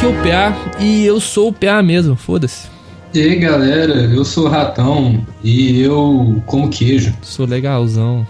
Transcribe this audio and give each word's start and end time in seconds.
Aqui 0.00 0.06
é 0.06 0.08
o 0.08 0.14
PA 0.22 0.56
e 0.80 1.04
eu 1.04 1.20
sou 1.20 1.48
o 1.48 1.52
PA 1.52 1.82
mesmo, 1.82 2.16
foda-se. 2.16 2.68
E 3.12 3.20
aí, 3.20 3.36
galera, 3.36 3.92
eu 3.92 4.24
sou 4.24 4.46
o 4.46 4.48
Ratão 4.48 5.26
e 5.44 5.78
eu 5.82 6.42
como 6.46 6.70
queijo. 6.70 7.14
Sou 7.20 7.44
legalzão. 7.44 8.26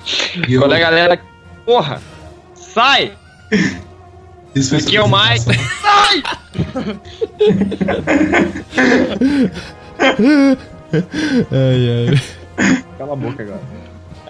E 0.48 0.54
eu... 0.54 0.62
Olha, 0.62 0.80
galera, 0.80 1.20
porra, 1.64 2.02
sai! 2.56 3.12
Isso 4.52 4.70
foi 4.70 4.78
Aqui 4.80 4.96
é 4.96 5.00
o 5.00 5.06
Mike. 5.06 5.42
apresentação. 5.42 5.70
Sai! 5.80 6.22
Ai, 11.52 12.10
ai. 12.10 12.84
Cala 12.98 13.12
a 13.12 13.16
boca 13.16 13.44
agora. 13.44 13.79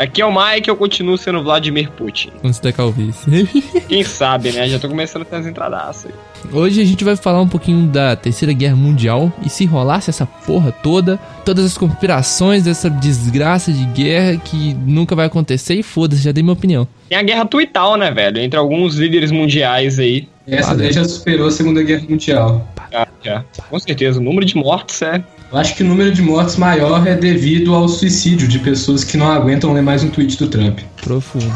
Aqui 0.00 0.22
é 0.22 0.24
o 0.24 0.32
Mike, 0.32 0.66
eu 0.66 0.77
continuo 0.77 1.18
sendo 1.18 1.42
Vladimir 1.42 1.90
Putin. 1.90 2.30
Antes 2.42 2.58
da 2.58 2.72
calvície. 2.72 3.46
Quem 3.86 4.02
sabe, 4.02 4.50
né? 4.50 4.66
Já 4.66 4.78
tô 4.78 4.88
começando 4.88 5.20
a 5.20 5.24
ter 5.27 5.36
as 5.36 5.46
entradaças 5.46 6.06
aí. 6.10 6.50
Hoje 6.50 6.80
a 6.80 6.84
gente 6.86 7.04
vai 7.04 7.16
falar 7.16 7.42
um 7.42 7.46
pouquinho 7.46 7.86
da 7.86 8.16
Terceira 8.16 8.55
Guerra 8.55 8.77
Mundial 8.77 9.30
e 9.44 9.50
se 9.50 9.66
rolasse 9.66 10.08
essa 10.08 10.25
porra 10.25 10.72
toda, 10.72 11.19
todas 11.44 11.66
as 11.66 11.77
conspirações 11.77 12.64
dessa 12.64 12.88
desgraça 12.88 13.70
de 13.70 13.84
guerra 13.88 14.38
que 14.38 14.72
nunca 14.72 15.14
vai 15.14 15.27
acontecer 15.27 15.75
e 15.75 15.83
foda-se, 15.83 16.22
já 16.22 16.32
dei 16.32 16.42
minha 16.42 16.55
opinião. 16.55 16.88
Tem 17.10 17.19
a 17.19 17.22
guerra 17.22 17.44
tuital, 17.44 17.98
né, 17.98 18.10
velho? 18.10 18.38
Entre 18.38 18.58
alguns 18.58 18.94
líderes 18.94 19.30
mundiais 19.30 19.98
aí. 19.98 20.27
Essa 20.47 20.75
daí 20.75 20.92
já 20.92 21.05
superou 21.05 21.48
a 21.48 21.50
Segunda 21.50 21.82
Guerra 21.82 22.06
Mundial. 22.08 22.66
Já, 22.91 23.06
já. 23.22 23.44
Com 23.69 23.78
certeza. 23.78 24.19
O 24.19 24.22
número 24.22 24.47
de 24.47 24.56
mortes 24.56 25.03
é. 25.03 25.22
Eu 25.53 25.59
acho 25.59 25.75
que 25.75 25.83
o 25.83 25.87
número 25.87 26.12
de 26.12 26.23
mortes 26.23 26.56
maior 26.56 27.05
é 27.06 27.17
devido 27.17 27.75
ao 27.75 27.89
suicídio 27.89 28.47
de 28.47 28.61
pessoas 28.61 29.03
que 29.03 29.17
não 29.17 29.27
aguentam 29.27 29.73
ler 29.73 29.83
mais 29.83 30.05
um 30.05 30.09
tweet 30.09 30.39
do 30.39 30.47
Trump. 30.47 30.79
Profundo. 31.03 31.53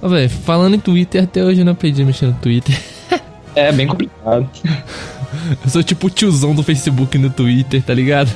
Ô, 0.00 0.08
velho, 0.08 0.30
falando 0.30 0.74
em 0.74 0.78
Twitter, 0.78 1.24
até 1.24 1.42
hoje 1.42 1.60
eu 1.60 1.64
não 1.64 1.72
aprendi 1.72 2.00
a 2.00 2.04
mexer 2.04 2.26
no 2.26 2.34
Twitter. 2.34 2.78
É 3.56 3.72
bem 3.72 3.88
complicado. 3.88 4.48
Eu 5.64 5.70
sou 5.70 5.82
tipo 5.82 6.06
o 6.06 6.10
tiozão 6.10 6.54
do 6.54 6.62
Facebook 6.62 7.18
no 7.18 7.28
Twitter, 7.28 7.82
tá 7.82 7.92
ligado? 7.92 8.30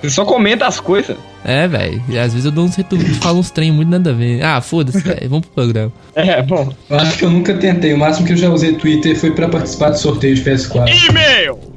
Você 0.00 0.10
só 0.10 0.24
comenta 0.24 0.66
as 0.66 0.80
coisas. 0.80 1.16
É, 1.44 1.68
velho. 1.68 2.02
E 2.08 2.18
às 2.18 2.32
vezes 2.32 2.46
eu 2.46 2.50
dou 2.50 2.64
uns 2.64 2.74
retweets, 2.74 3.18
falo 3.18 3.38
uns 3.38 3.50
trem 3.50 3.70
muito 3.70 3.90
nada 3.90 4.10
a 4.10 4.12
ver. 4.12 4.42
Ah, 4.42 4.60
foda-se, 4.60 5.00
velho. 5.00 5.28
Vamos 5.28 5.46
pro 5.46 5.54
programa. 5.54 5.92
É, 6.14 6.40
bom. 6.42 6.72
Eu 6.88 6.96
acho 6.96 7.18
que 7.18 7.24
eu 7.24 7.30
nunca 7.30 7.54
tentei. 7.54 7.92
O 7.92 7.98
máximo 7.98 8.26
que 8.26 8.32
eu 8.32 8.36
já 8.36 8.48
usei 8.48 8.74
Twitter 8.74 9.14
foi 9.14 9.32
pra 9.32 9.48
participar 9.48 9.90
do 9.90 9.98
sorteio 9.98 10.34
de 10.34 10.42
PS4. 10.42 10.88
E-mail! 11.08 11.71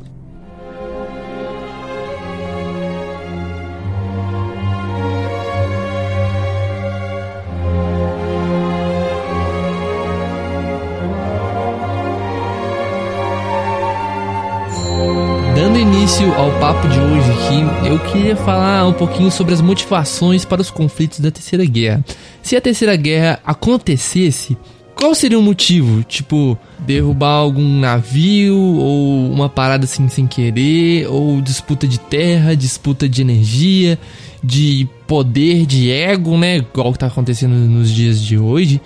Ao 16.36 16.52
papo 16.60 16.88
de 16.90 17.00
hoje 17.00 17.32
aqui, 17.32 17.88
eu 17.88 18.00
queria 18.12 18.36
falar 18.36 18.86
um 18.86 18.94
pouquinho 18.94 19.32
sobre 19.32 19.54
as 19.54 19.62
motivações 19.62 20.44
para 20.44 20.62
os 20.62 20.70
conflitos 20.70 21.20
da 21.22 21.32
Terceira 21.32 21.64
Guerra. 21.64 22.04
Se 22.42 22.58
a 22.58 22.62
Terceira 22.62 22.96
Guerra 22.98 23.40
acontecesse, 23.46 24.58
qual 24.96 25.16
seria 25.16 25.40
o 25.40 25.42
motivo? 25.42 26.04
Tipo, 26.04 26.58
derrubar 26.80 27.38
algum 27.38 27.80
navio 27.80 28.58
ou 28.58 29.32
uma 29.32 29.48
parada 29.48 29.86
assim 29.86 30.10
sem 30.10 30.28
querer, 30.28 31.08
ou 31.08 31.42
disputa 31.42 31.88
de 31.88 32.00
terra, 32.00 32.54
disputa 32.54 33.08
de 33.08 33.22
energia, 33.22 33.98
de 34.44 34.90
poder, 35.08 35.66
de 35.66 35.90
ego, 35.90 36.38
né? 36.38 36.58
Igual 36.58 36.92
que 36.92 37.00
tá 37.00 37.08
acontecendo 37.08 37.54
nos 37.54 37.90
dias 37.90 38.22
de 38.22 38.38
hoje. 38.38 38.82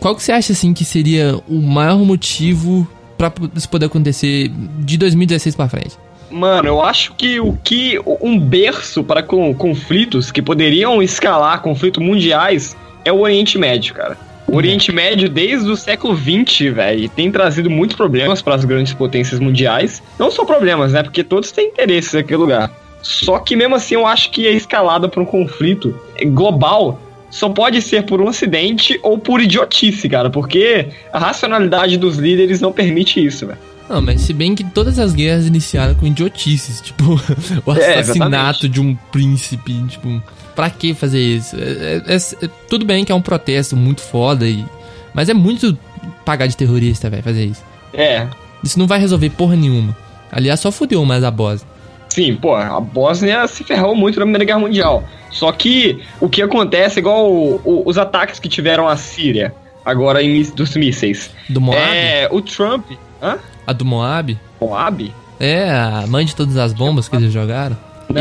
Qual 0.00 0.14
que 0.14 0.22
você 0.22 0.32
acha 0.32 0.52
assim 0.52 0.74
que 0.74 0.84
seria 0.84 1.40
o 1.48 1.62
maior 1.62 1.98
motivo 1.98 2.86
para 3.16 3.32
isso 3.56 3.68
poder 3.70 3.86
acontecer 3.86 4.50
de 4.80 4.98
2016 4.98 5.56
pra 5.56 5.66
frente? 5.66 6.03
Mano, 6.30 6.68
eu 6.68 6.82
acho 6.82 7.14
que 7.14 7.38
o 7.38 7.56
que 7.62 8.00
um 8.20 8.38
berço 8.38 9.04
para 9.04 9.22
com, 9.22 9.54
conflitos 9.54 10.32
que 10.32 10.42
poderiam 10.42 11.02
escalar 11.02 11.60
conflitos 11.62 12.02
mundiais 12.02 12.76
é 13.04 13.12
o 13.12 13.20
Oriente 13.20 13.58
Médio, 13.58 13.94
cara. 13.94 14.16
O 14.46 14.56
Oriente 14.56 14.92
Médio, 14.92 15.28
desde 15.28 15.70
o 15.70 15.76
século 15.76 16.16
XX, 16.16 16.74
velho, 16.74 17.08
tem 17.08 17.30
trazido 17.30 17.70
muitos 17.70 17.96
problemas 17.96 18.42
para 18.42 18.54
as 18.54 18.64
grandes 18.64 18.92
potências 18.92 19.40
mundiais. 19.40 20.02
Não 20.18 20.30
só 20.30 20.44
problemas, 20.44 20.92
né? 20.92 21.02
Porque 21.02 21.24
todos 21.24 21.50
têm 21.50 21.68
interesses 21.68 22.12
naquele 22.12 22.38
lugar. 22.38 22.70
Só 23.02 23.38
que 23.38 23.56
mesmo 23.56 23.74
assim, 23.74 23.94
eu 23.94 24.06
acho 24.06 24.30
que 24.30 24.46
a 24.46 24.50
escalada 24.50 25.08
para 25.08 25.20
um 25.20 25.26
conflito 25.26 25.94
global 26.26 27.00
só 27.30 27.48
pode 27.48 27.82
ser 27.82 28.04
por 28.04 28.20
um 28.20 28.28
acidente 28.28 28.98
ou 29.02 29.18
por 29.18 29.40
idiotice, 29.40 30.08
cara, 30.08 30.30
porque 30.30 30.88
a 31.12 31.18
racionalidade 31.18 31.96
dos 31.96 32.16
líderes 32.16 32.60
não 32.60 32.72
permite 32.72 33.24
isso, 33.24 33.46
velho. 33.46 33.58
Não, 33.88 34.00
mas 34.00 34.22
se 34.22 34.32
bem 34.32 34.54
que 34.54 34.64
todas 34.64 34.98
as 34.98 35.12
guerras 35.12 35.46
iniciaram 35.46 35.94
com 35.94 36.06
idiotices, 36.06 36.80
tipo, 36.80 37.20
o 37.66 37.72
É, 37.74 37.98
assassinato 38.00 38.66
exatamente. 38.66 38.68
de 38.68 38.80
um 38.80 38.94
príncipe, 39.12 39.72
tipo, 39.88 40.22
pra 40.56 40.70
que 40.70 40.94
fazer 40.94 41.20
isso? 41.20 41.54
É- 41.56 42.02
é- 42.06 42.16
é- 42.16 42.48
tudo 42.68 42.84
bem 42.84 43.04
que 43.04 43.12
é 43.12 43.14
um 43.14 43.20
protesto 43.22 43.76
muito 43.76 44.00
foda, 44.00 44.46
e, 44.46 44.64
mas 45.12 45.28
é 45.28 45.34
muito 45.34 45.76
pagar 46.24 46.46
de 46.46 46.56
terrorista, 46.56 47.10
velho, 47.10 47.22
fazer 47.22 47.44
isso. 47.46 47.62
É, 47.92 48.26
Isso 48.62 48.78
não 48.78 48.86
vai 48.86 48.98
resolver 48.98 49.28
porra 49.30 49.54
nenhuma. 49.54 49.94
Aliás, 50.32 50.58
só 50.60 50.72
fudeu 50.72 51.04
mais 51.04 51.22
a 51.22 51.30
Bósnia. 51.30 51.68
Sim, 52.08 52.34
pô, 52.36 52.54
a 52.54 52.80
Bósnia 52.80 53.46
se 53.46 53.62
ferrou 53.62 53.94
muito 53.94 54.18
na 54.18 54.24
Primeira 54.24 54.44
Guerra 54.44 54.58
Mundial. 54.60 55.04
Só 55.30 55.52
que 55.52 56.00
o 56.20 56.28
que 56.28 56.40
acontece, 56.40 56.98
igual 57.00 57.30
o- 57.30 57.60
o- 57.64 57.82
os 57.84 57.98
ataques 57.98 58.38
que 58.40 58.48
tiveram 58.48 58.88
a 58.88 58.96
Síria, 58.96 59.54
agora 59.84 60.22
em, 60.22 60.42
dos 60.42 60.74
mísseis. 60.76 61.30
Do 61.50 61.60
Moab? 61.60 61.78
É, 61.78 62.26
o 62.30 62.40
Trump. 62.40 62.86
Hã? 63.22 63.36
A 63.66 63.72
do 63.72 63.84
Moab? 63.84 64.38
Moab? 64.60 65.12
É, 65.40 65.70
a 65.70 66.04
mãe 66.06 66.24
de 66.24 66.34
todas 66.34 66.56
as 66.56 66.72
bombas 66.72 67.08
que 67.08 67.16
eles 67.16 67.32
jogaram. 67.32 67.76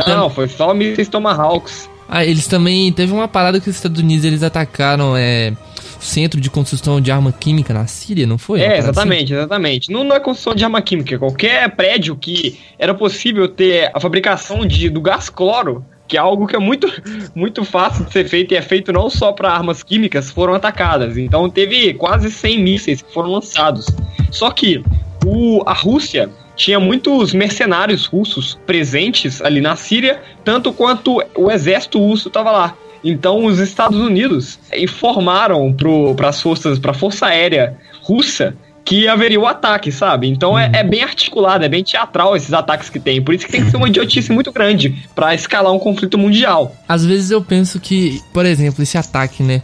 Não, 0.07 0.29
foi 0.29 0.47
só 0.47 0.73
mísseis 0.73 1.07
Tomahawks. 1.07 1.89
Ah, 2.07 2.25
eles 2.25 2.47
também. 2.47 2.91
Teve 2.91 3.13
uma 3.13 3.27
parada 3.27 3.59
que 3.59 3.69
os 3.69 3.75
Estados 3.75 4.01
Unidos 4.01 4.25
eles 4.25 4.43
atacaram 4.43 5.15
é, 5.15 5.53
centro 5.99 6.39
de 6.39 6.49
construção 6.49 6.99
de 6.99 7.11
arma 7.11 7.31
química 7.31 7.73
na 7.73 7.87
Síria, 7.87 8.27
não 8.27 8.37
foi? 8.37 8.59
É, 8.59 8.63
parada 8.63 8.79
assim? 8.79 8.89
exatamente, 8.89 9.33
exatamente. 9.33 9.91
Não, 9.91 10.03
não 10.03 10.15
é 10.15 10.19
construção 10.19 10.55
de 10.55 10.63
arma 10.63 10.81
química. 10.81 11.17
Qualquer 11.17 11.69
prédio 11.75 12.15
que 12.15 12.59
era 12.77 12.93
possível 12.93 13.47
ter 13.47 13.89
a 13.93 13.99
fabricação 13.99 14.65
de, 14.65 14.89
do 14.89 15.01
gás 15.01 15.29
cloro, 15.29 15.85
que 16.07 16.17
é 16.17 16.19
algo 16.19 16.45
que 16.45 16.55
é 16.55 16.59
muito, 16.59 16.87
muito 17.33 17.63
fácil 17.63 18.05
de 18.05 18.11
ser 18.11 18.27
feito 18.27 18.53
e 18.53 18.57
é 18.57 18.61
feito 18.61 18.91
não 18.91 19.09
só 19.09 19.31
para 19.31 19.51
armas 19.51 19.81
químicas, 19.81 20.29
foram 20.29 20.53
atacadas. 20.53 21.17
Então 21.17 21.49
teve 21.49 21.93
quase 21.93 22.29
100 22.29 22.59
mísseis 22.59 23.01
que 23.01 23.13
foram 23.13 23.31
lançados. 23.31 23.85
Só 24.31 24.51
que 24.51 24.83
o, 25.25 25.63
a 25.65 25.73
Rússia 25.73 26.29
tinha 26.55 26.79
muitos 26.79 27.33
mercenários 27.33 28.05
russos 28.05 28.59
presentes 28.65 29.41
ali 29.41 29.61
na 29.61 29.75
Síria, 29.75 30.21
tanto 30.43 30.71
quanto 30.71 31.23
o 31.35 31.51
exército 31.51 31.99
russo 31.99 32.27
estava 32.27 32.51
lá. 32.51 32.75
Então 33.03 33.45
os 33.45 33.59
Estados 33.59 33.99
Unidos 33.99 34.59
informaram 34.75 35.75
para 36.15 36.29
as 36.29 36.41
forças, 36.41 36.79
para 36.79 36.91
a 36.91 36.95
força 36.95 37.25
aérea 37.25 37.77
russa 38.01 38.55
que 38.85 39.07
haveria 39.07 39.39
o 39.39 39.47
ataque, 39.47 39.91
sabe? 39.91 40.27
Então 40.27 40.59
é, 40.59 40.69
é 40.73 40.83
bem 40.83 41.03
articulado, 41.03 41.63
é 41.63 41.69
bem 41.69 41.83
teatral 41.83 42.35
esses 42.35 42.53
ataques 42.53 42.89
que 42.89 42.99
tem. 42.99 43.21
Por 43.21 43.33
isso 43.33 43.45
que 43.45 43.51
tem 43.51 43.63
que 43.63 43.71
ser 43.71 43.77
uma 43.77 43.87
idiotice 43.87 44.31
muito 44.31 44.51
grande 44.51 45.07
para 45.15 45.33
escalar 45.33 45.71
um 45.71 45.79
conflito 45.79 46.17
mundial. 46.17 46.75
Às 46.87 47.05
vezes 47.05 47.31
eu 47.31 47.41
penso 47.41 47.79
que, 47.79 48.21
por 48.33 48.45
exemplo, 48.45 48.83
esse 48.83 48.97
ataque, 48.97 49.41
né? 49.41 49.61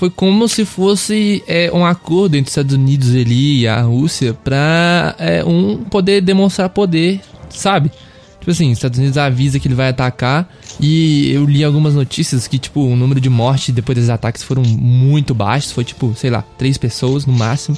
Foi 0.00 0.08
como 0.08 0.48
se 0.48 0.64
fosse 0.64 1.44
é, 1.46 1.70
um 1.74 1.84
acordo 1.84 2.34
entre 2.34 2.48
os 2.48 2.52
Estados 2.52 2.74
Unidos 2.74 3.10
ali 3.10 3.60
e 3.60 3.68
a 3.68 3.82
Rússia 3.82 4.32
pra 4.32 5.14
é, 5.18 5.44
um 5.44 5.76
poder 5.76 6.22
demonstrar 6.22 6.70
poder, 6.70 7.20
sabe? 7.50 7.92
Tipo 8.38 8.50
assim, 8.50 8.70
os 8.70 8.78
Estados 8.78 8.98
Unidos 8.98 9.18
avisa 9.18 9.60
que 9.60 9.68
ele 9.68 9.74
vai 9.74 9.90
atacar 9.90 10.50
e 10.80 11.30
eu 11.30 11.44
li 11.44 11.62
algumas 11.62 11.92
notícias 11.92 12.48
que, 12.48 12.58
tipo, 12.58 12.80
o 12.80 12.96
número 12.96 13.20
de 13.20 13.28
mortes 13.28 13.74
depois 13.74 13.94
desses 13.94 14.08
ataques 14.08 14.42
foram 14.42 14.62
muito 14.62 15.34
baixos, 15.34 15.70
foi 15.70 15.84
tipo, 15.84 16.14
sei 16.16 16.30
lá, 16.30 16.42
três 16.56 16.78
pessoas 16.78 17.26
no 17.26 17.34
máximo. 17.34 17.76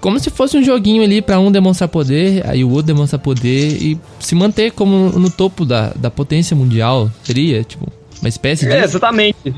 Como 0.00 0.20
se 0.20 0.30
fosse 0.30 0.56
um 0.56 0.62
joguinho 0.62 1.02
ali 1.02 1.20
pra 1.20 1.40
um 1.40 1.50
demonstrar 1.50 1.88
poder, 1.88 2.48
aí 2.48 2.62
o 2.62 2.70
outro 2.70 2.86
demonstrar 2.86 3.18
poder 3.18 3.82
e 3.82 3.98
se 4.20 4.36
manter 4.36 4.70
como 4.70 5.10
no 5.18 5.28
topo 5.28 5.64
da, 5.64 5.88
da 5.96 6.08
potência 6.08 6.56
mundial. 6.56 7.10
Seria, 7.24 7.64
tipo, 7.64 7.92
uma 8.20 8.28
espécie 8.28 8.64
de. 8.64 8.70
É, 8.70 8.84
exatamente. 8.84 9.52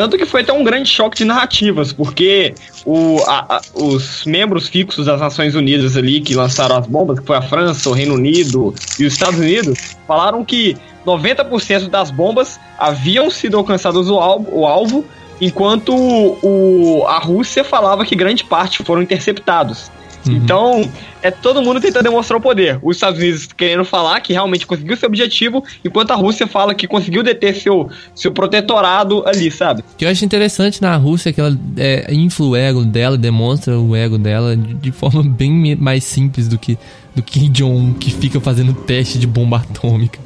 Tanto 0.00 0.16
que 0.16 0.24
foi 0.24 0.40
até 0.40 0.50
um 0.50 0.64
grande 0.64 0.88
choque 0.88 1.18
de 1.18 1.26
narrativas, 1.26 1.92
porque 1.92 2.54
o, 2.86 3.18
a- 3.26 3.56
a- 3.56 3.60
os 3.74 4.24
membros 4.24 4.66
fixos 4.66 5.04
das 5.04 5.20
Nações 5.20 5.54
Unidas 5.54 5.94
ali 5.94 6.22
que 6.22 6.34
lançaram 6.34 6.74
as 6.78 6.86
bombas, 6.86 7.20
que 7.20 7.26
foi 7.26 7.36
a 7.36 7.42
França, 7.42 7.86
o 7.90 7.92
Reino 7.92 8.14
Unido 8.14 8.74
e 8.98 9.04
os 9.04 9.12
Estados 9.12 9.38
Unidos, 9.38 9.78
falaram 10.08 10.42
que 10.42 10.74
90% 11.06 11.90
das 11.90 12.10
bombas 12.10 12.58
haviam 12.78 13.30
sido 13.30 13.58
alcançadas 13.58 14.08
o 14.08 14.18
alvo, 14.18 14.48
o 14.50 14.66
alvo 14.66 15.04
enquanto 15.38 15.94
o, 15.94 17.04
a 17.06 17.18
Rússia 17.18 17.62
falava 17.62 18.02
que 18.02 18.16
grande 18.16 18.42
parte 18.42 18.82
foram 18.82 19.02
interceptados. 19.02 19.90
Uhum. 20.26 20.36
Então, 20.36 20.90
é 21.22 21.30
todo 21.30 21.62
mundo 21.62 21.80
tentando 21.80 22.04
demonstrar 22.04 22.38
o 22.38 22.42
poder. 22.42 22.78
Os 22.82 22.96
Estados 22.96 23.18
Unidos 23.18 23.48
querendo 23.56 23.84
falar 23.84 24.20
que 24.20 24.32
realmente 24.32 24.66
conseguiu 24.66 24.96
seu 24.96 25.08
objetivo, 25.08 25.64
enquanto 25.84 26.10
a 26.10 26.14
Rússia 26.14 26.46
fala 26.46 26.74
que 26.74 26.86
conseguiu 26.86 27.22
deter 27.22 27.54
seu, 27.56 27.88
seu 28.14 28.32
protetorado 28.32 29.26
ali, 29.26 29.50
sabe? 29.50 29.82
O 29.94 29.96
que 29.96 30.04
eu 30.04 30.08
acho 30.08 30.24
interessante 30.24 30.80
na 30.82 30.96
Rússia 30.96 31.30
é 31.30 31.32
que 31.32 31.40
ela 31.40 31.56
é, 31.76 32.12
infla 32.12 32.46
o 32.46 32.56
ego 32.56 32.84
dela, 32.84 33.16
demonstra 33.16 33.78
o 33.78 33.94
ego 33.94 34.18
dela 34.18 34.56
de, 34.56 34.74
de 34.74 34.92
forma 34.92 35.22
bem 35.22 35.76
mais 35.76 36.04
simples 36.04 36.48
do 36.48 36.58
que 36.58 36.78
do 37.14 37.22
Kim 37.22 37.50
Jong 37.50 37.94
que 37.94 38.10
fica 38.12 38.40
fazendo 38.40 38.72
teste 38.72 39.18
de 39.18 39.26
bomba 39.26 39.56
atômica. 39.56 40.18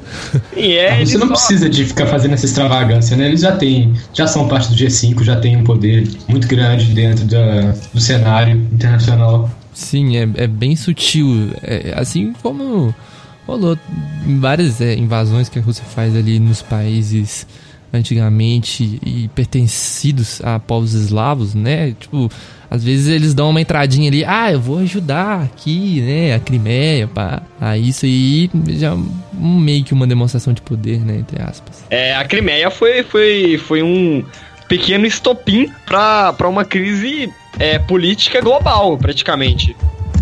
E 0.55 0.75
é, 0.75 1.03
você 1.03 1.17
não 1.17 1.27
só... 1.27 1.33
precisa 1.33 1.69
de 1.69 1.83
ficar 1.85 2.05
fazendo 2.05 2.33
essa 2.33 2.45
extravagância, 2.45 3.17
né? 3.17 3.27
Eles 3.27 3.41
já 3.41 3.55
têm, 3.55 3.93
já 4.13 4.27
são 4.27 4.47
parte 4.47 4.69
do 4.69 4.75
G5, 4.75 5.23
já 5.23 5.35
têm 5.35 5.57
um 5.57 5.63
poder 5.63 6.07
muito 6.27 6.47
grande 6.47 6.93
dentro 6.93 7.25
da, 7.25 7.73
do 7.93 7.99
cenário 7.99 8.55
internacional. 8.71 9.49
Sim, 9.75 10.15
é, 10.15 10.27
é 10.35 10.47
bem 10.47 10.75
sutil. 10.75 11.51
É, 11.61 11.93
assim 11.97 12.33
como 12.41 12.95
rolou 13.45 13.77
várias 14.39 14.79
é, 14.81 14.95
invasões 14.95 15.49
que 15.49 15.59
a 15.59 15.61
Rússia 15.61 15.83
faz 15.83 16.15
ali 16.15 16.39
nos 16.39 16.61
países 16.61 17.45
antigamente 17.93 18.99
e 19.05 19.29
pertencidos 19.35 20.41
a 20.43 20.59
povos 20.59 20.93
eslavos, 20.93 21.53
né? 21.53 21.93
Tipo, 21.99 22.29
às 22.69 22.83
vezes 22.83 23.07
eles 23.07 23.33
dão 23.33 23.49
uma 23.49 23.61
entradinha 23.61 24.09
ali, 24.09 24.23
ah, 24.25 24.51
eu 24.51 24.59
vou 24.59 24.79
ajudar 24.79 25.43
aqui, 25.43 26.01
né, 26.01 26.33
a 26.33 26.39
Crimeia, 26.39 27.07
pá. 27.07 27.41
Ah, 27.59 27.77
isso 27.77 28.05
aí 28.05 28.49
já 28.69 28.97
meio 29.33 29.83
que 29.83 29.93
uma 29.93 30.07
demonstração 30.07 30.53
de 30.53 30.61
poder, 30.61 30.99
né, 30.99 31.17
entre 31.19 31.41
aspas. 31.41 31.85
É, 31.89 32.15
a 32.15 32.25
Crimeia 32.25 32.69
foi, 32.71 33.03
foi, 33.03 33.57
foi 33.57 33.83
um 33.83 34.23
pequeno 34.67 35.05
estopim 35.05 35.71
para 35.85 36.49
uma 36.49 36.65
crise 36.65 37.31
é, 37.59 37.79
política 37.79 38.41
global, 38.41 38.97
praticamente. 38.97 39.75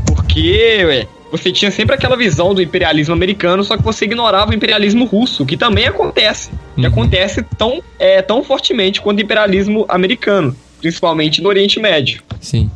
Porque 0.06 1.08
você 1.32 1.52
tinha 1.52 1.72
sempre 1.72 1.96
aquela 1.96 2.16
visão 2.16 2.54
do 2.54 2.62
imperialismo 2.62 3.14
americano, 3.14 3.64
só 3.64 3.76
que 3.78 3.84
você 3.84 4.06
ignorava 4.06 4.52
o 4.52 4.54
imperialismo 4.54 5.06
russo, 5.06 5.46
que 5.46 5.58
também 5.58 5.86
acontece. 5.86 6.52
Uhum. 6.52 6.82
Que 6.82 6.86
acontece 6.86 7.44
tão, 7.58 7.82
é, 7.98 8.22
tão 8.22 8.44
fortemente 8.44 9.02
quanto 9.02 9.20
o 9.20 9.22
imperialismo 9.22 9.86
americano 9.90 10.56
principalmente 10.84 11.42
no 11.42 11.48
Oriente 11.48 11.80
Médio. 11.80 12.22
Sim. 12.42 12.70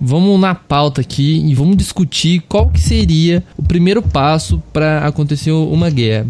Vamos 0.00 0.40
na 0.40 0.54
pauta 0.54 1.02
aqui 1.02 1.44
e 1.46 1.54
vamos 1.54 1.76
discutir 1.76 2.42
qual 2.48 2.70
que 2.70 2.80
seria 2.80 3.44
o 3.58 3.62
primeiro 3.62 4.00
passo 4.00 4.62
para 4.72 5.06
acontecer 5.06 5.50
uma 5.50 5.90
guerra. 5.90 6.26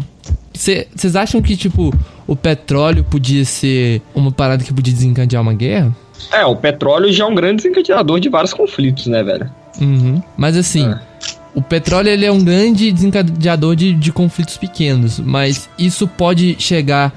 Vocês 0.57 1.15
acham 1.15 1.41
que, 1.41 1.55
tipo, 1.55 1.93
o 2.25 2.35
petróleo 2.35 3.03
podia 3.03 3.45
ser 3.45 4.01
uma 4.13 4.31
parada 4.31 4.63
que 4.63 4.73
podia 4.73 4.93
desencadear 4.93 5.41
uma 5.41 5.53
guerra? 5.53 5.95
É, 6.31 6.45
o 6.45 6.55
petróleo 6.55 7.11
já 7.11 7.23
é 7.23 7.27
um 7.27 7.35
grande 7.35 7.63
desencadeador 7.63 8.19
de 8.19 8.29
vários 8.29 8.53
conflitos, 8.53 9.07
né, 9.07 9.23
velho? 9.23 9.49
Uhum. 9.79 10.21
Mas 10.35 10.57
assim, 10.57 10.89
é. 10.89 10.99
o 11.53 11.61
petróleo 11.61 12.09
ele 12.09 12.25
é 12.25 12.31
um 12.31 12.43
grande 12.43 12.91
desencadeador 12.91 13.75
de, 13.75 13.93
de 13.93 14.11
conflitos 14.11 14.57
pequenos, 14.57 15.19
mas 15.19 15.69
isso 15.77 16.07
pode 16.07 16.55
chegar 16.59 17.13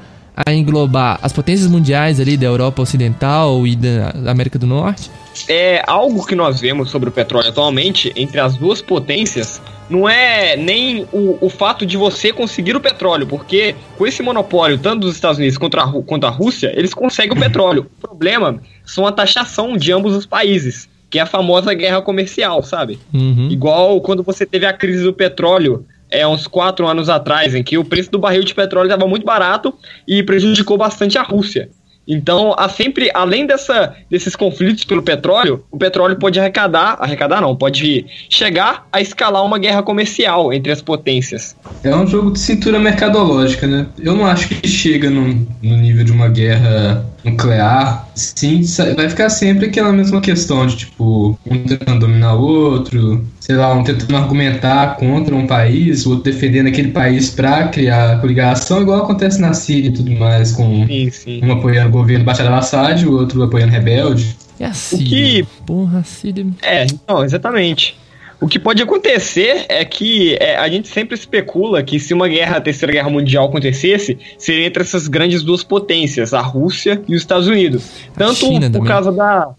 a 0.47 0.53
englobar 0.53 1.19
as 1.23 1.33
potências 1.33 1.69
mundiais 1.69 2.21
ali 2.21 2.37
da 2.37 2.47
Europa 2.47 2.83
Ocidental 2.83 3.67
e 3.67 3.77
da 3.77 4.31
América 4.31 4.59
do 4.59 4.67
Norte? 4.67 5.11
É 5.49 5.83
algo 5.87 6.25
que 6.25 6.35
nós 6.35 6.61
vemos 6.61 6.91
sobre 6.91 7.09
o 7.09 7.13
petróleo 7.13 7.49
atualmente 7.49 8.13
entre 8.17 8.41
as 8.41 8.57
duas 8.57 8.81
potências. 8.81 9.61
Não 9.91 10.09
é 10.09 10.57
nem 10.57 11.07
o, 11.13 11.37
o 11.41 11.51
fato 11.51 11.85
de 11.85 11.97
você 11.97 12.33
conseguir 12.33 12.77
o 12.77 12.81
petróleo, 12.81 13.27
porque 13.27 13.75
com 13.99 14.07
esse 14.07 14.23
monopólio, 14.23 14.79
tanto 14.79 15.01
dos 15.01 15.17
Estados 15.17 15.39
Unidos 15.39 15.59
quanto 15.59 15.79
a, 15.79 16.03
quanto 16.05 16.27
a 16.27 16.31
Rússia, 16.31 16.73
eles 16.77 16.95
conseguem 16.95 17.37
o 17.37 17.41
petróleo. 17.41 17.87
O 17.99 18.09
problema 18.09 18.63
são 18.85 19.05
a 19.05 19.13
taxação 19.13 19.77
de 19.77 19.93
ambos 19.93 20.15
os 20.15 20.25
países 20.25 20.89
que 21.11 21.19
é 21.19 21.23
a 21.23 21.27
famosa 21.27 21.75
guerra 21.75 22.01
comercial, 22.01 22.63
sabe? 22.63 23.01
Uhum. 23.13 23.49
Igual 23.51 24.01
quando 24.01 24.23
você 24.23 24.47
teve 24.47 24.65
a 24.65 24.73
crise 24.73 25.03
do 25.03 25.13
petróleo 25.13 25.85
é, 26.09 26.27
uns 26.27 26.47
quatro 26.47 26.87
anos 26.87 27.09
atrás, 27.09 27.55
em 27.55 27.63
que 27.63 27.77
o 27.77 27.85
preço 27.85 28.11
do 28.11 28.19
barril 28.19 28.45
de 28.45 28.55
petróleo 28.55 28.87
estava 28.87 29.09
muito 29.09 29.25
barato 29.25 29.75
e 30.07 30.23
prejudicou 30.23 30.79
bastante 30.79 31.19
a 31.19 31.23
Rússia. 31.23 31.69
Então, 32.11 32.53
há 32.59 32.69
sempre, 32.69 33.09
além 33.15 33.47
dessa, 33.47 33.95
desses 34.11 34.35
conflitos 34.35 34.83
pelo 34.83 35.01
petróleo, 35.01 35.65
o 35.71 35.79
petróleo 35.79 36.17
pode 36.17 36.41
arrecadar, 36.41 36.97
arrecadar 36.99 37.41
não, 37.41 37.55
pode 37.55 38.05
chegar 38.29 38.89
a 38.93 39.01
escalar 39.01 39.45
uma 39.45 39.61
guerra 39.61 39.81
comercial 39.81 40.53
entre 40.53 40.73
as 40.73 40.83
potências. 40.83 41.55
É 41.85 41.95
um 41.95 42.05
jogo 42.07 42.33
de 42.33 42.41
cintura 42.41 42.81
mercadológica, 42.81 43.69
né? 43.69 43.87
Eu 43.97 44.17
não 44.17 44.27
acho 44.27 44.49
que 44.49 44.67
chega 44.67 45.09
no, 45.09 45.47
no 45.63 45.77
nível 45.77 46.05
de 46.05 46.11
uma 46.11 46.29
guerra 46.29 47.07
nuclear, 47.25 48.09
sim, 48.15 48.63
vai 48.97 49.09
ficar 49.09 49.29
sempre 49.29 49.67
aquela 49.67 49.93
mesma 49.93 50.21
questão 50.21 50.67
de 50.67 50.77
tipo, 50.77 51.39
um 51.47 51.59
tentando 51.65 52.01
dominar 52.01 52.35
o 52.35 52.43
outro, 52.43 53.25
sei 53.51 53.57
lá, 53.57 53.75
um 53.75 53.83
tentando 53.83 54.17
argumentar 54.17 54.97
contra 54.97 55.35
um 55.35 55.45
país, 55.45 56.07
o 56.07 56.11
outro 56.11 56.33
defendendo 56.33 56.69
aquele 56.69 56.93
país 56.93 57.31
para 57.31 57.67
criar 57.67 58.21
coligação, 58.21 58.81
igual 58.81 59.03
acontece 59.03 59.41
na 59.41 59.53
Síria 59.53 59.89
e 59.89 59.93
tudo 59.93 60.13
mais, 60.13 60.53
com 60.53 60.87
sim, 60.87 61.11
sim. 61.11 61.41
um 61.45 61.51
apoiando 61.51 61.89
o 61.89 61.93
governo 61.93 62.25
Bashar 62.25 62.47
al-Assad, 62.47 63.05
o 63.05 63.13
outro 63.13 63.43
apoiando 63.43 63.73
rebelde. 63.73 64.37
E 64.61 64.63
a 64.63 64.73
Síria? 64.73 65.05
O 65.05 65.09
que... 65.09 65.47
Porra, 65.67 66.05
Síria. 66.05 66.47
É, 66.63 66.85
então, 66.85 67.25
exatamente. 67.25 67.99
O 68.41 68.47
que 68.47 68.57
pode 68.57 68.81
acontecer 68.81 69.67
é 69.69 69.85
que 69.85 70.37
é, 70.41 70.57
a 70.57 70.69
gente 70.69 70.87
sempre 70.87 71.17
especula 71.17 71.83
que 71.83 71.99
se 71.99 72.15
uma 72.15 72.29
guerra, 72.29 72.59
a 72.59 72.61
terceira 72.61 72.93
guerra 72.93 73.11
mundial 73.11 73.47
acontecesse, 73.47 74.17
seria 74.39 74.67
entre 74.67 74.81
essas 74.81 75.09
grandes 75.09 75.43
duas 75.43 75.65
potências, 75.65 76.33
a 76.33 76.41
Rússia 76.41 77.03
e 77.09 77.17
os 77.17 77.21
Estados 77.21 77.49
Unidos. 77.49 77.91
Tanto 78.17 78.47
por 78.47 78.61
também. 78.61 78.85
causa 78.85 79.11
da. 79.11 79.51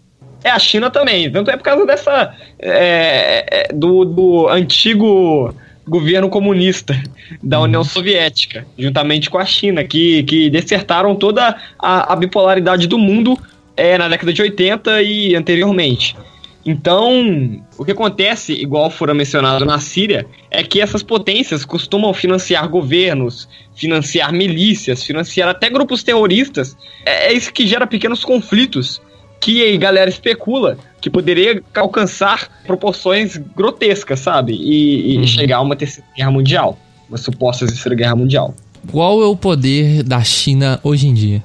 É, 0.44 0.50
a 0.50 0.58
China 0.58 0.90
também. 0.90 1.30
Tanto 1.30 1.50
é 1.50 1.56
por 1.56 1.62
causa 1.62 1.86
dessa. 1.86 2.34
É, 2.58 3.46
é, 3.50 3.72
do, 3.72 4.04
do 4.04 4.48
antigo 4.48 5.54
governo 5.86 6.28
comunista 6.28 7.00
da 7.42 7.58
uhum. 7.58 7.64
União 7.64 7.84
Soviética, 7.84 8.66
juntamente 8.78 9.28
com 9.28 9.38
a 9.38 9.44
China, 9.44 9.82
que, 9.84 10.22
que 10.24 10.48
descertaram 10.48 11.14
toda 11.14 11.56
a, 11.78 12.12
a 12.12 12.16
bipolaridade 12.16 12.86
do 12.86 12.98
mundo 12.98 13.36
é, 13.76 13.98
na 13.98 14.08
década 14.08 14.32
de 14.32 14.42
80 14.42 15.02
e 15.02 15.34
anteriormente. 15.34 16.16
Então, 16.64 17.60
o 17.76 17.84
que 17.84 17.90
acontece, 17.90 18.52
igual 18.52 18.88
fora 18.88 19.12
mencionado 19.12 19.64
na 19.64 19.80
Síria, 19.80 20.26
é 20.48 20.62
que 20.62 20.80
essas 20.80 21.02
potências 21.02 21.64
costumam 21.64 22.14
financiar 22.14 22.68
governos, 22.68 23.48
financiar 23.74 24.32
milícias, 24.32 25.02
financiar 25.02 25.48
até 25.48 25.68
grupos 25.68 26.04
terroristas. 26.04 26.76
É, 27.04 27.28
é 27.28 27.32
isso 27.32 27.52
que 27.52 27.66
gera 27.66 27.86
pequenos 27.86 28.24
conflitos, 28.24 29.02
que 29.42 29.74
a 29.74 29.76
galera 29.76 30.08
especula 30.08 30.78
que 31.00 31.10
poderia 31.10 31.60
alcançar 31.74 32.48
proporções 32.64 33.36
grotescas, 33.36 34.20
sabe? 34.20 34.52
E, 34.52 35.14
e 35.14 35.18
uhum. 35.18 35.26
chegar 35.26 35.56
a 35.56 35.60
uma 35.60 35.74
terceira 35.74 36.08
guerra 36.16 36.30
mundial, 36.30 36.78
uma 37.08 37.18
suposta 37.18 37.66
terceira 37.66 37.96
guerra 37.96 38.14
mundial. 38.14 38.54
Qual 38.90 39.20
é 39.20 39.26
o 39.26 39.36
poder 39.36 40.04
da 40.04 40.22
China 40.22 40.80
hoje 40.82 41.08
em 41.08 41.12
dia? 41.14 41.42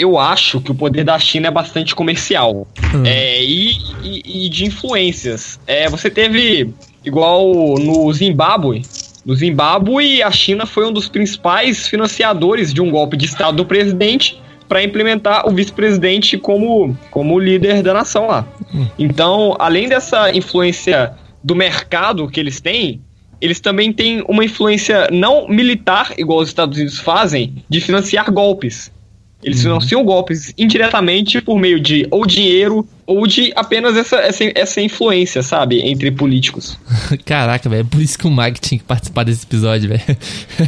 eu 0.00 0.16
acho 0.16 0.60
que 0.60 0.70
o 0.70 0.74
poder 0.76 1.02
da 1.02 1.18
China 1.18 1.48
é 1.48 1.50
bastante 1.50 1.92
comercial 1.92 2.68
hum. 2.94 3.02
é, 3.04 3.42
e, 3.42 3.72
e, 4.04 4.46
e, 4.46 4.48
de 4.48 4.64
influências. 4.64 5.58
É, 5.66 5.88
você 5.88 6.08
teve, 6.08 6.72
igual 7.04 7.52
no 7.80 8.12
Zimbábue, 8.12 8.82
no 9.26 9.34
Zimbábue, 9.34 10.22
a 10.22 10.30
China 10.30 10.66
foi 10.66 10.86
um 10.86 10.92
dos 10.92 11.08
principais 11.08 11.88
financiadores 11.88 12.72
de 12.72 12.80
um 12.80 12.92
golpe 12.92 13.16
de 13.16 13.26
Estado 13.26 13.56
do 13.56 13.64
presidente 13.64 14.40
para 14.68 14.82
implementar 14.82 15.48
o 15.48 15.50
vice-presidente 15.50 16.36
como, 16.36 16.96
como 17.10 17.38
líder 17.38 17.82
da 17.82 17.94
nação 17.94 18.26
lá. 18.26 18.46
Hum. 18.74 18.86
Então, 18.98 19.56
além 19.58 19.88
dessa 19.88 20.30
influência 20.34 21.14
do 21.42 21.54
mercado 21.54 22.28
que 22.28 22.38
eles 22.38 22.60
têm, 22.60 23.00
eles 23.40 23.60
também 23.60 23.92
têm 23.92 24.22
uma 24.28 24.44
influência 24.44 25.08
não 25.10 25.48
militar, 25.48 26.12
igual 26.18 26.40
os 26.40 26.48
Estados 26.48 26.76
Unidos 26.76 26.98
fazem, 26.98 27.56
de 27.68 27.80
financiar 27.80 28.30
golpes. 28.32 28.92
Eles 29.42 29.58
uhum. 29.58 29.62
financiam 29.64 30.04
golpes 30.04 30.52
indiretamente 30.58 31.40
por 31.40 31.58
meio 31.58 31.78
de 31.78 32.06
ou 32.10 32.26
dinheiro 32.26 32.86
ou 33.06 33.24
de 33.26 33.52
apenas 33.54 33.96
essa, 33.96 34.16
essa, 34.16 34.44
essa 34.54 34.80
influência, 34.80 35.42
sabe? 35.42 35.80
Entre 35.80 36.10
políticos. 36.10 36.76
Caraca, 37.24 37.68
velho. 37.68 37.82
É 37.82 37.84
por 37.84 38.02
isso 38.02 38.18
que 38.18 38.26
o 38.26 38.30
Mike 38.30 38.60
tinha 38.60 38.78
que 38.78 38.84
participar 38.84 39.22
desse 39.22 39.44
episódio, 39.44 39.88
velho. 39.90 40.02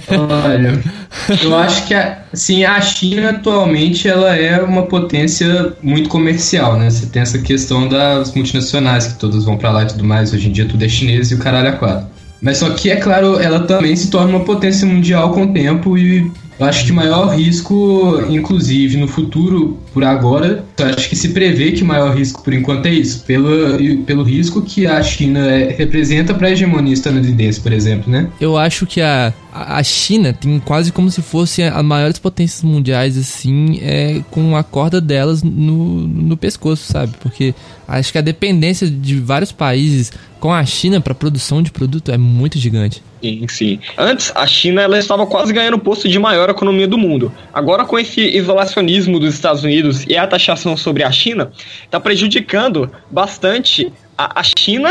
Olha, 0.08 0.82
eu 1.42 1.56
acho 1.56 1.86
que 1.86 1.94
a, 1.94 2.22
assim, 2.32 2.64
a 2.64 2.80
China 2.80 3.30
atualmente 3.30 4.08
ela 4.08 4.36
é 4.36 4.62
uma 4.62 4.86
potência 4.86 5.74
muito 5.82 6.08
comercial, 6.08 6.78
né? 6.78 6.88
Você 6.88 7.06
tem 7.06 7.22
essa 7.22 7.40
questão 7.40 7.88
das 7.88 8.32
multinacionais 8.34 9.08
que 9.08 9.18
todas 9.18 9.44
vão 9.44 9.58
para 9.58 9.70
lá 9.72 9.82
e 9.82 9.88
tudo 9.88 10.04
mais. 10.04 10.32
Hoje 10.32 10.48
em 10.48 10.52
dia 10.52 10.64
tudo 10.64 10.84
é 10.84 10.88
chinês 10.88 11.32
e 11.32 11.34
o 11.34 11.38
caralho 11.38 11.68
é 11.68 11.72
quatro. 11.72 12.06
Mas 12.40 12.58
só 12.58 12.70
que, 12.70 12.88
é 12.88 12.96
claro, 12.96 13.38
ela 13.38 13.60
também 13.60 13.94
se 13.96 14.10
torna 14.10 14.36
uma 14.36 14.44
potência 14.44 14.86
mundial 14.86 15.32
com 15.32 15.42
o 15.42 15.52
tempo 15.52 15.98
e 15.98 16.30
Eu 16.60 16.66
acho 16.66 16.84
que 16.84 16.92
o 16.92 16.94
maior 16.94 17.34
risco, 17.34 18.22
inclusive 18.28 18.98
no 18.98 19.08
futuro, 19.08 19.78
por 19.94 20.04
agora, 20.04 20.62
eu 20.78 20.86
acho 20.86 21.08
que 21.08 21.16
se 21.16 21.30
prevê 21.30 21.72
que 21.72 21.82
o 21.82 21.86
maior 21.86 22.14
risco 22.14 22.44
por 22.44 22.52
enquanto 22.52 22.84
é 22.84 22.90
isso, 22.90 23.24
pelo, 23.24 24.04
pelo 24.04 24.22
risco 24.22 24.60
que 24.60 24.86
a 24.86 25.02
China 25.02 25.40
é, 25.40 25.72
representa 25.72 26.34
para 26.34 26.48
a 26.48 26.50
hegemonia 26.50 26.92
estadunidense, 26.92 27.58
por 27.58 27.72
exemplo, 27.72 28.12
né? 28.12 28.28
Eu 28.38 28.58
acho 28.58 28.84
que 28.86 29.00
a, 29.00 29.32
a 29.52 29.82
China 29.82 30.32
tem 30.32 30.60
quase 30.60 30.92
como 30.92 31.10
se 31.10 31.20
fosse 31.22 31.62
as 31.62 31.84
maiores 31.84 32.18
potências 32.18 32.62
mundiais, 32.62 33.18
assim, 33.18 33.80
é, 33.82 34.22
com 34.30 34.56
a 34.56 34.62
corda 34.62 35.00
delas 35.00 35.42
no, 35.42 36.06
no 36.06 36.36
pescoço, 36.36 36.84
sabe? 36.84 37.14
Porque 37.20 37.54
acho 37.86 38.12
que 38.12 38.18
a 38.18 38.22
dependência 38.22 38.88
de 38.88 39.16
vários 39.16 39.50
países 39.50 40.12
com 40.38 40.52
a 40.52 40.64
China 40.64 41.00
para 41.00 41.14
produção 41.14 41.62
de 41.62 41.70
produto 41.70 42.10
é 42.10 42.16
muito 42.16 42.58
gigante. 42.58 43.02
Sim, 43.20 43.46
sim. 43.48 43.80
Antes, 43.98 44.32
a 44.34 44.46
China 44.46 44.80
ela 44.80 44.98
estava 44.98 45.26
quase 45.26 45.52
ganhando 45.52 45.74
o 45.74 45.80
posto 45.80 46.08
de 46.08 46.18
maior 46.18 46.48
economia 46.48 46.88
do 46.88 46.96
mundo. 46.96 47.32
Agora, 47.52 47.84
com 47.84 47.98
esse 47.98 48.20
isolacionismo 48.20 49.18
dos 49.18 49.34
Estados 49.34 49.62
Unidos 49.62 50.06
e 50.08 50.16
a 50.16 50.26
taxação 50.26 50.76
sobre 50.76 51.02
a 51.02 51.12
China, 51.12 51.52
está 51.84 52.00
prejudicando 52.00 52.90
bastante 53.10 53.92
a, 54.16 54.40
a 54.40 54.42
China, 54.42 54.90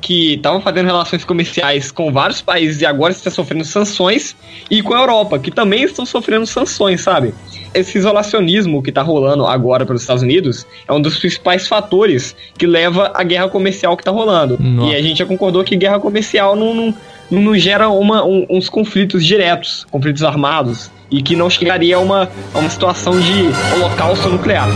que 0.00 0.34
estava 0.34 0.60
fazendo 0.60 0.86
relações 0.86 1.24
comerciais 1.24 1.90
com 1.90 2.12
vários 2.12 2.40
países 2.40 2.80
e 2.80 2.86
agora 2.86 3.12
está 3.12 3.30
sofrendo 3.30 3.64
sanções, 3.64 4.34
e 4.70 4.82
com 4.82 4.94
a 4.94 5.00
Europa, 5.00 5.38
que 5.38 5.50
também 5.50 5.82
estão 5.82 6.06
sofrendo 6.06 6.46
sanções, 6.46 7.00
sabe? 7.00 7.34
Esse 7.72 7.98
isolacionismo 7.98 8.82
que 8.82 8.90
está 8.90 9.02
rolando 9.02 9.46
agora 9.46 9.86
pelos 9.86 10.02
Estados 10.02 10.22
Unidos 10.22 10.66
é 10.88 10.92
um 10.92 11.00
dos 11.00 11.18
principais 11.18 11.68
fatores 11.68 12.34
que 12.58 12.66
leva 12.66 13.12
à 13.14 13.22
guerra 13.22 13.48
comercial 13.48 13.96
que 13.96 14.02
está 14.02 14.10
rolando. 14.10 14.56
Nossa. 14.58 14.92
E 14.92 14.96
a 14.96 15.02
gente 15.02 15.18
já 15.18 15.26
concordou 15.26 15.62
que 15.62 15.76
guerra 15.76 16.00
comercial 16.00 16.56
não, 16.56 16.74
não 16.74 16.94
não 17.30 17.56
gera 17.56 17.88
uma, 17.88 18.24
um, 18.24 18.44
uns 18.50 18.68
conflitos 18.68 19.24
diretos, 19.24 19.86
conflitos 19.90 20.22
armados, 20.22 20.90
e 21.10 21.22
que 21.22 21.36
não 21.36 21.48
chegaria 21.48 21.96
a 21.96 22.00
uma, 22.00 22.28
a 22.52 22.58
uma 22.58 22.70
situação 22.70 23.18
de 23.20 23.44
holocausto 23.76 24.28
nuclear. 24.28 24.68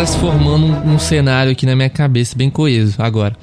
Está 0.00 0.14
se 0.14 0.18
formando 0.18 0.64
um, 0.64 0.94
um 0.94 0.98
cenário 0.98 1.52
aqui 1.52 1.66
na 1.66 1.76
minha 1.76 1.90
cabeça 1.90 2.34
bem 2.34 2.48
coeso 2.48 2.94
agora. 2.96 3.36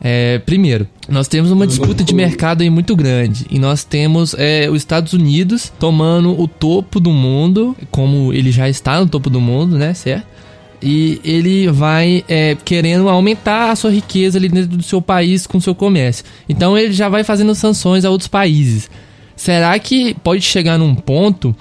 É, 0.00 0.40
primeiro, 0.40 0.88
nós 1.08 1.28
temos 1.28 1.52
uma 1.52 1.64
disputa 1.64 2.02
de 2.02 2.12
mercado 2.12 2.62
aí 2.62 2.68
muito 2.68 2.96
grande 2.96 3.46
e 3.48 3.56
nós 3.56 3.84
temos 3.84 4.34
é, 4.36 4.68
os 4.68 4.78
Estados 4.78 5.12
Unidos 5.12 5.72
tomando 5.78 6.36
o 6.40 6.48
topo 6.48 6.98
do 6.98 7.10
mundo, 7.10 7.76
como 7.88 8.32
ele 8.32 8.50
já 8.50 8.68
está 8.68 8.98
no 8.98 9.06
topo 9.06 9.30
do 9.30 9.40
mundo, 9.40 9.78
né, 9.78 9.94
certo? 9.94 10.26
E 10.82 11.20
ele 11.22 11.68
vai 11.68 12.24
é, 12.28 12.56
querendo 12.64 13.08
aumentar 13.08 13.70
a 13.70 13.76
sua 13.76 13.92
riqueza 13.92 14.38
ali 14.38 14.48
dentro 14.48 14.76
do 14.76 14.82
seu 14.82 15.00
país 15.00 15.46
com 15.46 15.58
o 15.58 15.62
seu 15.62 15.72
comércio. 15.72 16.24
Então 16.48 16.76
ele 16.76 16.92
já 16.92 17.08
vai 17.08 17.22
fazendo 17.22 17.54
sanções 17.54 18.04
a 18.04 18.10
outros 18.10 18.26
países. 18.26 18.90
Será 19.36 19.78
que 19.78 20.14
pode 20.14 20.42
chegar 20.42 20.76
num 20.78 20.96
ponto 20.96 21.54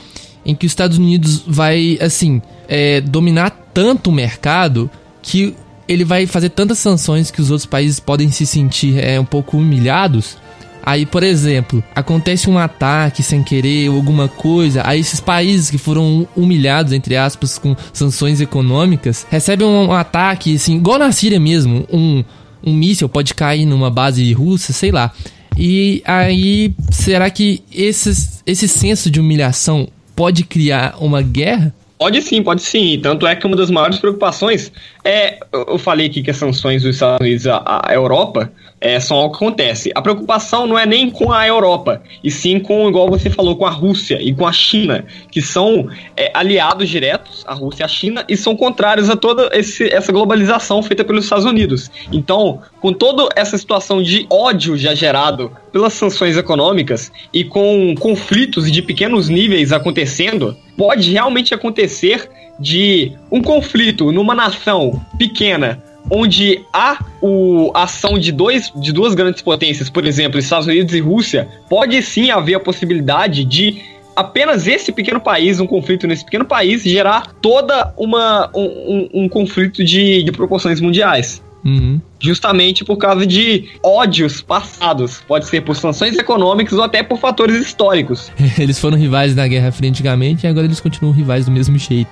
em 0.43 0.55
que 0.55 0.65
os 0.65 0.71
Estados 0.71 0.97
Unidos 0.97 1.43
vai, 1.45 1.99
assim, 2.01 2.41
é, 2.71 3.01
dominar 3.01 3.49
tanto 3.73 4.09
o 4.09 4.13
mercado 4.13 4.89
que 5.21 5.53
ele 5.89 6.05
vai 6.05 6.25
fazer 6.25 6.49
tantas 6.49 6.79
sanções 6.79 7.29
que 7.29 7.41
os 7.41 7.51
outros 7.51 7.65
países 7.65 7.99
podem 7.99 8.31
se 8.31 8.45
sentir 8.45 8.97
é, 8.97 9.19
um 9.19 9.25
pouco 9.25 9.57
humilhados. 9.57 10.37
Aí, 10.81 11.05
por 11.05 11.21
exemplo, 11.21 11.83
acontece 11.93 12.49
um 12.49 12.57
ataque 12.57 13.21
sem 13.21 13.43
querer 13.43 13.89
ou 13.89 13.97
alguma 13.97 14.29
coisa, 14.29 14.81
aí 14.85 15.01
esses 15.01 15.19
países 15.19 15.69
que 15.69 15.77
foram 15.77 16.25
humilhados, 16.35 16.93
entre 16.93 17.17
aspas, 17.17 17.59
com 17.59 17.75
sanções 17.91 18.39
econômicas, 18.39 19.27
recebem 19.29 19.67
um, 19.67 19.91
ataque, 19.91 20.55
assim, 20.55 20.77
igual 20.77 20.97
na 20.97 21.11
Síria 21.11 21.39
mesmo, 21.39 21.85
um, 21.91 22.23
um 22.65 22.73
míssil 22.73 23.09
pode 23.09 23.33
cair 23.35 23.65
numa 23.65 23.91
base 23.91 24.31
russa, 24.31 24.71
sei 24.71 24.91
lá. 24.91 25.11
E 25.57 26.01
aí, 26.05 26.73
será 26.89 27.29
que 27.29 27.61
esses, 27.71 28.41
esse 28.47 28.67
senso 28.67 29.11
de 29.11 29.19
humilhação 29.19 29.89
pode 30.15 30.43
criar 30.45 30.95
uma 30.99 31.21
guerra? 31.21 31.75
Pode 32.01 32.19
sim, 32.23 32.41
pode 32.41 32.63
sim. 32.63 32.99
Tanto 32.99 33.27
é 33.27 33.35
que 33.35 33.45
uma 33.45 33.55
das 33.55 33.69
maiores 33.69 33.99
preocupações 33.99 34.71
é. 35.05 35.37
Eu 35.53 35.77
falei 35.77 36.07
aqui 36.07 36.23
que 36.23 36.31
as 36.31 36.37
sanções 36.37 36.81
dos 36.81 36.95
Estados 36.95 37.23
Unidos 37.23 37.45
à, 37.45 37.89
Europa 37.91 38.51
é, 38.81 38.99
são 38.99 39.15
algo 39.15 39.37
que 39.37 39.43
acontece. 39.45 39.91
A 39.93 40.01
preocupação 40.01 40.65
não 40.65 40.77
é 40.77 40.87
nem 40.87 41.11
com 41.11 41.31
a 41.31 41.47
Europa, 41.47 42.01
e 42.23 42.31
sim 42.31 42.59
com, 42.59 42.89
igual 42.89 43.07
você 43.07 43.29
falou, 43.29 43.55
com 43.55 43.65
a 43.65 43.69
Rússia 43.69 44.17
e 44.19 44.33
com 44.33 44.47
a 44.47 44.51
China, 44.51 45.05
que 45.29 45.39
são 45.39 45.87
é, 46.17 46.31
aliados 46.33 46.89
diretos, 46.89 47.45
a 47.47 47.53
Rússia 47.53 47.83
e 47.83 47.85
a 47.85 47.87
China, 47.87 48.25
e 48.27 48.35
são 48.35 48.55
contrários 48.55 49.09
a 49.09 49.15
toda 49.15 49.49
esse, 49.53 49.87
essa 49.93 50.11
globalização 50.11 50.81
feita 50.81 51.03
pelos 51.03 51.25
Estados 51.25 51.45
Unidos. 51.45 51.91
Então, 52.11 52.59
com 52.81 52.91
toda 52.91 53.29
essa 53.35 53.55
situação 53.57 54.01
de 54.01 54.25
ódio 54.29 54.75
já 54.75 54.95
gerado 54.95 55.51
pelas 55.71 55.93
sanções 55.93 56.35
econômicas 56.35 57.11
e 57.31 57.43
com 57.43 57.93
conflitos 57.99 58.71
de 58.71 58.81
pequenos 58.81 59.29
níveis 59.29 59.71
acontecendo, 59.71 60.57
pode 60.75 61.11
realmente 61.11 61.53
acontecer 61.53 62.27
de 62.59 63.11
um 63.31 63.41
conflito 63.41 64.11
numa 64.11 64.33
nação 64.33 65.03
pequena 65.17 65.81
onde 66.09 66.63
há 66.73 67.03
o, 67.21 67.71
a 67.73 67.83
ação 67.83 68.17
de, 68.17 68.31
dois, 68.31 68.71
de 68.75 68.91
duas 68.91 69.13
grandes 69.13 69.41
potências, 69.41 69.89
por 69.89 70.05
exemplo, 70.05 70.39
Estados 70.39 70.67
Unidos 70.67 70.93
e 70.93 70.99
Rússia, 70.99 71.47
pode 71.69 72.01
sim 72.01 72.31
haver 72.31 72.55
a 72.55 72.59
possibilidade 72.59 73.45
de 73.45 73.81
apenas 74.15 74.67
esse 74.67 74.91
pequeno 74.91 75.19
país, 75.19 75.59
um 75.59 75.67
conflito 75.67 76.07
nesse 76.07 76.23
pequeno 76.23 76.45
país, 76.45 76.83
gerar 76.83 77.33
toda 77.41 77.93
uma 77.97 78.49
um, 78.53 78.63
um, 78.63 79.09
um 79.23 79.29
conflito 79.29 79.83
de, 79.83 80.23
de 80.23 80.31
proporções 80.31 80.81
mundiais. 80.81 81.41
Uhum. 81.63 82.01
Justamente 82.19 82.83
por 82.83 82.97
causa 82.97 83.25
de 83.25 83.69
ódios 83.83 84.41
passados. 84.41 85.21
Pode 85.27 85.45
ser 85.45 85.61
por 85.61 85.75
sanções 85.75 86.17
econômicas 86.17 86.73
ou 86.73 86.83
até 86.83 87.03
por 87.03 87.19
fatores 87.19 87.55
históricos. 87.55 88.31
Eles 88.57 88.79
foram 88.79 88.97
rivais 88.97 89.35
na 89.35 89.47
Guerra 89.47 89.71
Fria 89.71 89.89
antigamente 89.89 90.45
e 90.45 90.49
agora 90.49 90.65
eles 90.65 90.79
continuam 90.79 91.13
rivais 91.13 91.45
do 91.45 91.51
mesmo 91.51 91.77
jeito. 91.77 92.09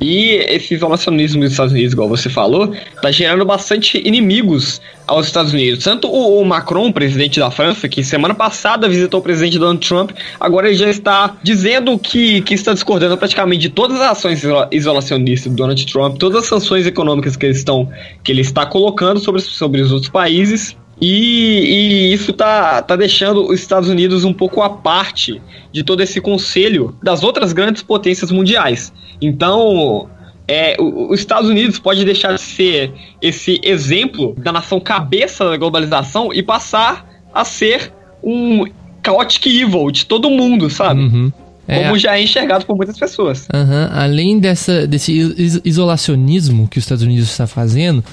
E 0.00 0.44
esse 0.48 0.74
isolacionismo 0.74 1.40
dos 1.40 1.52
Estados 1.52 1.72
Unidos, 1.72 1.92
igual 1.92 2.08
você 2.08 2.28
falou, 2.28 2.74
tá 3.00 3.10
gerando 3.10 3.44
bastante 3.44 3.96
inimigos 4.06 4.80
aos 5.06 5.26
Estados 5.26 5.52
Unidos. 5.52 5.84
Tanto 5.84 6.08
o, 6.08 6.44
Macron, 6.44 6.92
presidente 6.92 7.40
da 7.40 7.50
França, 7.50 7.88
que 7.88 8.04
semana 8.04 8.34
passada 8.34 8.88
visitou 8.88 9.20
o 9.20 9.22
presidente 9.22 9.58
Donald 9.58 9.86
Trump, 9.86 10.10
agora 10.38 10.68
ele 10.68 10.76
já 10.76 10.90
está 10.90 11.36
dizendo 11.42 11.98
que, 11.98 12.42
que 12.42 12.54
está 12.54 12.74
discordando 12.74 13.16
praticamente 13.16 13.62
de 13.62 13.70
todas 13.70 13.98
as 14.00 14.10
ações 14.12 14.42
isolacionistas 14.70 15.50
do 15.50 15.56
Donald 15.56 15.86
Trump, 15.86 16.18
todas 16.18 16.42
as 16.42 16.46
sanções 16.46 16.86
econômicas 16.86 17.36
que, 17.36 17.46
estão, 17.46 17.88
que 18.22 18.32
ele 18.32 18.42
está 18.42 18.66
colocando 18.66 19.18
sobre, 19.20 19.40
sobre 19.40 19.80
os 19.80 19.92
outros 19.92 20.10
países. 20.10 20.76
E, 21.00 22.08
e, 22.08 22.12
isso 22.12 22.32
tá, 22.32 22.80
tá 22.80 22.96
deixando 22.96 23.46
os 23.46 23.60
Estados 23.60 23.88
Unidos 23.88 24.24
um 24.24 24.32
pouco 24.32 24.62
à 24.62 24.70
parte 24.70 25.40
de 25.72 25.82
todo 25.82 26.02
esse 26.02 26.20
conselho 26.20 26.96
das 27.02 27.22
outras 27.22 27.52
grandes 27.52 27.82
potências 27.82 28.30
mundiais. 28.30 28.92
Então, 29.20 30.08
é, 30.48 30.76
os 30.80 31.20
Estados 31.20 31.50
Unidos 31.50 31.78
pode 31.78 32.04
deixar 32.04 32.32
de 32.34 32.40
ser 32.40 32.92
esse 33.20 33.60
exemplo 33.62 34.34
da 34.38 34.52
nação 34.52 34.80
cabeça 34.80 35.44
da 35.44 35.56
globalização 35.56 36.32
e 36.32 36.42
passar 36.42 37.06
a 37.34 37.44
ser 37.44 37.92
um 38.22 38.64
chaotic 39.04 39.46
evil 39.46 39.90
de 39.90 40.06
todo 40.06 40.30
mundo, 40.30 40.70
sabe? 40.70 41.00
Uhum. 41.00 41.32
É, 41.68 41.82
Como 41.82 41.98
já 41.98 42.16
é 42.16 42.22
enxergado 42.22 42.64
por 42.64 42.76
muitas 42.76 42.96
pessoas. 42.96 43.48
Uhum. 43.52 43.88
Além 43.90 44.38
dessa, 44.38 44.86
desse 44.86 45.60
isolacionismo 45.64 46.68
que 46.68 46.78
os 46.78 46.84
Estados 46.84 47.02
Unidos 47.02 47.28
está 47.28 47.46
fazendo, 47.46 48.04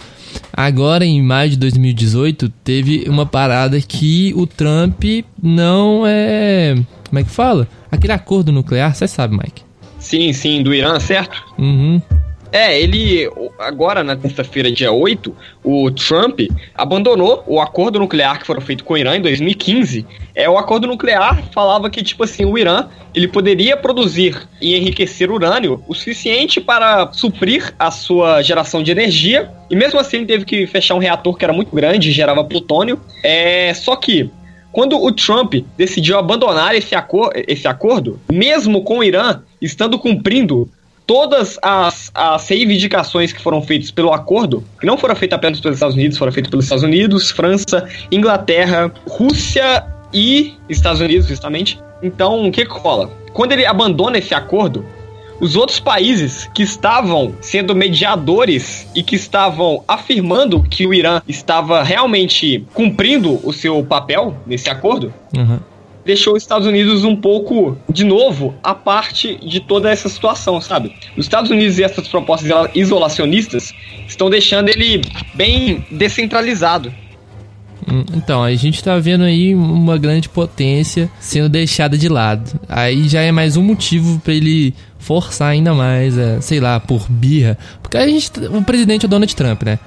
agora 0.51 1.05
em 1.05 1.21
maio 1.21 1.51
de 1.51 1.57
2018 1.57 2.49
teve 2.63 3.05
uma 3.07 3.25
parada 3.25 3.79
que 3.81 4.33
o 4.35 4.45
Trump 4.45 5.03
não 5.41 6.03
é. 6.05 6.75
Como 7.09 7.19
é 7.19 7.23
que 7.23 7.29
fala? 7.29 7.67
Aquele 7.91 8.13
acordo 8.13 8.51
nuclear, 8.51 8.95
você 8.95 9.07
sabe, 9.07 9.35
Mike. 9.37 9.61
Sim, 9.99 10.33
sim, 10.33 10.61
do 10.63 10.73
Irã, 10.73 10.99
certo? 10.99 11.43
Uhum. 11.57 12.01
É, 12.53 12.79
ele, 12.79 13.27
agora 13.57 14.03
na 14.03 14.15
terça-feira, 14.15 14.71
dia 14.71 14.91
8, 14.91 15.35
o 15.63 15.89
Trump 15.89 16.41
abandonou 16.75 17.43
o 17.47 17.59
acordo 17.59 17.97
nuclear 17.97 18.39
que 18.39 18.45
foi 18.45 18.61
feito 18.61 18.83
com 18.83 18.93
o 18.93 18.97
Irã 18.97 19.15
em 19.15 19.21
2015. 19.23 20.05
É, 20.35 20.47
o 20.47 20.55
acordo 20.55 20.85
nuclear 20.85 21.43
falava 21.51 21.89
que, 21.89 22.03
tipo 22.03 22.23
assim, 22.23 22.45
o 22.45 22.55
Irã 22.55 22.85
ele 23.15 23.27
poderia 23.27 23.75
produzir 23.75 24.47
e 24.61 24.75
enriquecer 24.75 25.31
urânio 25.31 25.83
o 25.87 25.95
suficiente 25.95 26.61
para 26.61 27.11
suprir 27.11 27.73
a 27.79 27.89
sua 27.89 28.43
geração 28.43 28.83
de 28.83 28.91
energia. 28.91 29.49
E 29.67 29.75
mesmo 29.75 29.99
assim 29.99 30.17
ele 30.17 30.27
teve 30.27 30.45
que 30.45 30.67
fechar 30.67 30.93
um 30.93 30.99
reator 30.99 31.35
que 31.35 31.43
era 31.43 31.53
muito 31.53 31.75
grande, 31.75 32.11
gerava 32.11 32.43
plutônio. 32.43 33.01
É, 33.23 33.73
só 33.73 33.95
que 33.95 34.29
quando 34.71 35.01
o 35.01 35.11
Trump 35.11 35.55
decidiu 35.75 36.19
abandonar 36.19 36.75
esse, 36.75 36.93
acor 36.93 37.31
esse 37.33 37.67
acordo, 37.67 38.19
mesmo 38.31 38.83
com 38.83 38.99
o 38.99 39.03
Irã 39.03 39.41
estando 39.59 39.97
cumprindo 39.97 40.69
todas 41.05 41.59
as, 41.61 42.11
as 42.13 42.47
reivindicações 42.47 43.33
que 43.33 43.41
foram 43.41 43.61
feitas 43.61 43.91
pelo 43.91 44.13
acordo, 44.13 44.63
que 44.79 44.85
não 44.85 44.97
foram 44.97 45.15
feitas 45.15 45.37
apenas 45.37 45.59
pelos 45.59 45.77
Estados 45.77 45.95
Unidos, 45.95 46.17
foram 46.17 46.31
feitas 46.31 46.49
pelos 46.49 46.65
Estados 46.65 46.83
Unidos, 46.83 47.31
França, 47.31 47.87
Inglaterra, 48.11 48.91
Rússia 49.07 49.85
e 50.13 50.53
Estados 50.69 51.01
Unidos, 51.01 51.27
justamente. 51.27 51.79
Então, 52.01 52.47
o 52.47 52.51
que, 52.51 52.63
rola? 52.63 53.09
Quando 53.33 53.51
ele 53.53 53.65
abandona 53.65 54.17
esse 54.17 54.33
acordo, 54.33 54.85
os 55.39 55.55
outros 55.55 55.79
países 55.79 56.49
que 56.53 56.63
estavam 56.63 57.35
sendo 57.41 57.75
mediadores 57.75 58.87
e 58.95 59.01
que 59.01 59.15
estavam 59.15 59.83
afirmando 59.87 60.61
que 60.63 60.85
o 60.85 60.93
Irã 60.93 61.21
estava 61.27 61.83
realmente 61.83 62.65
cumprindo 62.73 63.39
o 63.43 63.51
seu 63.51 63.83
papel 63.83 64.37
nesse 64.45 64.69
acordo, 64.69 65.13
Uhum. 65.35 65.59
Deixou 66.05 66.35
os 66.35 66.43
Estados 66.43 66.67
Unidos 66.67 67.03
um 67.03 67.15
pouco, 67.15 67.77
de 67.89 68.03
novo, 68.03 68.55
à 68.63 68.73
parte 68.73 69.37
de 69.37 69.59
toda 69.59 69.89
essa 69.89 70.09
situação, 70.09 70.59
sabe? 70.59 70.93
Os 71.17 71.25
Estados 71.25 71.49
Unidos 71.49 71.77
e 71.77 71.83
essas 71.83 72.07
propostas 72.07 72.49
isolacionistas 72.75 73.73
estão 74.07 74.29
deixando 74.29 74.69
ele 74.69 75.01
bem 75.33 75.85
descentralizado. 75.91 76.93
Hum, 77.89 78.03
Então, 78.13 78.43
a 78.43 78.53
gente 78.55 78.83
tá 78.83 78.97
vendo 78.97 79.23
aí 79.23 79.53
uma 79.53 79.97
grande 79.97 80.29
potência 80.29 81.09
sendo 81.19 81.49
deixada 81.49 81.97
de 81.97 82.07
lado. 82.07 82.59
Aí 82.67 83.07
já 83.07 83.21
é 83.21 83.31
mais 83.31 83.57
um 83.57 83.63
motivo 83.63 84.19
pra 84.19 84.33
ele 84.33 84.73
forçar 84.99 85.49
ainda 85.49 85.73
mais, 85.73 86.17
é, 86.17 86.39
sei 86.39 86.59
lá, 86.59 86.79
por 86.79 87.05
birra. 87.09 87.57
Porque 87.81 87.97
a 87.97 88.07
gente, 88.07 88.31
o 88.51 88.61
presidente 88.63 89.05
é 89.05 89.07
o 89.07 89.09
Donald 89.09 89.35
Trump, 89.35 89.63
né? 89.63 89.79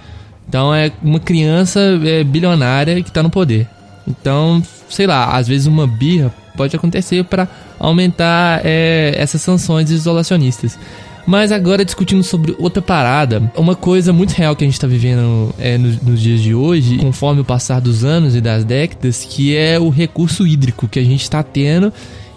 Então 0.48 0.74
é 0.74 0.92
uma 1.02 1.18
criança 1.18 1.80
é, 2.04 2.22
bilionária 2.22 3.02
que 3.02 3.10
tá 3.10 3.22
no 3.22 3.30
poder. 3.30 3.66
Então, 4.06 4.62
sei 4.88 5.06
lá, 5.06 5.36
às 5.36 5.48
vezes 5.48 5.66
uma 5.66 5.86
birra 5.86 6.32
pode 6.56 6.74
acontecer 6.74 7.24
pra 7.24 7.46
aumentar 7.78 8.62
é, 8.64 9.14
essas 9.16 9.42
sanções 9.42 9.90
isolacionistas. 9.90 10.78
Mas 11.26 11.50
agora 11.50 11.84
discutindo 11.84 12.22
sobre 12.22 12.54
outra 12.56 12.80
parada, 12.80 13.50
uma 13.56 13.74
coisa 13.74 14.12
muito 14.12 14.30
real 14.30 14.54
que 14.54 14.64
a 14.64 14.66
gente 14.66 14.78
tá 14.78 14.86
vivendo 14.86 15.52
é, 15.58 15.76
nos, 15.76 16.00
nos 16.00 16.20
dias 16.20 16.40
de 16.40 16.54
hoje, 16.54 16.98
conforme 16.98 17.40
o 17.40 17.44
passar 17.44 17.80
dos 17.80 18.04
anos 18.04 18.36
e 18.36 18.40
das 18.40 18.64
décadas, 18.64 19.26
que 19.28 19.56
é 19.56 19.78
o 19.78 19.88
recurso 19.88 20.46
hídrico 20.46 20.86
que 20.86 21.00
a 21.00 21.04
gente 21.04 21.28
tá 21.28 21.42
tendo 21.42 21.92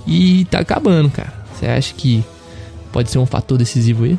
e 0.07 0.45
tá 0.45 0.59
acabando, 0.59 1.07
cara. 1.09 1.31
Você 1.53 1.67
acha 1.67 1.93
que 1.93 2.23
pode 2.91 3.11
ser 3.11 3.19
um 3.19 3.27
fator 3.27 3.59
decisivo 3.59 4.05
aí? 4.05 4.17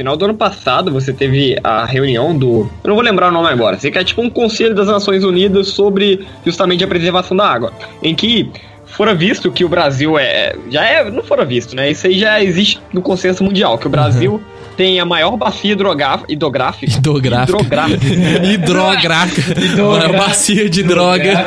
Final 0.00 0.16
do 0.16 0.24
ano 0.24 0.34
passado 0.34 0.90
você 0.90 1.12
teve 1.12 1.58
a 1.62 1.84
reunião 1.84 2.34
do. 2.34 2.70
Eu 2.82 2.88
não 2.88 2.94
vou 2.94 3.04
lembrar 3.04 3.28
o 3.28 3.30
nome 3.30 3.48
agora. 3.50 3.78
Sei 3.78 3.90
que 3.90 3.98
é 3.98 4.02
tipo 4.02 4.22
um 4.22 4.30
conselho 4.30 4.74
das 4.74 4.86
Nações 4.86 5.22
Unidas 5.22 5.68
sobre 5.68 6.26
justamente 6.42 6.82
a 6.82 6.88
preservação 6.88 7.36
da 7.36 7.46
água. 7.46 7.70
Em 8.02 8.14
que 8.14 8.50
fora 8.86 9.14
visto 9.14 9.52
que 9.52 9.62
o 9.62 9.68
Brasil 9.68 10.18
é. 10.18 10.56
Já 10.70 10.86
é. 10.86 11.10
Não 11.10 11.22
fora 11.22 11.44
visto, 11.44 11.76
né? 11.76 11.90
Isso 11.90 12.06
aí 12.06 12.18
já 12.18 12.42
existe 12.42 12.80
no 12.94 13.02
consenso 13.02 13.44
mundial, 13.44 13.76
que 13.76 13.86
o 13.86 13.90
Brasil 13.90 14.40
tem 14.74 14.98
a 14.98 15.04
maior 15.04 15.36
bacia 15.36 15.72
hidrográfica. 15.72 16.32
Hidrográfica. 16.32 16.90
Hidrográfica. 16.90 17.60
Hidrográfica. 18.42 19.60
Hidrográfica. 19.60 19.82
Uma 19.82 20.26
bacia 20.26 20.70
de 20.70 20.82
droga. 20.82 21.44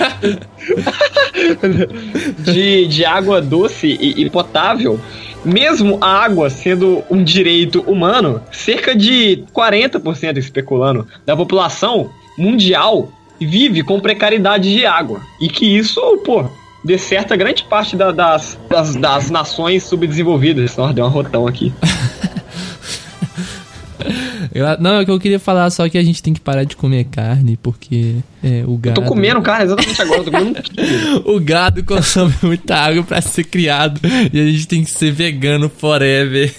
de, 2.38 2.86
de 2.86 3.04
água 3.04 3.42
doce 3.42 3.98
e, 4.00 4.22
e 4.22 4.30
potável, 4.30 5.00
mesmo 5.46 5.98
a 6.02 6.24
água 6.24 6.50
sendo 6.50 7.04
um 7.10 7.24
direito 7.24 7.82
humano, 7.82 8.42
cerca 8.52 8.96
de 8.96 9.44
40% 9.54 10.38
especulando 10.38 11.08
da 11.26 11.36
população 11.36 12.10
mundial 12.38 13.10
vive 13.40 13.84
com 13.84 14.00
precariedade 14.00 14.72
de 14.74 14.86
água. 14.86 15.22
E 15.40 15.48
que 15.50 15.66
isso, 15.66 16.00
pô, 16.26 16.46
descerta 16.84 17.36
grande 17.36 17.64
parte 17.64 17.96
da- 17.96 18.12
das, 18.12 18.58
das, 18.70 18.96
das 18.96 19.30
nações 19.30 19.84
subdesenvolvidas. 19.84 20.76
Nossa, 20.78 20.94
deu 20.94 21.06
um 21.06 21.10
rotão 21.10 21.46
aqui. 21.48 21.74
Eu- 24.54 24.78
não, 24.80 25.00
é 25.00 25.06
que 25.06 25.10
eu 25.12 25.20
queria 25.20 25.40
falar 25.40 25.70
só 25.72 25.90
que 25.90 25.98
a 25.98 26.04
gente 26.04 26.22
tem 26.22 26.34
que 26.34 26.40
parar 26.40 26.64
de 26.64 26.76
comer 26.76 27.06
carne, 27.06 27.58
porque 27.62 28.18
é, 28.44 28.64
o 28.68 28.74
Eu 28.74 28.78
gado. 28.78 29.02
tô 29.02 29.08
comendo 29.08 29.42
carne 29.42 29.66
exatamente 29.66 30.02
agora, 30.02 30.20
eu 30.20 30.24
tô 30.26 30.32
comendo 30.32 30.60
um. 30.60 30.64
O 31.36 31.40
gado 31.40 31.84
consome 31.84 32.34
muita 32.44 32.76
água 32.76 33.02
pra 33.04 33.20
ser 33.22 33.46
criado 33.46 34.00
e 34.32 34.40
a 34.40 34.46
gente 34.52 34.68
tem 34.68 34.84
que 34.84 34.92
ser 34.92 35.12
vegano 35.12 35.70
forever. 35.70 36.54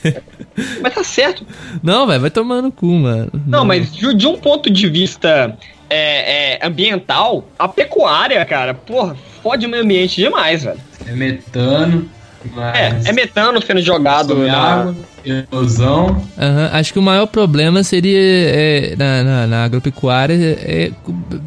Mas 0.82 0.94
tá 0.94 1.04
certo. 1.04 1.46
Não, 1.82 2.06
velho, 2.06 2.20
vai 2.20 2.30
tomar 2.30 2.60
no 2.62 2.72
cu, 2.72 2.86
mano. 2.86 3.30
Não, 3.46 3.64
mas 3.64 3.92
de, 3.92 4.12
de 4.14 4.26
um 4.26 4.36
ponto 4.36 4.68
de 4.70 4.88
vista 4.88 5.56
é, 5.88 6.54
é, 6.62 6.66
ambiental, 6.66 7.48
a 7.58 7.68
pecuária, 7.68 8.44
cara, 8.44 8.74
porra, 8.74 9.16
fode 9.42 9.66
o 9.66 9.68
meio 9.68 9.82
ambiente 9.84 10.16
demais, 10.16 10.64
velho. 10.64 10.80
É 11.06 11.12
metano, 11.12 12.08
mas 12.54 13.06
É, 13.06 13.10
é 13.10 13.12
metano 13.12 13.60
sendo 13.64 13.80
jogado 13.80 14.34
na... 14.36 14.56
água, 14.58 14.96
erosão. 15.24 16.22
Aham, 16.38 16.70
acho 16.72 16.92
que 16.92 16.98
o 16.98 17.02
maior 17.02 17.26
problema 17.26 17.82
seria 17.82 18.18
é, 18.20 18.94
na, 18.96 19.22
na, 19.24 19.46
na 19.46 19.64
agropecuária 19.64 20.34
é, 20.34 20.90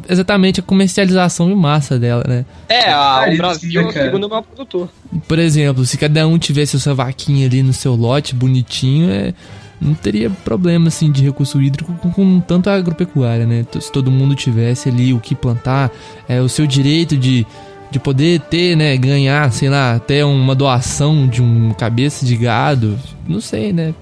exatamente 0.08 0.60
a 0.60 0.62
comercialização 0.62 1.50
em 1.50 1.54
massa 1.54 1.98
dela, 1.98 2.24
né? 2.26 2.44
É, 2.68 2.90
a- 2.90 3.26
o 3.32 3.36
Brasil 3.36 3.80
é 3.80 3.84
né, 3.84 3.90
o 3.90 3.92
cara? 3.92 4.06
segundo 4.06 4.28
maior 4.28 4.42
produtor. 4.42 4.88
Por 5.26 5.38
exemplo, 5.38 5.84
se 5.84 5.96
cada 5.96 6.26
um 6.26 6.38
tivesse 6.38 6.76
a 6.76 6.80
sua 6.80 6.94
vaquinha 6.94 7.46
ali 7.46 7.62
no 7.62 7.72
seu 7.72 7.94
lote 7.94 8.34
bonitinho, 8.34 9.10
é, 9.10 9.32
não 9.80 9.94
teria 9.94 10.28
problema 10.28 10.88
assim 10.88 11.10
de 11.12 11.22
recurso 11.22 11.62
hídrico 11.62 11.92
com, 12.02 12.10
com 12.10 12.40
tanto 12.40 12.68
a 12.68 12.74
agropecuária, 12.74 13.46
né? 13.46 13.64
Se 13.80 13.92
todo 13.92 14.10
mundo 14.10 14.34
tivesse 14.34 14.88
ali 14.88 15.14
o 15.14 15.20
que 15.20 15.34
plantar, 15.36 15.90
é 16.28 16.40
o 16.40 16.48
seu 16.48 16.66
direito 16.66 17.16
de, 17.16 17.46
de 17.90 17.98
poder 17.98 18.40
ter, 18.40 18.76
né, 18.76 18.96
ganhar, 18.96 19.50
sei 19.52 19.68
lá, 19.68 19.94
até 19.94 20.24
uma 20.24 20.54
doação 20.54 21.26
de 21.26 21.42
um 21.42 21.72
cabeça 21.72 22.24
de 22.26 22.36
gado, 22.36 22.98
não 23.26 23.40
sei, 23.40 23.72
né? 23.72 23.94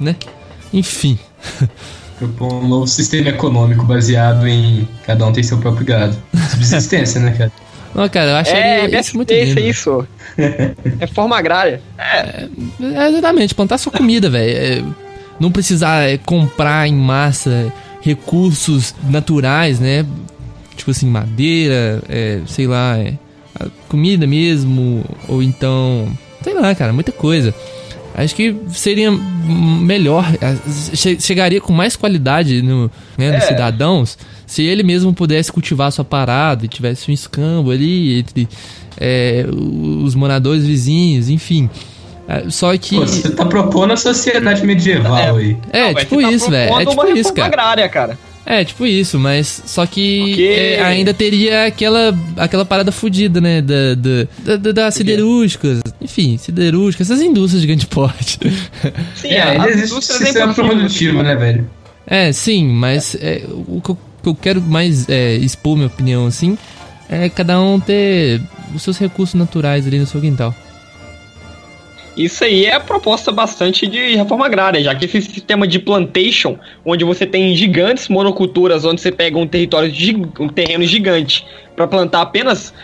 Né? 0.00 0.16
Enfim. 0.72 1.18
Propõe 2.18 2.52
um 2.64 2.68
novo 2.68 2.86
sistema 2.86 3.30
econômico 3.30 3.84
baseado 3.84 4.46
em 4.46 4.88
cada 5.04 5.26
um 5.26 5.32
tem 5.32 5.42
seu 5.42 5.58
próprio 5.58 5.84
gado. 5.84 6.16
Subsistência, 6.50 7.20
né, 7.20 7.32
cara? 7.32 7.52
Não, 7.94 8.08
cara, 8.08 8.30
eu 8.30 8.36
acharia 8.36 8.96
É, 8.96 9.00
isso 9.00 9.14
muito 9.14 9.30
MST, 9.32 9.54
lindo. 9.54 9.68
isso. 9.68 10.08
Reforma 10.98 11.36
agrária. 11.36 11.82
É, 11.98 12.48
exatamente, 13.10 13.54
plantar 13.54 13.76
sua 13.76 13.92
comida, 13.92 14.30
velho. 14.30 14.56
É, 14.56 14.82
não 15.38 15.52
precisar 15.52 16.08
é, 16.08 16.16
comprar 16.16 16.88
em 16.88 16.94
massa 16.94 17.70
recursos 18.00 18.94
naturais, 19.10 19.78
né? 19.78 20.06
Tipo 20.76 20.90
assim, 20.90 21.06
madeira, 21.06 22.02
é, 22.08 22.40
sei 22.46 22.66
lá, 22.66 22.96
é, 22.98 23.14
a 23.58 23.66
comida 23.88 24.26
mesmo, 24.26 25.04
ou 25.28 25.42
então, 25.42 26.08
sei 26.42 26.54
lá, 26.54 26.74
cara, 26.74 26.92
muita 26.92 27.12
coisa. 27.12 27.54
Acho 28.14 28.34
que 28.34 28.54
seria 28.68 29.10
melhor, 29.10 30.24
é, 30.40 30.56
che- 30.94 31.18
chegaria 31.20 31.60
com 31.60 31.72
mais 31.72 31.96
qualidade 31.96 32.60
no, 32.62 32.90
né, 33.16 33.32
nos 33.32 33.44
É. 33.44 33.46
cidadãos 33.48 34.18
se 34.46 34.62
ele 34.62 34.82
mesmo 34.82 35.14
pudesse 35.14 35.50
cultivar 35.50 35.90
sua 35.92 36.04
parada 36.04 36.64
e 36.64 36.68
tivesse 36.68 37.10
um 37.10 37.14
escambo 37.14 37.70
ali 37.70 38.18
entre 38.18 38.46
é, 39.00 39.46
os 40.04 40.14
moradores 40.14 40.66
vizinhos, 40.66 41.30
enfim. 41.30 41.70
É, 42.28 42.44
Só 42.50 42.76
que. 42.76 42.96
Pô, 42.96 43.06
você 43.06 43.30
tá 43.30 43.46
propondo 43.46 43.92
a 43.92 43.96
sociedade 43.96 44.64
medieval 44.66 45.36
aí. 45.36 45.56
É, 45.72 45.86
Não, 45.86 45.92
mas 45.94 46.02
tipo 46.04 46.20
tá 46.20 46.30
isso, 46.30 46.50
velho. 46.50 46.74
É 46.80 46.86
tipo 46.86 46.92
uma 46.92 47.10
isso, 47.18 47.32
cara. 47.32 47.48
agrária, 47.48 47.88
cara. 47.88 48.18
É, 48.44 48.64
tipo 48.64 48.84
isso, 48.84 49.18
mas 49.20 49.62
só 49.66 49.86
que 49.86 50.18
Porque- 50.28 50.42
é, 50.42 50.82
ainda 50.82 51.14
teria 51.14 51.66
aquela, 51.66 52.12
aquela 52.36 52.64
parada 52.64 52.90
fodida, 52.90 53.40
né? 53.40 53.62
Da, 53.62 53.94
da, 53.94 54.56
da, 54.56 54.72
das 54.72 54.94
siderúrgicas. 54.94 55.80
Enfim, 56.00 56.36
siderúrgicas, 56.38 57.08
essas 57.10 57.22
indústrias 57.22 57.60
de 57.62 57.68
grande 57.68 57.86
porte. 57.86 58.38
Sim, 59.14 59.28
É, 59.28 59.40
a- 59.42 59.50
ainda 59.50 59.64
as 59.64 59.70
existe 59.70 59.92
indústrias 59.92 60.18
sistema 60.22 60.46
é 60.46 60.50
impossível. 60.52 60.70
produtivo, 60.76 61.22
né, 61.22 61.36
velho? 61.36 61.70
É, 62.04 62.32
sim, 62.32 62.66
mas 62.66 63.14
é, 63.20 63.44
o 63.48 63.80
que 63.80 63.90
eu, 63.90 63.98
que 64.22 64.28
eu 64.28 64.34
quero 64.34 64.60
mais 64.60 65.08
é, 65.08 65.36
expor 65.36 65.76
minha 65.76 65.86
opinião 65.86 66.26
assim 66.26 66.58
é 67.08 67.28
cada 67.28 67.60
um 67.60 67.78
ter 67.78 68.40
os 68.74 68.82
seus 68.82 68.98
recursos 68.98 69.34
naturais 69.36 69.86
ali 69.86 69.98
no 70.00 70.06
seu 70.06 70.20
quintal. 70.20 70.52
Isso 72.16 72.44
aí 72.44 72.66
é 72.66 72.74
a 72.74 72.80
proposta 72.80 73.32
bastante 73.32 73.86
de 73.86 74.16
reforma 74.16 74.44
agrária, 74.44 74.82
já 74.82 74.94
que 74.94 75.06
esse 75.06 75.22
sistema 75.22 75.66
de 75.66 75.78
plantation, 75.78 76.58
onde 76.84 77.04
você 77.04 77.26
tem 77.26 77.54
gigantes 77.54 78.08
monoculturas, 78.08 78.84
onde 78.84 79.00
você 79.00 79.10
pega 79.10 79.38
um 79.38 79.46
território, 79.46 79.90
um 80.38 80.48
terreno 80.48 80.84
gigante 80.84 81.46
para 81.74 81.86
plantar 81.86 82.20
apenas 82.20 82.74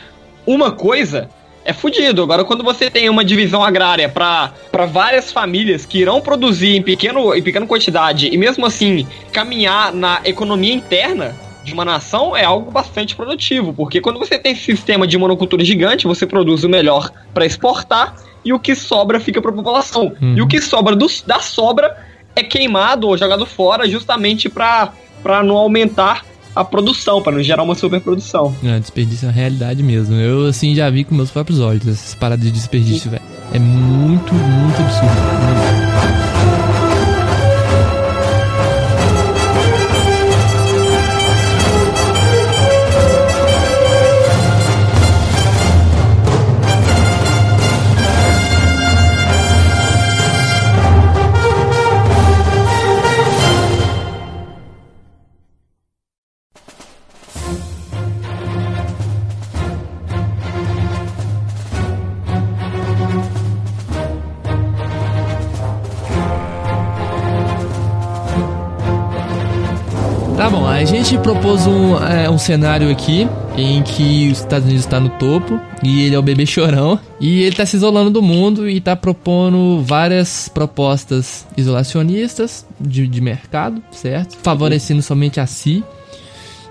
uma 0.47 0.73
coisa, 0.73 1.29
é 1.63 1.75
fudido. 1.75 2.23
Agora, 2.23 2.43
quando 2.43 2.65
você 2.65 2.91
tem 2.91 3.11
uma 3.11 3.23
divisão 3.23 3.63
agrária 3.63 4.09
para 4.09 4.87
várias 4.87 5.31
famílias 5.31 5.85
que 5.85 5.99
irão 5.99 6.23
produzir 6.23 6.75
em, 6.75 6.83
pequeno, 6.83 7.35
em 7.35 7.43
pequena 7.43 7.67
quantidade 7.67 8.29
e 8.33 8.39
mesmo 8.39 8.65
assim 8.65 9.07
caminhar 9.31 9.93
na 9.93 10.23
economia 10.25 10.73
interna 10.73 11.37
de 11.63 11.75
uma 11.75 11.85
nação, 11.85 12.35
é 12.35 12.45
algo 12.45 12.71
bastante 12.71 13.15
produtivo, 13.15 13.75
porque 13.75 14.01
quando 14.01 14.19
você 14.19 14.39
tem 14.39 14.53
esse 14.53 14.63
sistema 14.63 15.07
de 15.07 15.19
monocultura 15.19 15.63
gigante, 15.63 16.07
você 16.07 16.27
produz 16.27 16.65
o 16.65 16.69
melhor 16.69 17.11
para 17.35 17.45
exportar 17.45 18.17
e 18.49 18.53
o 18.53 18.59
que 18.59 18.75
sobra 18.75 19.21
fica 19.21 19.41
para 19.43 19.51
a 19.51 19.55
população. 19.55 20.13
Uhum. 20.21 20.35
E 20.37 20.43
o 20.43 20.47
que 20.47 20.61
sobra 20.61 20.97
dos- 20.97 21.23
da 21.27 21.41
sobra 21.41 21.97
é 22.35 22.43
queimado 22.43 23.07
ou 23.09 23.17
jogado 23.19 23.45
fora 23.45 23.87
justamente 23.89 24.49
para 24.49 24.93
não 25.45 25.57
aumentar 25.57 26.25
a 26.57 26.65
produção, 26.65 27.23
para 27.23 27.33
não 27.33 27.43
gerar 27.43 27.63
uma 27.63 27.75
superprodução. 27.75 28.55
É, 28.65 28.79
desperdício 28.81 29.27
é 29.27 29.29
uma 29.29 29.35
realidade 29.35 29.83
mesmo. 29.83 30.15
Eu, 30.17 30.47
assim, 30.47 30.75
já 30.75 30.89
vi 30.91 31.05
com 31.05 31.15
meus 31.15 31.31
próprios 31.31 31.61
olhos 31.61 31.87
essas 31.87 32.15
paradas 32.15 32.45
de 32.47 32.51
desperdício, 32.51 33.11
velho. 33.11 33.23
É 33.53 33.59
muito, 33.59 34.33
muito 34.35 34.81
absurdo. 34.81 35.15
Muito. 35.15 36.28
Propôs 71.35 71.67
um, 71.67 71.95
é, 72.03 72.31
um 72.31 72.39
cenário 72.39 72.91
aqui 72.91 73.29
em 73.55 73.83
que 73.83 74.31
os 74.33 74.39
Estados 74.39 74.65
Unidos 74.65 74.87
está 74.87 74.99
no 74.99 75.11
topo 75.11 75.61
e 75.83 76.05
ele 76.05 76.15
é 76.15 76.19
o 76.19 76.23
bebê 76.23 76.47
chorão 76.47 76.99
e 77.21 77.41
ele 77.41 77.51
está 77.51 77.67
se 77.67 77.77
isolando 77.77 78.09
do 78.09 78.23
mundo 78.23 78.67
e 78.67 78.79
está 78.79 78.97
propondo 78.97 79.83
várias 79.85 80.49
propostas 80.49 81.47
isolacionistas 81.55 82.65
de, 82.81 83.07
de 83.07 83.21
mercado, 83.21 83.83
certo? 83.93 84.39
Favorecendo 84.43 85.03
somente 85.03 85.39
a 85.39 85.47
si. 85.47 85.85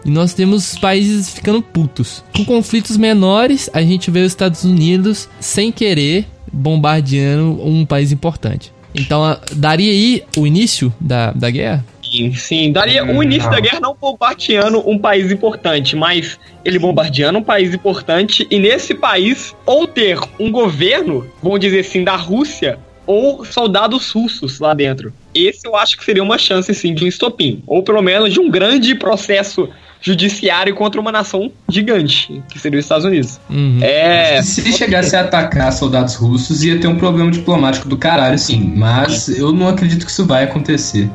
E 0.04 0.10
nós 0.10 0.34
temos 0.34 0.76
países 0.76 1.30
ficando 1.30 1.62
putos. 1.62 2.24
Com 2.36 2.44
conflitos 2.44 2.98
menores, 2.98 3.70
a 3.76 3.84
gente 3.84 4.10
vê 4.10 4.22
os 4.22 4.32
Estados 4.32 4.64
Unidos 4.64 5.30
sem 5.40 5.72
querer 5.72 6.26
bombardeando 6.52 7.64
um 7.64 7.86
país 7.86 8.12
importante. 8.12 8.74
Então, 8.96 9.38
daria 9.56 9.92
aí 9.92 10.24
o 10.36 10.48
início 10.48 10.92
da, 11.00 11.32
da 11.32 11.52
guerra? 11.52 11.86
Sim, 12.18 12.34
sim. 12.34 12.72
Daria 12.72 13.06
o 13.06 13.22
início 13.22 13.50
da 13.50 13.60
guerra 13.60 13.80
não 13.80 13.96
bombardeando 14.00 14.84
um 14.90 14.98
país 14.98 15.32
importante, 15.32 15.96
mas 15.96 16.40
ele 16.66 16.80
bombardeando 16.80 17.40
um 17.40 17.44
país 17.44 17.74
importante 17.74 18.48
e 18.50 18.60
nesse 18.60 18.94
país 18.94 19.56
ou 19.66 19.88
ter 19.88 20.20
um 20.40 20.52
governo, 20.52 21.30
vamos 21.42 21.60
dizer 21.60 21.80
assim, 21.80 22.04
da 22.04 22.16
Rússia 22.16 22.80
ou 23.06 23.46
soldados 23.46 24.12
russos 24.12 24.60
lá 24.60 24.74
dentro. 24.74 25.14
Esse 25.34 25.66
eu 25.66 25.76
acho 25.76 25.98
que 25.98 26.04
seria 26.04 26.22
uma 26.22 26.38
chance, 26.38 26.74
sim, 26.74 26.94
de 26.94 27.06
um 27.06 27.08
estopim. 27.08 27.64
Ou 27.66 27.82
pelo 27.82 28.02
menos 28.02 28.34
de 28.34 28.40
um 28.40 28.50
grande 28.50 28.94
processo 28.96 29.70
judiciário 30.02 30.76
contra 30.76 31.00
uma 31.00 31.12
nação 31.12 31.52
gigante, 31.70 32.44
que 32.50 32.60
seria 32.60 32.80
os 32.80 32.86
Estados 32.86 33.06
Unidos. 33.06 33.40
Uhum. 33.50 33.80
É... 33.82 34.42
Se 34.42 34.72
chegasse 34.74 35.16
a 35.16 35.22
atacar 35.22 35.72
soldados 35.72 36.16
russos, 36.16 36.64
ia 36.64 36.80
ter 36.80 36.88
um 36.88 36.98
problema 36.98 37.32
diplomático 37.32 37.88
do 37.88 37.98
caralho, 37.98 38.38
sim. 38.38 38.74
Mas 38.76 39.30
eu 39.30 39.52
não 39.52 39.70
acredito 39.70 40.06
que 40.06 40.12
isso 40.12 40.26
vai 40.26 40.44
acontecer. 40.44 41.10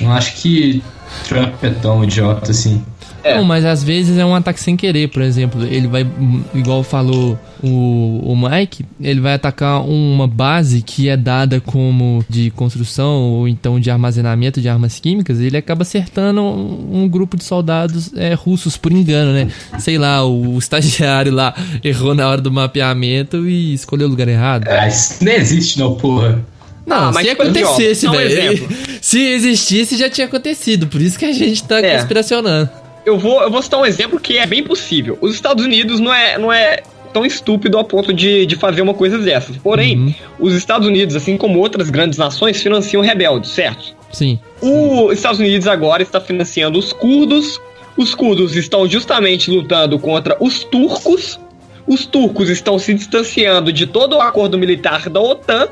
Não 0.00 0.12
acho 0.12 0.34
que 0.36 0.82
Trump 1.28 1.62
é 1.62 1.70
tão 1.70 2.02
idiota 2.02 2.50
assim. 2.50 2.82
É. 3.24 3.36
Não, 3.36 3.44
mas 3.44 3.64
às 3.64 3.82
vezes 3.84 4.18
é 4.18 4.24
um 4.24 4.34
ataque 4.34 4.58
sem 4.58 4.76
querer, 4.76 5.08
por 5.08 5.22
exemplo. 5.22 5.64
Ele 5.64 5.86
vai, 5.86 6.06
igual 6.54 6.82
falou 6.82 7.38
o, 7.62 8.20
o 8.24 8.36
Mike, 8.36 8.84
ele 9.00 9.20
vai 9.20 9.34
atacar 9.34 9.80
uma 9.86 10.26
base 10.26 10.82
que 10.82 11.08
é 11.08 11.16
dada 11.16 11.60
como 11.60 12.24
de 12.28 12.50
construção 12.50 13.22
ou 13.22 13.46
então 13.46 13.78
de 13.78 13.90
armazenamento 13.90 14.60
de 14.60 14.68
armas 14.68 14.98
químicas. 14.98 15.38
Ele 15.38 15.56
acaba 15.56 15.82
acertando 15.82 16.40
um, 16.40 17.02
um 17.04 17.08
grupo 17.08 17.36
de 17.36 17.44
soldados 17.44 18.12
é, 18.14 18.34
russos 18.34 18.76
por 18.76 18.90
engano, 18.90 19.32
né? 19.32 19.48
Sei 19.78 19.98
lá, 19.98 20.24
o, 20.24 20.54
o, 20.54 20.58
estagiário 20.58 21.32
lá 21.32 21.54
errou 21.84 22.14
na 22.14 22.28
hora 22.28 22.40
do 22.40 22.50
mapeamento 22.50 23.48
e 23.48 23.74
escolheu 23.74 24.08
o 24.08 24.10
lugar 24.10 24.26
errado. 24.26 24.66
Ah, 24.66 24.88
isso 24.88 25.24
não 25.24 25.32
existe, 25.32 25.78
não, 25.78 25.94
porra. 25.94 26.44
Não, 26.86 26.96
ah, 26.96 27.12
mas 27.12 27.26
se 27.26 27.30
acontecesse, 27.30 28.08
velho. 28.08 28.68
se 29.00 29.20
existisse, 29.20 29.96
já 29.96 30.10
tinha 30.10 30.26
acontecido. 30.26 30.86
Por 30.86 31.00
isso 31.00 31.18
que 31.18 31.24
a 31.24 31.32
gente 31.32 31.62
tá 31.64 31.78
é. 31.78 31.96
conspiracionando. 31.96 32.70
Eu 33.04 33.18
vou, 33.18 33.42
eu 33.42 33.50
vou 33.50 33.62
citar 33.62 33.80
um 33.80 33.86
exemplo 33.86 34.18
que 34.20 34.38
é 34.38 34.46
bem 34.46 34.62
possível. 34.62 35.18
Os 35.20 35.34
Estados 35.34 35.64
Unidos 35.64 36.00
não 36.00 36.12
é, 36.12 36.38
não 36.38 36.52
é 36.52 36.82
tão 37.12 37.26
estúpido 37.26 37.78
a 37.78 37.84
ponto 37.84 38.12
de, 38.12 38.46
de 38.46 38.56
fazer 38.56 38.82
uma 38.82 38.94
coisa 38.94 39.18
dessas. 39.18 39.56
Porém, 39.56 39.98
uhum. 39.98 40.14
os 40.38 40.54
Estados 40.54 40.86
Unidos, 40.86 41.14
assim 41.14 41.36
como 41.36 41.58
outras 41.58 41.90
grandes 41.90 42.18
nações, 42.18 42.60
financiam 42.62 43.02
rebeldes, 43.02 43.50
certo? 43.50 43.94
Sim. 44.12 44.38
Os 44.60 45.14
Estados 45.14 45.40
Unidos 45.40 45.66
agora 45.66 46.02
está 46.02 46.20
financiando 46.20 46.78
os 46.78 46.92
curdos. 46.92 47.60
Os 47.96 48.14
curdos 48.14 48.56
estão 48.56 48.88
justamente 48.88 49.50
lutando 49.50 49.98
contra 49.98 50.36
os 50.40 50.64
turcos. 50.64 51.38
Os 51.86 52.06
turcos 52.06 52.48
estão 52.48 52.78
se 52.78 52.94
distanciando 52.94 53.72
de 53.72 53.86
todo 53.86 54.16
o 54.16 54.20
acordo 54.20 54.56
militar 54.56 55.08
da 55.10 55.20
OTAN 55.20 55.68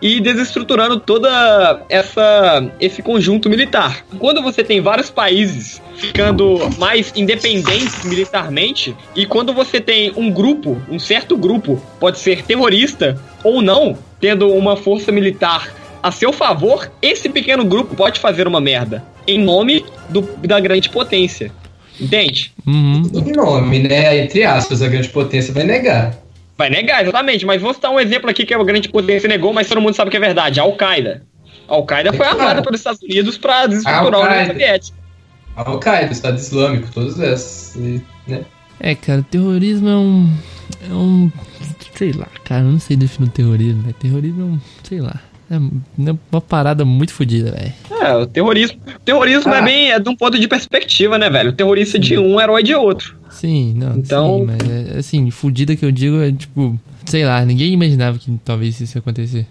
e 0.00 0.20
desestruturando 0.20 1.00
toda 1.00 1.82
essa 1.88 2.70
esse 2.80 3.02
conjunto 3.02 3.48
militar. 3.48 4.04
Quando 4.18 4.42
você 4.42 4.62
tem 4.62 4.80
vários 4.80 5.10
países 5.10 5.80
ficando 5.96 6.58
mais 6.78 7.12
independentes 7.16 8.04
militarmente 8.04 8.94
e 9.14 9.26
quando 9.26 9.52
você 9.52 9.80
tem 9.80 10.12
um 10.16 10.30
grupo, 10.30 10.80
um 10.90 10.98
certo 10.98 11.36
grupo, 11.36 11.82
pode 11.98 12.18
ser 12.18 12.42
terrorista 12.42 13.20
ou 13.42 13.62
não, 13.62 13.96
tendo 14.20 14.52
uma 14.52 14.76
força 14.76 15.10
militar 15.10 15.72
a 16.02 16.12
seu 16.12 16.32
favor, 16.32 16.90
esse 17.02 17.28
pequeno 17.28 17.64
grupo 17.64 17.96
pode 17.96 18.20
fazer 18.20 18.46
uma 18.46 18.60
merda 18.60 19.02
em 19.26 19.42
nome 19.42 19.84
do, 20.08 20.22
da 20.46 20.60
grande 20.60 20.88
potência. 20.88 21.50
Entende? 22.00 22.52
Uhum. 22.66 23.02
Em 23.26 23.32
nome, 23.32 23.78
né? 23.80 24.18
Entre 24.18 24.44
aspas, 24.44 24.82
a 24.82 24.88
grande 24.88 25.08
potência 25.08 25.52
vai 25.52 25.64
negar. 25.64 26.16
Vai 26.56 26.70
negar, 26.70 27.02
exatamente. 27.02 27.44
Mas 27.44 27.60
vou 27.60 27.74
citar 27.74 27.90
um 27.90 28.00
exemplo 28.00 28.30
aqui 28.30 28.46
que 28.46 28.54
a 28.54 28.62
grande 28.62 28.88
potência 28.88 29.28
negou, 29.28 29.52
mas 29.52 29.68
todo 29.68 29.80
mundo 29.80 29.94
sabe 29.94 30.10
que 30.10 30.16
é 30.16 30.20
verdade. 30.20 30.58
A 30.58 30.62
Al-Qaeda. 30.62 31.22
A 31.68 31.74
Al-Qaeda 31.74 32.12
foi 32.12 32.26
armada 32.26 32.62
pelos 32.62 32.80
Estados 32.80 33.02
Unidos 33.02 33.36
para 33.36 33.66
desestruturar 33.66 34.20
a 34.20 34.24
União 34.24 34.46
Soviética. 34.46 34.98
A 35.56 35.68
Al-Qaeda, 35.68 36.12
Estado 36.12 36.38
Islâmico, 36.38 36.88
todos 36.92 37.18
esses. 37.18 37.76
Né? 38.26 38.44
É, 38.80 38.94
cara, 38.94 39.24
terrorismo 39.30 39.88
é 39.88 39.96
um. 39.96 40.32
É 40.88 40.92
um. 40.92 41.30
Sei 41.94 42.12
lá, 42.12 42.28
cara, 42.44 42.62
eu 42.62 42.72
não 42.72 42.78
sei 42.78 42.96
definir 42.96 43.28
o 43.28 43.32
terrorismo, 43.32 43.82
né? 43.82 43.94
Terrorismo 43.98 44.42
é 44.42 44.44
um. 44.44 44.60
Sei 44.82 45.00
lá. 45.00 45.20
É 45.50 45.56
uma 46.32 46.40
parada 46.40 46.84
muito 46.84 47.12
fodida, 47.12 47.52
velho. 47.52 47.72
É, 48.02 48.14
o 48.16 48.26
terrorismo. 48.26 48.80
O 48.84 49.00
terrorismo 49.00 49.52
é 49.52 49.58
ah. 49.58 49.60
é 49.60 49.64
bem. 49.64 49.92
É 49.92 49.98
de 50.00 50.08
um 50.08 50.16
ponto 50.16 50.38
de 50.38 50.48
perspectiva, 50.48 51.18
né, 51.18 51.30
velho? 51.30 51.50
O 51.50 51.52
terrorista 51.52 51.98
de 51.98 52.18
um, 52.18 52.40
herói 52.40 52.64
de 52.64 52.74
outro. 52.74 53.16
Sim, 53.30 53.74
não. 53.76 53.96
Então. 53.96 54.38
Sim, 54.40 54.46
mas 54.46 54.70
é, 54.70 54.98
assim, 54.98 55.30
fodida 55.30 55.76
que 55.76 55.84
eu 55.84 55.92
digo 55.92 56.20
é 56.20 56.32
tipo. 56.32 56.78
Sei 57.04 57.24
lá, 57.24 57.44
ninguém 57.44 57.72
imaginava 57.72 58.18
que 58.18 58.36
talvez 58.44 58.80
isso 58.80 58.98
ia 58.98 59.00
acontecer. 59.00 59.46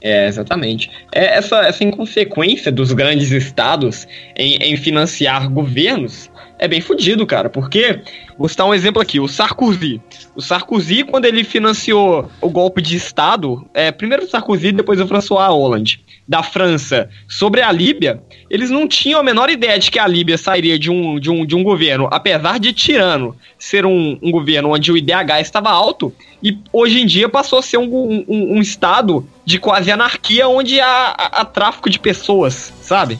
É, 0.00 0.28
exatamente. 0.28 0.90
É 1.12 1.38
essa, 1.38 1.60
essa 1.60 1.82
inconsequência 1.82 2.70
dos 2.70 2.92
grandes 2.92 3.32
estados 3.32 4.06
em, 4.36 4.56
em 4.56 4.76
financiar 4.76 5.48
governos 5.48 6.30
é 6.58 6.68
bem 6.68 6.80
fodido, 6.80 7.26
cara, 7.26 7.50
porque 7.50 8.00
vou 8.38 8.48
citar 8.48 8.66
um 8.66 8.74
exemplo 8.74 9.00
aqui, 9.00 9.18
o 9.18 9.28
Sarkozy. 9.28 10.00
O 10.34 10.40
Sarkozy, 10.40 11.04
quando 11.04 11.24
ele 11.24 11.44
financiou 11.44 12.30
o 12.40 12.48
golpe 12.48 12.80
de 12.80 12.96
Estado, 12.96 13.66
é, 13.74 13.90
primeiro 13.90 14.24
o 14.24 14.28
Sarkozy, 14.28 14.72
depois 14.72 15.00
o 15.00 15.06
François 15.06 15.48
Hollande, 15.48 16.00
da 16.26 16.42
França, 16.42 17.10
sobre 17.28 17.60
a 17.60 17.70
Líbia, 17.70 18.22
eles 18.48 18.70
não 18.70 18.88
tinham 18.88 19.20
a 19.20 19.22
menor 19.22 19.50
ideia 19.50 19.78
de 19.78 19.90
que 19.90 19.98
a 19.98 20.06
Líbia 20.06 20.38
sairia 20.38 20.78
de 20.78 20.90
um, 20.90 21.18
de 21.18 21.30
um, 21.30 21.44
de 21.44 21.54
um 21.54 21.62
governo, 21.62 22.08
apesar 22.10 22.58
de 22.58 22.72
tirano 22.72 23.36
ser 23.58 23.84
um, 23.84 24.18
um 24.22 24.30
governo 24.30 24.70
onde 24.70 24.90
o 24.90 24.96
IDH 24.96 25.40
estava 25.40 25.70
alto, 25.70 26.12
e 26.42 26.58
hoje 26.72 27.00
em 27.00 27.06
dia 27.06 27.28
passou 27.28 27.58
a 27.58 27.62
ser 27.62 27.78
um, 27.78 27.84
um, 27.84 28.56
um 28.56 28.60
estado 28.60 29.26
de 29.44 29.58
quase 29.58 29.90
anarquia, 29.90 30.48
onde 30.48 30.80
há, 30.80 31.14
há, 31.16 31.40
há 31.40 31.44
tráfico 31.44 31.90
de 31.90 31.98
pessoas, 31.98 32.72
sabe? 32.80 33.18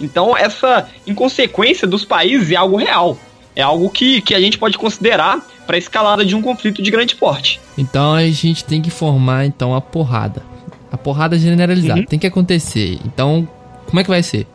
Então, 0.00 0.36
essa 0.36 0.88
inconsequência 1.06 1.86
dos 1.86 2.04
países 2.04 2.50
é 2.50 2.56
algo 2.56 2.76
real. 2.76 3.16
É 3.54 3.62
algo 3.62 3.90
que, 3.90 4.20
que 4.20 4.34
a 4.34 4.40
gente 4.40 4.58
pode 4.58 4.78
considerar 4.78 5.40
para 5.66 5.76
a 5.76 5.78
escalada 5.78 6.24
de 6.24 6.34
um 6.34 6.42
conflito 6.42 6.82
de 6.82 6.90
grande 6.90 7.14
porte. 7.14 7.60
Então 7.76 8.14
a 8.14 8.28
gente 8.30 8.64
tem 8.64 8.80
que 8.80 8.90
formar 8.90 9.44
então 9.44 9.74
a 9.74 9.80
porrada. 9.80 10.42
A 10.90 10.96
porrada 10.96 11.38
generalizada 11.38 12.00
uhum. 12.00 12.06
tem 12.06 12.18
que 12.18 12.26
acontecer. 12.26 12.98
Então, 13.04 13.46
como 13.86 14.00
é 14.00 14.02
que 14.02 14.10
vai 14.10 14.22
ser? 14.22 14.46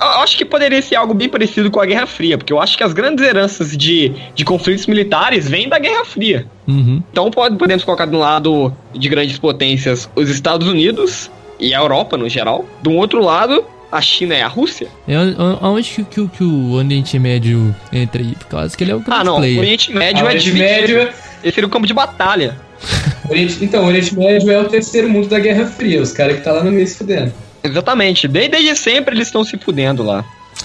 Eu 0.00 0.20
acho 0.20 0.36
que 0.36 0.44
poderia 0.44 0.82
ser 0.82 0.96
algo 0.96 1.14
bem 1.14 1.28
parecido 1.28 1.70
com 1.70 1.80
a 1.80 1.86
Guerra 1.86 2.06
Fria, 2.06 2.36
porque 2.36 2.52
eu 2.52 2.60
acho 2.60 2.76
que 2.76 2.82
as 2.82 2.92
grandes 2.92 3.24
heranças 3.24 3.76
de, 3.76 4.12
de 4.34 4.44
conflitos 4.44 4.86
militares 4.86 5.48
vêm 5.48 5.68
da 5.68 5.78
Guerra 5.78 6.04
Fria. 6.04 6.46
Uhum. 6.66 7.02
Então 7.10 7.30
pode, 7.30 7.56
podemos 7.56 7.84
colocar 7.84 8.06
de 8.06 8.14
um 8.14 8.18
lado 8.18 8.74
de 8.92 9.08
grandes 9.08 9.38
potências 9.38 10.10
os 10.14 10.28
Estados 10.28 10.66
Unidos 10.68 11.30
e 11.60 11.72
a 11.72 11.78
Europa 11.78 12.16
no 12.16 12.28
geral. 12.28 12.64
Do 12.82 12.92
outro 12.92 13.22
lado, 13.22 13.64
a 13.94 14.00
China 14.00 14.34
é 14.34 14.42
a 14.42 14.48
Rússia? 14.48 14.88
É, 15.06 15.16
onde 15.62 15.88
que, 15.88 16.04
que, 16.04 16.28
que, 16.28 16.42
o 16.42 16.72
Oriente 16.72 17.16
Médio 17.16 17.74
entra 17.92 18.20
aí? 18.20 18.34
Por 18.34 18.48
causa 18.48 18.76
que 18.76 18.82
ele 18.82 18.90
é 18.90 18.94
o 18.96 18.98
grande 18.98 19.20
Ah, 19.20 19.24
não. 19.24 19.36
Player. 19.36 19.56
O 19.56 19.60
Oriente 19.60 19.92
Médio 19.92 20.26
ah, 20.26 20.32
é 20.32 20.36
dividido. 20.36 20.64
Médio... 20.64 21.08
Esse 21.44 21.54
seria 21.54 21.68
o 21.68 21.70
campo 21.70 21.86
de 21.86 21.94
batalha. 21.94 22.58
Oriente, 23.30 23.64
então, 23.64 23.84
o 23.84 23.86
Oriente 23.86 24.14
Médio 24.16 24.50
é 24.50 24.58
o 24.58 24.64
terceiro 24.64 25.08
mundo 25.08 25.28
da 25.28 25.38
Guerra 25.38 25.66
Fria. 25.66 26.02
Os 26.02 26.10
caras 26.10 26.36
que 26.36 26.42
tá 26.42 26.50
lá 26.50 26.64
no 26.64 26.72
meio 26.72 26.86
se 26.88 26.96
fudendo. 26.96 27.32
Exatamente. 27.62 28.26
Desde, 28.26 28.50
desde 28.50 28.74
sempre 28.74 29.14
eles 29.14 29.28
estão 29.28 29.44
se 29.44 29.56
fudendo 29.56 30.02
lá. 30.02 30.24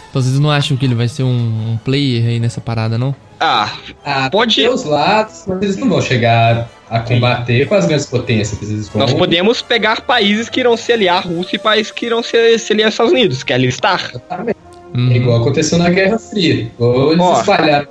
Então 0.10 0.22
vocês 0.22 0.39
não 0.39 0.50
acham 0.50 0.76
que 0.76 0.86
ele 0.86 0.96
vai 0.96 1.08
ser 1.08 1.22
um, 1.22 1.74
um 1.74 1.78
player 1.86 2.26
aí 2.26 2.39
nessa 2.39 2.60
parada, 2.60 2.98
não? 2.98 3.15
Ah, 3.39 3.71
ah 4.06 4.30
pode. 4.30 4.67
Os 4.67 4.84
lados, 4.84 5.43
mas 5.47 5.62
eles 5.62 5.78
não 5.78 5.89
vão 5.89 6.02
chegar 6.02 6.69
a 6.89 6.99
combater 6.99 7.63
Sim. 7.63 7.65
com 7.69 7.75
as 7.75 7.86
grandes 7.86 8.06
potências. 8.06 8.89
Nós 8.93 9.13
podemos 9.13 9.62
pegar 9.62 10.02
países 10.02 10.49
que 10.49 10.60
irão 10.60 10.75
se 10.75 10.91
aliar 10.91 11.17
à 11.17 11.21
Rússia 11.21 11.56
e 11.56 11.60
países 11.60 11.91
que 11.91 12.06
irão 12.06 12.23
se, 12.23 12.58
se 12.58 12.73
aliar 12.73 12.88
aos 12.88 12.93
Estados 12.93 13.12
Unidos, 13.13 13.43
que 13.43 13.54
é 13.54 13.58
listar. 13.58 14.10
Exatamente. 14.10 14.58
Uhum. 14.95 15.12
É 15.12 15.15
igual 15.17 15.41
aconteceu 15.41 15.78
na 15.78 15.89
Guerra 15.89 16.17
Fria. 16.17 16.69
Ou 16.80 17.13
eles 17.13 17.39
espalharam 17.39 17.88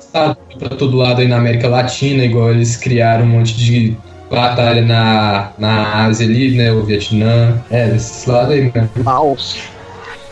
para 0.59 0.69
todo 0.71 0.97
lado 0.97 1.21
aí 1.21 1.29
na 1.29 1.37
América 1.37 1.69
Latina, 1.69 2.25
igual 2.25 2.51
eles 2.51 2.77
criaram 2.77 3.25
um 3.25 3.29
monte 3.29 3.57
de 3.57 3.97
batalha 4.29 4.83
na, 4.83 5.53
na 5.59 6.05
Ásia 6.07 6.27
ali, 6.27 6.57
né? 6.57 6.73
O 6.73 6.83
Vietnã. 6.83 7.63
É, 7.71 7.87
desses 7.87 8.27
lados 8.27 8.53
aí, 8.53 8.73
né? 8.75 8.89
Paus. 9.05 9.59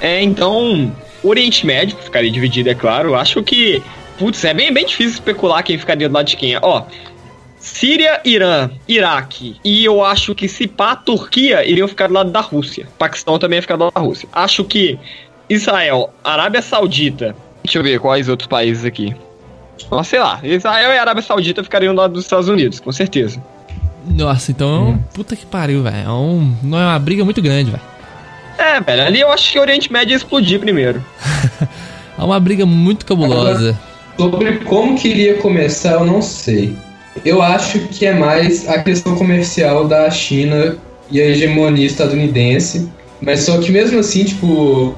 É, 0.00 0.20
então, 0.22 0.92
o 1.22 1.28
Oriente 1.28 1.64
Médio 1.64 1.96
ficaria 1.96 2.30
dividido, 2.30 2.68
é 2.68 2.74
claro. 2.74 3.10
Eu 3.10 3.14
acho 3.14 3.42
que, 3.42 3.82
putz, 4.18 4.44
é 4.44 4.54
bem, 4.54 4.72
bem 4.72 4.86
difícil 4.86 5.14
especular 5.14 5.62
quem 5.62 5.78
ficaria 5.78 6.08
do 6.08 6.14
lado 6.14 6.26
de 6.26 6.36
quem. 6.36 6.56
Ó, 6.60 6.84
Síria, 7.58 8.20
Irã, 8.24 8.70
Iraque 8.86 9.56
e 9.64 9.84
eu 9.84 10.04
acho 10.04 10.34
que 10.34 10.48
se 10.48 10.66
pá, 10.66 10.94
Turquia 10.94 11.64
iriam 11.64 11.88
ficar 11.88 12.08
do 12.08 12.14
lado 12.14 12.30
da 12.30 12.40
Rússia. 12.40 12.86
Paquistão 12.98 13.38
também 13.38 13.56
ia 13.56 13.62
ficar 13.62 13.76
do 13.76 13.84
lado 13.84 13.94
da 13.94 14.00
Rússia. 14.00 14.28
Acho 14.32 14.62
que 14.64 14.98
Israel, 15.48 16.12
Arábia 16.22 16.62
Saudita 16.62 17.34
Deixa 17.66 17.80
eu 17.80 17.82
ver 17.82 17.98
quais 17.98 18.28
outros 18.28 18.46
países 18.46 18.84
aqui. 18.84 19.12
Nossa, 19.90 20.10
sei 20.10 20.20
lá. 20.20 20.38
Israel 20.44 20.92
e 20.92 20.98
Arábia 20.98 21.20
Saudita 21.20 21.64
ficariam 21.64 21.92
do 21.92 22.00
lado 22.00 22.12
dos 22.12 22.22
Estados 22.22 22.48
Unidos, 22.48 22.78
com 22.78 22.92
certeza. 22.92 23.42
Nossa, 24.08 24.52
então, 24.52 24.90
hum. 24.90 24.98
puta 25.12 25.34
que 25.34 25.44
pariu, 25.44 25.82
velho. 25.82 25.96
É 25.96 26.08
um, 26.08 26.54
não 26.62 26.78
é 26.78 26.84
uma 26.84 26.98
briga 27.00 27.24
muito 27.24 27.42
grande, 27.42 27.72
velho. 27.72 27.82
É, 28.56 28.80
velho, 28.80 29.02
ali 29.02 29.20
eu 29.20 29.32
acho 29.32 29.50
que 29.50 29.58
o 29.58 29.62
Oriente 29.62 29.92
Médio 29.92 30.12
ia 30.12 30.16
explodir 30.16 30.60
primeiro. 30.60 31.04
é 32.16 32.22
uma 32.22 32.38
briga 32.38 32.64
muito 32.64 33.04
cabulosa. 33.04 33.76
Sobre 34.16 34.58
como 34.60 34.96
queria 34.96 35.34
começar, 35.34 35.92
eu 35.92 36.04
não 36.04 36.22
sei. 36.22 36.74
Eu 37.24 37.40
acho 37.40 37.80
que 37.88 38.06
é 38.06 38.14
mais 38.14 38.68
a 38.68 38.82
questão 38.82 39.14
comercial 39.14 39.86
da 39.86 40.10
China 40.10 40.76
e 41.10 41.20
a 41.20 41.26
hegemonia 41.26 41.86
estadunidense. 41.86 42.88
Mas 43.20 43.40
só 43.40 43.58
que 43.58 43.72
mesmo 43.72 43.98
assim, 43.98 44.24
tipo, 44.24 44.94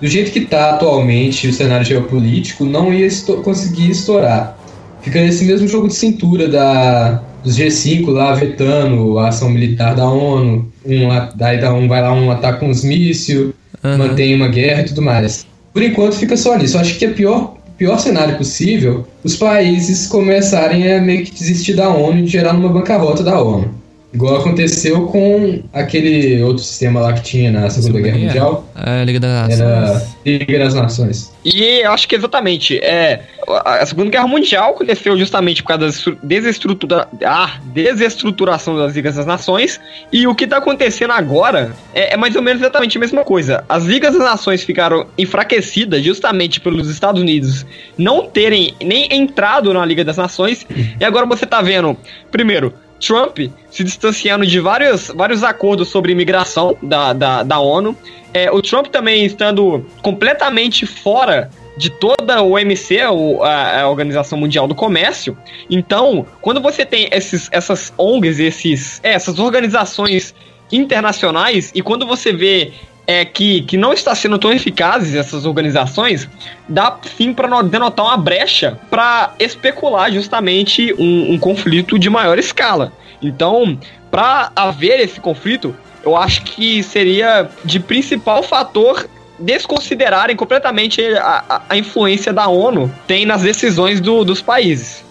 do 0.00 0.06
jeito 0.06 0.30
que 0.30 0.42
tá 0.42 0.70
atualmente 0.70 1.48
o 1.48 1.52
cenário 1.52 1.84
geopolítico, 1.84 2.64
não 2.64 2.92
ia 2.92 3.06
esto 3.06 3.34
conseguir 3.42 3.90
estourar. 3.90 4.56
Fica 5.02 5.20
nesse 5.20 5.44
mesmo 5.44 5.68
jogo 5.68 5.88
de 5.88 5.94
cintura 5.94 6.48
da, 6.48 7.22
dos 7.44 7.56
G5 7.56 8.08
lá 8.10 8.34
vetando 8.34 9.18
a 9.18 9.28
ação 9.28 9.50
militar 9.50 9.94
da 9.94 10.08
ONU. 10.08 10.70
Um, 10.84 11.08
daí 11.34 11.60
da 11.60 11.72
um 11.72 11.86
vai 11.86 12.00
lá, 12.00 12.12
um 12.12 12.30
ataca 12.30 12.64
uns 12.64 12.82
mísseis, 12.82 13.38
uhum. 13.38 13.98
mantém 13.98 14.34
uma 14.34 14.48
guerra 14.48 14.80
e 14.82 14.84
tudo 14.86 15.02
mais. 15.02 15.46
Por 15.72 15.82
enquanto 15.82 16.14
fica 16.14 16.36
só 16.36 16.56
nisso. 16.56 16.78
Acho 16.78 16.98
que 16.98 17.04
é 17.04 17.10
pior 17.10 17.57
pior 17.78 17.98
cenário 17.98 18.36
possível, 18.36 19.06
os 19.22 19.36
países 19.36 20.08
começarem 20.08 20.92
a 20.92 21.00
meio 21.00 21.24
que 21.24 21.30
desistir 21.30 21.74
da 21.74 21.88
ONU 21.88 22.18
e 22.18 22.26
gerar 22.26 22.54
uma 22.54 22.68
bancarrota 22.68 23.22
da 23.22 23.40
ONU. 23.40 23.77
Igual 24.12 24.36
aconteceu 24.36 25.06
com 25.06 25.62
aquele 25.70 26.42
outro 26.42 26.64
sistema 26.64 27.00
lá 27.00 27.12
que 27.12 27.22
tinha 27.22 27.52
na 27.52 27.68
Segunda 27.68 28.00
Guerra 28.00 28.18
Mundial. 28.18 28.66
É, 28.74 29.04
Liga 29.04 29.20
das 29.20 29.30
Nações. 29.30 29.60
Era 29.60 30.02
Liga 30.24 30.58
das 30.58 30.74
Nações. 30.74 31.32
E 31.44 31.82
eu 31.82 31.92
acho 31.92 32.08
que 32.08 32.14
exatamente, 32.14 32.78
é, 32.78 33.20
a 33.46 33.84
Segunda 33.84 34.08
Guerra 34.10 34.26
Mundial 34.26 34.70
aconteceu 34.70 35.16
justamente 35.18 35.62
por 35.62 35.68
causa 35.68 35.86
da 35.86 36.16
desestrutura, 36.22 37.08
ah, 37.22 37.58
desestruturação 37.66 38.78
das 38.78 38.94
Ligas 38.94 39.16
das 39.16 39.26
Nações. 39.26 39.78
E 40.10 40.26
o 40.26 40.34
que 40.34 40.44
está 40.44 40.56
acontecendo 40.56 41.12
agora 41.12 41.72
é, 41.94 42.14
é, 42.14 42.16
mais 42.16 42.34
ou 42.34 42.40
menos 42.40 42.62
exatamente 42.62 42.96
a 42.96 43.00
mesma 43.00 43.22
coisa. 43.24 43.62
As 43.68 43.84
Ligas 43.84 44.14
das 44.14 44.22
Nações 44.22 44.64
ficaram 44.64 45.06
enfraquecidas 45.18 46.02
justamente 46.02 46.60
pelos 46.60 46.88
Estados 46.88 47.20
Unidos 47.20 47.66
não 47.98 48.26
terem 48.26 48.74
nem 48.82 49.14
entrado 49.14 49.72
na 49.74 49.84
Liga 49.84 50.02
das 50.02 50.16
Nações. 50.16 50.66
E 50.98 51.04
agora 51.04 51.26
você 51.26 51.44
está 51.44 51.60
vendo, 51.60 51.94
primeiro, 52.30 52.72
Trump 53.00 53.38
se 53.70 53.84
distanciando 53.84 54.46
de 54.46 54.60
vários, 54.60 55.08
vários 55.08 55.42
acordos 55.42 55.88
sobre 55.88 56.12
imigração 56.12 56.76
da, 56.82 57.12
da, 57.12 57.42
da 57.42 57.58
ONU. 57.58 57.96
É, 58.34 58.50
o 58.50 58.60
Trump 58.60 58.86
também 58.86 59.24
estando 59.24 59.84
completamente 60.02 60.84
fora 60.84 61.50
de 61.76 61.90
toda 61.90 62.36
a 62.36 62.42
OMC, 62.42 63.00
a, 63.00 63.80
a, 63.82 63.88
Organização 63.88 64.36
Mundial 64.38 64.66
do 64.66 64.74
Comércio. 64.74 65.38
Então, 65.70 66.26
quando 66.40 66.60
você 66.60 66.84
tem 66.84 67.08
esses, 67.12 67.48
essas 67.52 67.92
ONGs, 67.96 68.40
esses, 68.40 69.00
é, 69.02 69.12
essas 69.12 69.38
organizações 69.38 70.34
internacionais, 70.72 71.70
e 71.74 71.80
quando 71.80 72.06
você 72.06 72.32
vê 72.32 72.72
é, 73.08 73.24
que, 73.24 73.62
que 73.62 73.78
não 73.78 73.94
está 73.94 74.14
sendo 74.14 74.38
tão 74.38 74.52
eficazes 74.52 75.14
essas 75.14 75.46
organizações, 75.46 76.28
dá 76.68 76.98
sim 77.16 77.32
para 77.32 77.62
denotar 77.62 78.04
uma 78.04 78.18
brecha 78.18 78.78
para 78.90 79.32
especular 79.38 80.12
justamente 80.12 80.94
um, 80.98 81.32
um 81.32 81.38
conflito 81.38 81.98
de 81.98 82.10
maior 82.10 82.38
escala. 82.38 82.92
Então, 83.22 83.78
para 84.10 84.52
haver 84.54 85.00
esse 85.00 85.18
conflito, 85.20 85.74
eu 86.04 86.14
acho 86.14 86.42
que 86.42 86.82
seria 86.82 87.48
de 87.64 87.80
principal 87.80 88.42
fator 88.42 89.08
desconsiderarem 89.38 90.36
completamente 90.36 91.02
a, 91.14 91.44
a, 91.48 91.62
a 91.70 91.76
influência 91.78 92.32
da 92.32 92.46
ONU 92.46 92.92
tem 93.06 93.24
nas 93.24 93.40
decisões 93.40 94.02
do, 94.02 94.22
dos 94.22 94.42
países. 94.42 95.07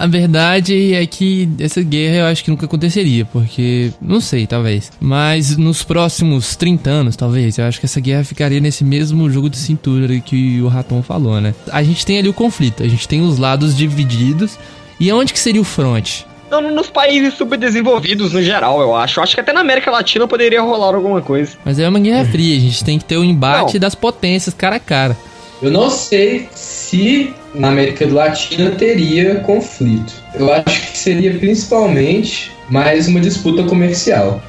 A 0.00 0.06
verdade 0.06 0.94
é 0.94 1.04
que 1.04 1.46
essa 1.60 1.82
guerra 1.82 2.16
eu 2.16 2.24
acho 2.24 2.42
que 2.42 2.48
nunca 2.48 2.64
aconteceria, 2.64 3.26
porque 3.26 3.92
não 4.00 4.18
sei, 4.18 4.46
talvez. 4.46 4.90
Mas 4.98 5.58
nos 5.58 5.82
próximos 5.82 6.56
30 6.56 6.88
anos, 6.88 7.16
talvez, 7.16 7.58
eu 7.58 7.66
acho 7.66 7.78
que 7.78 7.84
essa 7.84 8.00
guerra 8.00 8.24
ficaria 8.24 8.60
nesse 8.60 8.82
mesmo 8.82 9.28
jogo 9.28 9.50
de 9.50 9.58
cintura 9.58 10.18
que 10.20 10.58
o 10.62 10.68
Raton 10.68 11.02
falou, 11.02 11.38
né? 11.38 11.54
A 11.70 11.82
gente 11.82 12.06
tem 12.06 12.18
ali 12.18 12.30
o 12.30 12.32
conflito, 12.32 12.82
a 12.82 12.88
gente 12.88 13.06
tem 13.06 13.20
os 13.20 13.36
lados 13.36 13.76
divididos. 13.76 14.58
E 14.98 15.12
onde 15.12 15.34
que 15.34 15.38
seria 15.38 15.60
o 15.60 15.64
front? 15.64 16.22
Não, 16.50 16.62
nos 16.62 16.88
países 16.88 17.34
subdesenvolvidos 17.34 18.32
no 18.32 18.42
geral, 18.42 18.80
eu 18.80 18.96
acho. 18.96 19.20
Eu 19.20 19.24
acho 19.24 19.34
que 19.34 19.40
até 19.42 19.52
na 19.52 19.60
América 19.60 19.90
Latina 19.90 20.26
poderia 20.26 20.62
rolar 20.62 20.94
alguma 20.94 21.20
coisa. 21.20 21.58
Mas 21.62 21.78
é 21.78 21.86
uma 21.86 22.00
guerra 22.00 22.24
fria, 22.24 22.56
a 22.56 22.60
gente 22.60 22.82
tem 22.82 22.98
que 22.98 23.04
ter 23.04 23.18
o 23.18 23.20
um 23.20 23.24
embate 23.24 23.74
não. 23.74 23.80
das 23.80 23.94
potências 23.94 24.54
cara 24.54 24.76
a 24.76 24.80
cara. 24.80 25.14
Eu 25.60 25.70
não 25.70 25.90
sei 25.90 26.48
se 26.54 27.34
na 27.54 27.68
América 27.68 28.06
Latina 28.06 28.70
teria 28.70 29.36
conflito. 29.40 30.12
Eu 30.34 30.52
acho 30.52 30.92
que 30.92 30.98
seria 30.98 31.34
principalmente 31.34 32.52
mais 32.68 33.08
uma 33.08 33.20
disputa 33.20 33.62
comercial. 33.64 34.40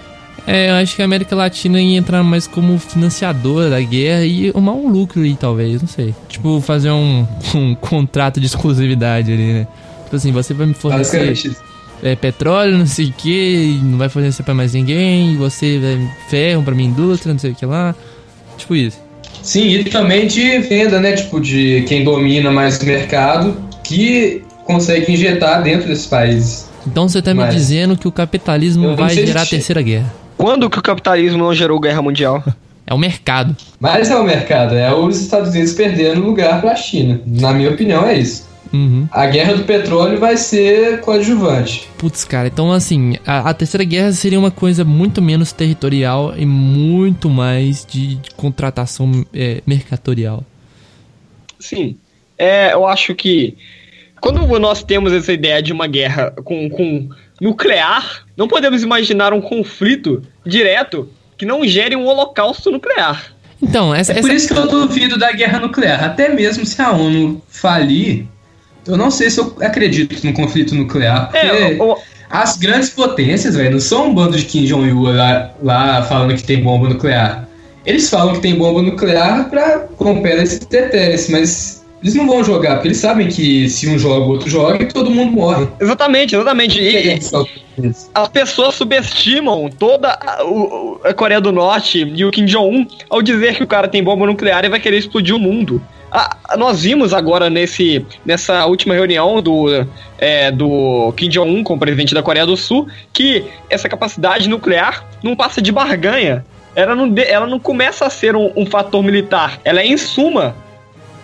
É, 0.47 0.71
eu 0.71 0.75
acho 0.75 0.95
que 0.95 1.01
a 1.01 1.05
América 1.05 1.35
Latina 1.35 1.79
ia 1.79 1.97
entrar 1.97 2.23
mais 2.23 2.47
como 2.47 2.77
financiadora 2.79 3.69
da 3.69 3.79
guerra 3.79 4.25
e 4.25 4.49
arrumar 4.49 4.73
um 4.73 4.87
lucro 4.87 5.21
aí, 5.21 5.35
talvez, 5.35 5.81
não 5.81 5.87
sei. 5.87 6.15
Tipo, 6.27 6.59
fazer 6.61 6.91
um, 6.91 7.27
um 7.53 7.75
contrato 7.75 8.39
de 8.39 8.47
exclusividade 8.47 9.31
ali, 9.31 9.53
né? 9.53 9.67
Tipo 10.03 10.15
assim, 10.15 10.31
você 10.31 10.53
vai 10.53 10.67
me 10.67 10.73
fornecer 10.73 11.55
é, 12.03 12.15
petróleo, 12.15 12.77
não 12.77 12.87
sei 12.87 13.07
o 13.07 13.13
que, 13.13 13.79
não 13.83 13.97
vai 13.97 14.09
fornecer 14.09 14.41
pra 14.43 14.53
mais 14.53 14.73
ninguém, 14.73 15.37
você 15.37 15.77
vai 15.79 16.11
ferro 16.27 16.63
pra 16.63 16.73
minha 16.73 16.89
indústria, 16.89 17.31
não 17.31 17.39
sei 17.39 17.51
o 17.51 17.55
que 17.55 17.65
lá. 17.65 17.95
Tipo 18.57 18.75
isso. 18.75 18.99
Sim, 19.41 19.67
e 19.67 19.84
também 19.84 20.27
de 20.27 20.60
venda, 20.60 20.99
né? 20.99 21.13
Tipo, 21.13 21.39
de 21.39 21.84
quem 21.88 22.04
domina 22.04 22.51
mais 22.51 22.80
o 22.80 22.86
mercado, 22.86 23.58
que 23.84 24.43
consegue 24.65 25.12
injetar 25.12 25.62
dentro 25.63 25.88
desses 25.88 26.06
países. 26.06 26.69
Então 26.86 27.08
você 27.08 27.21
tá 27.21 27.34
me 27.34 27.47
dizendo 27.47 27.97
que 27.97 28.08
o 28.08 28.12
capitalismo 28.12 28.95
vai 28.95 29.13
gerar 29.13 29.43
a 29.43 29.45
terceira 29.45 29.82
guerra. 29.82 30.13
Quando 30.38 30.69
que 30.69 30.80
o 30.80 30.82
capitalismo 30.82 31.38
não 31.38 31.54
gerou 31.54 31.80
guerra 31.80 32.01
mundial? 32.01 32.43
É 32.84 32.93
o 32.93 32.97
mercado. 32.97 33.56
Mas 33.80 34.10
é 34.10 34.15
o 34.17 34.23
mercado, 34.23 34.75
é 34.75 34.93
os 34.93 35.21
Estados 35.21 35.51
Unidos 35.51 35.71
perdendo 35.71 36.19
lugar 36.19 36.60
para 36.60 36.71
a 36.71 36.75
China. 36.75 37.21
Na 37.25 37.54
minha 37.54 37.69
opinião, 37.69 38.06
é 38.06 38.17
isso. 38.17 38.49
Uhum. 38.73 39.07
A 39.12 39.25
guerra 39.27 39.53
do 39.55 39.63
petróleo 39.63 40.17
vai 40.19 40.38
ser 40.38 41.01
coadjuvante. 41.01 41.89
Putz, 41.97 42.23
cara, 42.23 42.47
então 42.47 42.71
assim, 42.71 43.17
a, 43.25 43.49
a, 43.49 43.53
terceira 43.53 43.84
guerra 43.84 44.12
seria 44.13 44.39
uma 44.39 44.51
coisa 44.51 44.86
muito 44.86 45.21
menos 45.21 45.51
territorial 45.51 46.34
e 46.38 46.45
muito 46.45 47.29
mais 47.29 47.86
de, 47.86 48.15
de 48.15 48.31
contratação 48.31 49.25
é, 49.34 49.62
mercatorial. 49.67 50.43
Sim. 51.60 51.97
É, 52.38 52.73
eu 52.73 52.88
acho 52.88 53.13
que 53.13 53.57
quando 54.21 54.47
nós 54.60 54.84
temos 54.84 55.12
essa 55.12 55.34
ideia 55.34 55.62
de 55.62 55.73
uma 55.73 55.88
guerra 55.88 56.31
com, 56.43 56.69
com 56.69 57.10
nuclear, 57.41 58.25
não 58.38 58.47
podemos 58.47 58.84
imaginar 58.84 59.34
um 59.34 59.41
conflito 59.41 60.21
direto 60.45 61.10
que 61.38 61.45
não 61.45 61.65
gere 61.65 61.95
um 61.95 62.05
holocausto 62.05 62.71
nuclear. 62.71 63.34
Então, 63.62 63.93
essa, 63.93 64.12
é 64.12 64.21
por 64.21 64.29
essa... 64.29 64.34
isso 64.34 64.53
que 64.53 64.60
eu 64.60 64.67
duvido 64.67 65.17
da 65.17 65.31
guerra 65.31 65.60
nuclear. 65.60 66.03
Até 66.03 66.29
mesmo 66.29 66.65
se 66.65 66.81
a 66.81 66.91
ONU 66.91 67.41
falir, 67.47 68.25
eu 68.87 68.97
não 68.97 69.11
sei 69.11 69.29
se 69.29 69.39
eu 69.39 69.55
acredito 69.61 70.25
no 70.25 70.33
conflito 70.33 70.75
nuclear, 70.75 71.29
porque 71.29 71.45
é, 71.45 71.77
as 72.29 72.57
grandes 72.57 72.89
potências, 72.89 73.55
velho, 73.55 73.71
não 73.71 73.79
são 73.79 74.07
um 74.07 74.13
bando 74.13 74.37
de 74.37 74.45
Kim 74.45 74.65
Jong-un 74.65 75.15
lá, 75.15 75.51
lá 75.61 76.03
falando 76.03 76.35
que 76.35 76.43
tem 76.43 76.63
bomba 76.63 76.89
nuclear. 76.89 77.47
Eles 77.85 78.09
falam 78.09 78.33
que 78.33 78.41
tem 78.41 78.55
bomba 78.55 78.81
nuclear 78.81 79.49
pra 79.49 79.85
romper 79.97 80.41
esse 80.41 80.59
teteres, 80.59 81.29
mas 81.29 81.81
eles 82.01 82.15
não 82.15 82.25
vão 82.25 82.43
jogar, 82.43 82.75
porque 82.75 82.87
eles 82.87 82.97
sabem 82.97 83.27
que 83.27 83.69
se 83.69 83.87
um 83.87 83.97
joga, 83.97 84.25
o 84.25 84.29
outro 84.29 84.49
joga 84.49 84.83
e 84.83 84.87
todo 84.87 85.11
mundo 85.11 85.31
morre. 85.31 85.67
Exatamente, 85.79 86.35
exatamente. 86.35 86.79
E, 86.79 87.19
as 88.13 88.27
pessoas 88.29 88.75
subestimam 88.75 89.69
toda 89.69 90.09
a, 90.09 90.41
a, 91.03 91.13
Coreia 91.13 91.39
do 91.39 91.51
Norte 91.51 91.99
e 91.99 92.25
o 92.25 92.31
Kim 92.31 92.45
Jong-un 92.45 92.87
ao 93.09 93.21
dizer 93.21 93.55
que 93.55 93.63
o 93.63 93.67
cara 93.67 93.87
tem 93.87 94.03
bomba 94.03 94.25
nuclear 94.25 94.65
e 94.65 94.69
vai 94.69 94.79
querer 94.79 94.97
explodir 94.97 95.35
o 95.35 95.39
mundo. 95.39 95.81
Ah, 96.12 96.58
nós 96.58 96.84
vimos 96.84 97.13
agora 97.13 97.50
nesse, 97.50 98.06
nessa 98.26 98.65
última 98.65 98.93
reunião 98.93 99.41
do, 99.41 99.88
é, 100.17 100.52
do 100.52 101.13
Kim 101.15 101.30
Jong-un 101.30 101.63
com 101.63 101.76
o 101.76 101.80
presidente 101.80 102.13
da 102.13 102.21
Coreia 102.21 102.45
do 102.45 102.58
Sul 102.58 102.88
que 103.13 103.45
essa 103.69 103.88
capacidade 103.88 104.50
nuclear 104.50 105.06
não 105.24 105.36
passa 105.36 105.62
de 105.62 105.71
barganha. 105.71 106.43
Ela 106.76 106.95
não, 106.95 107.10
de, 107.10 107.24
ela 107.24 107.47
não 107.47 107.60
começa 107.60 108.06
a 108.06 108.10
ser 108.10 108.36
um, 108.36 108.52
um 108.56 108.65
fator 108.65 109.02
militar. 109.02 109.60
Ela 109.63 109.82
é, 109.82 109.88
em 109.88 109.97
suma, 109.97 110.56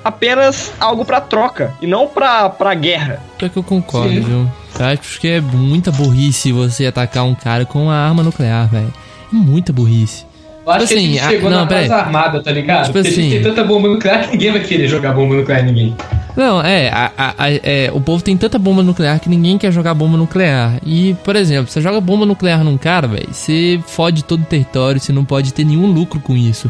apenas 0.03 0.71
algo 0.79 1.03
para 1.03 1.19
troca 1.19 1.73
e 1.81 1.87
não 1.87 2.07
pra, 2.07 2.49
pra 2.49 2.73
guerra. 2.73 3.21
É 3.41 3.49
que 3.49 3.57
eu 3.57 3.63
concordo, 3.63 4.09
Sim. 4.09 4.21
viu? 4.21 4.47
Eu 4.79 4.85
acho 4.85 5.19
que 5.19 5.27
é 5.27 5.41
muita 5.41 5.91
burrice 5.91 6.51
você 6.51 6.85
atacar 6.85 7.25
um 7.25 7.35
cara 7.35 7.65
com 7.65 7.83
uma 7.83 7.95
arma 7.95 8.23
nuclear, 8.23 8.69
velho. 8.69 8.93
É 9.31 9.35
muita 9.35 9.73
burrice. 9.73 10.26
Eu 10.67 10.73
acho 10.73 10.85
tipo 10.85 10.99
assim, 10.99 11.11
que 11.13 11.19
a 11.19 11.21
gente 11.21 11.31
chegou 11.31 11.47
a, 11.47 11.51
não, 11.51 11.59
na 11.59 11.65
base 11.65 11.93
armada, 11.93 12.43
tá 12.43 12.51
ligado? 12.51 12.87
Tipo 12.87 12.93
Porque 12.93 13.07
assim, 13.07 13.21
a 13.21 13.23
gente 13.23 13.33
tem 13.35 13.43
tanta 13.43 13.63
bomba 13.63 13.87
nuclear 13.87 14.25
que 14.25 14.31
ninguém 14.33 14.51
vai 14.51 14.61
querer 14.61 14.87
jogar 14.89 15.13
bomba 15.13 15.35
nuclear 15.35 15.61
em 15.61 15.65
ninguém. 15.65 15.95
Não, 16.35 16.61
é, 16.61 16.89
a, 16.89 17.11
a, 17.17 17.33
é, 17.49 17.89
o 17.93 18.01
povo 18.01 18.21
tem 18.21 18.35
tanta 18.35 18.59
bomba 18.59 18.83
nuclear 18.83 19.17
que 19.21 19.29
ninguém 19.29 19.57
quer 19.57 19.71
jogar 19.71 19.93
bomba 19.93 20.17
nuclear. 20.17 20.77
E, 20.85 21.15
por 21.23 21.37
exemplo, 21.37 21.71
você 21.71 21.79
joga 21.79 22.01
bomba 22.01 22.25
nuclear 22.25 22.65
num 22.65 22.77
cara, 22.77 23.07
velho, 23.07 23.29
você 23.31 23.79
fode 23.87 24.25
todo 24.25 24.41
o 24.41 24.45
território, 24.45 24.99
você 24.99 25.13
não 25.13 25.23
pode 25.23 25.53
ter 25.53 25.63
nenhum 25.63 25.87
lucro 25.87 26.19
com 26.19 26.35
isso. 26.35 26.69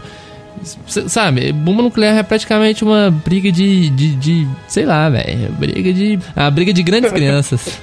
Sabe, 0.85 1.51
bomba 1.51 1.81
nuclear 1.81 2.17
é 2.17 2.23
praticamente 2.23 2.83
uma 2.83 3.09
briga 3.09 3.51
de. 3.51 3.89
de, 3.89 4.15
de 4.15 4.47
sei 4.67 4.85
lá, 4.85 5.09
velho. 5.09 5.51
Briga 5.53 5.91
de. 5.91 6.19
A 6.35 6.51
briga 6.51 6.71
de 6.71 6.83
grandes 6.83 7.11
crianças. 7.13 7.79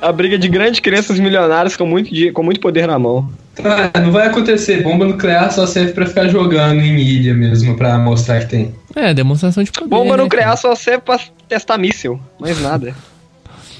A 0.00 0.12
briga 0.12 0.38
de 0.38 0.48
grandes 0.48 0.80
crianças 0.80 1.18
milionárias 1.18 1.76
com 1.76 1.86
muito, 1.86 2.10
com 2.32 2.42
muito 2.42 2.60
poder 2.60 2.86
na 2.86 2.98
mão. 2.98 3.30
Ah, 3.64 4.00
não 4.00 4.12
vai 4.12 4.26
acontecer. 4.28 4.82
Bomba 4.82 5.06
nuclear 5.06 5.52
só 5.52 5.66
serve 5.66 5.92
pra 5.92 6.06
ficar 6.06 6.28
jogando 6.28 6.80
em 6.80 6.98
ilha 6.98 7.34
mesmo, 7.34 7.76
pra 7.76 7.98
mostrar 7.98 8.40
que 8.40 8.46
tem. 8.46 8.74
É, 8.94 9.12
demonstração 9.14 9.62
de 9.62 9.70
poder. 9.70 9.88
Bomba 9.88 10.16
né, 10.16 10.22
nuclear 10.22 10.46
cara? 10.46 10.56
só 10.56 10.74
serve 10.74 11.02
pra 11.02 11.18
testar 11.48 11.78
míssil, 11.78 12.20
mais 12.38 12.60
nada. 12.60 12.94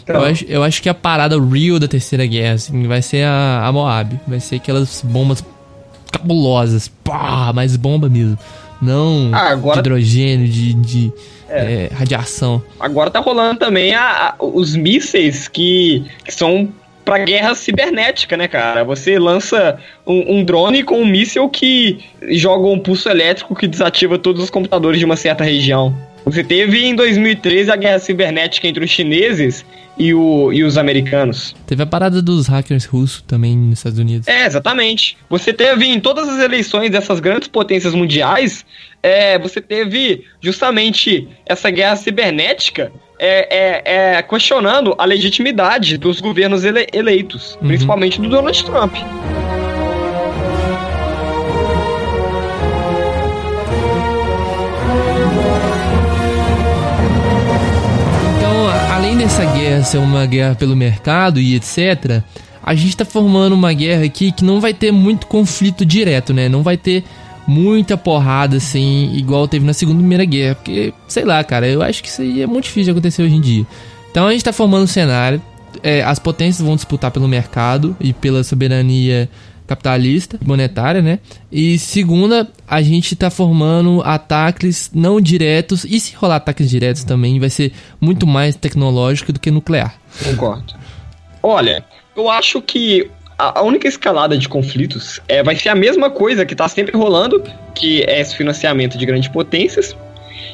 Então. 0.02 0.16
Eu, 0.16 0.26
acho, 0.26 0.44
eu 0.46 0.62
acho 0.62 0.82
que 0.82 0.88
a 0.88 0.94
parada 0.94 1.36
real 1.38 1.78
da 1.78 1.86
Terceira 1.86 2.26
Guerra, 2.26 2.54
assim, 2.54 2.86
vai 2.86 3.02
ser 3.02 3.24
a, 3.24 3.66
a 3.66 3.72
Moab. 3.72 4.18
Vai 4.26 4.40
ser 4.40 4.56
aquelas 4.56 5.02
bombas 5.02 5.44
cabulosas. 6.10 6.88
Pá, 6.88 7.52
mais 7.52 7.76
bomba 7.76 8.08
mesmo. 8.08 8.38
Não 8.80 9.30
ah, 9.32 9.50
agora... 9.50 9.74
de 9.74 9.88
hidrogênio, 9.88 10.48
de, 10.48 10.74
de 10.74 11.12
é. 11.48 11.88
É, 11.90 11.94
radiação. 11.94 12.62
Agora 12.78 13.10
tá 13.10 13.18
rolando 13.18 13.58
também 13.58 13.94
a, 13.94 14.28
a, 14.28 14.34
os 14.38 14.76
mísseis 14.76 15.48
que, 15.48 16.04
que 16.24 16.32
são 16.32 16.68
pra 17.04 17.18
guerra 17.18 17.54
cibernética, 17.54 18.36
né, 18.36 18.46
cara? 18.46 18.84
Você 18.84 19.18
lança 19.18 19.78
um, 20.06 20.36
um, 20.36 20.44
drone 20.44 20.84
com 20.84 21.00
um 21.00 21.06
míssil 21.06 21.48
que 21.48 21.98
joga 22.30 22.68
um 22.68 22.78
pulso 22.78 23.08
elétrico 23.08 23.54
que 23.54 23.66
desativa 23.66 24.16
todos 24.16 24.44
os 24.44 24.50
computadores 24.50 24.98
de 24.98 25.04
uma 25.04 25.16
certa 25.16 25.42
região. 25.42 25.94
Você 26.24 26.44
teve 26.44 26.84
em 26.84 26.94
2013 26.94 27.70
a 27.70 27.76
guerra 27.76 27.98
cibernética 27.98 28.68
entre 28.68 28.84
os 28.84 28.90
chineses 28.90 29.64
e, 29.98 30.14
o, 30.14 30.52
e 30.52 30.64
os 30.64 30.78
americanos. 30.78 31.54
Teve 31.66 31.82
a 31.82 31.86
parada 31.86 32.22
dos 32.22 32.46
hackers 32.46 32.86
russos 32.86 33.22
também 33.22 33.56
nos 33.56 33.78
Estados 33.78 33.98
Unidos. 33.98 34.28
É, 34.28 34.46
exatamente. 34.46 35.16
Você 35.28 35.52
teve 35.52 35.86
em 35.86 36.00
todas 36.00 36.28
as 36.28 36.40
eleições 36.40 36.90
dessas 36.90 37.20
grandes 37.20 37.48
potências 37.48 37.94
mundiais, 37.94 38.64
é, 39.02 39.38
você 39.38 39.60
teve 39.60 40.24
justamente 40.40 41.28
essa 41.46 41.70
guerra 41.70 41.96
cibernética 41.96 42.92
é, 43.18 43.82
é, 43.84 44.16
é 44.16 44.22
questionando 44.22 44.94
a 44.96 45.04
legitimidade 45.04 45.98
dos 45.98 46.20
governos 46.20 46.64
ele 46.64 46.86
eleitos, 46.92 47.58
uhum. 47.60 47.68
principalmente 47.68 48.20
do 48.20 48.28
Donald 48.28 48.64
Trump. 48.64 48.94
Essa 59.22 59.44
guerra 59.44 59.84
ser 59.84 59.98
uma 59.98 60.24
guerra 60.24 60.54
pelo 60.54 60.74
mercado 60.74 61.38
e 61.40 61.54
etc., 61.54 62.22
a 62.62 62.74
gente 62.74 62.96
tá 62.96 63.04
formando 63.04 63.52
uma 63.52 63.72
guerra 63.72 64.04
aqui 64.04 64.32
que 64.32 64.42
não 64.42 64.60
vai 64.60 64.72
ter 64.72 64.90
muito 64.90 65.26
conflito 65.26 65.84
direto, 65.84 66.32
né? 66.32 66.48
Não 66.48 66.62
vai 66.62 66.76
ter 66.76 67.04
muita 67.46 67.96
porrada 67.96 68.56
assim, 68.56 69.12
igual 69.14 69.46
teve 69.46 69.66
na 69.66 69.74
Segunda 69.74 69.98
e 69.98 70.00
Primeira 70.00 70.24
Guerra. 70.24 70.54
Porque, 70.54 70.94
sei 71.06 71.24
lá, 71.24 71.42
cara, 71.44 71.68
eu 71.68 71.82
acho 71.82 72.02
que 72.02 72.08
isso 72.08 72.22
aí 72.22 72.40
é 72.40 72.46
muito 72.46 72.64
difícil 72.64 72.84
de 72.84 72.90
acontecer 72.92 73.22
hoje 73.22 73.34
em 73.34 73.40
dia. 73.40 73.66
Então 74.10 74.26
a 74.26 74.32
gente 74.32 74.44
tá 74.44 74.52
formando 74.52 74.84
um 74.84 74.86
cenário. 74.86 75.40
É, 75.82 76.02
as 76.02 76.18
potências 76.18 76.66
vão 76.66 76.74
disputar 76.74 77.10
pelo 77.10 77.28
mercado 77.28 77.94
e 78.00 78.12
pela 78.12 78.42
soberania 78.42 79.28
capitalista, 79.70 80.36
monetária, 80.44 81.00
né? 81.00 81.20
E 81.50 81.78
segunda, 81.78 82.48
a 82.66 82.82
gente 82.82 83.14
tá 83.14 83.30
formando 83.30 84.02
ataques 84.04 84.90
não 84.92 85.20
diretos, 85.20 85.84
e 85.84 86.00
se 86.00 86.14
rolar 86.16 86.36
ataques 86.36 86.68
diretos 86.68 87.04
também, 87.04 87.38
vai 87.38 87.50
ser 87.50 87.72
muito 88.00 88.26
mais 88.26 88.56
tecnológico 88.56 89.32
do 89.32 89.38
que 89.38 89.50
nuclear. 89.50 89.94
Concordo. 90.24 90.74
Olha, 91.40 91.84
eu 92.16 92.28
acho 92.28 92.60
que 92.60 93.08
a 93.38 93.62
única 93.62 93.88
escalada 93.88 94.36
de 94.36 94.48
conflitos 94.48 95.20
é, 95.26 95.42
vai 95.42 95.56
ser 95.56 95.70
a 95.70 95.74
mesma 95.74 96.10
coisa 96.10 96.44
que 96.44 96.54
tá 96.54 96.68
sempre 96.68 96.96
rolando, 96.96 97.42
que 97.74 98.02
é 98.02 98.20
esse 98.20 98.36
financiamento 98.36 98.98
de 98.98 99.06
grandes 99.06 99.30
potências. 99.30 99.96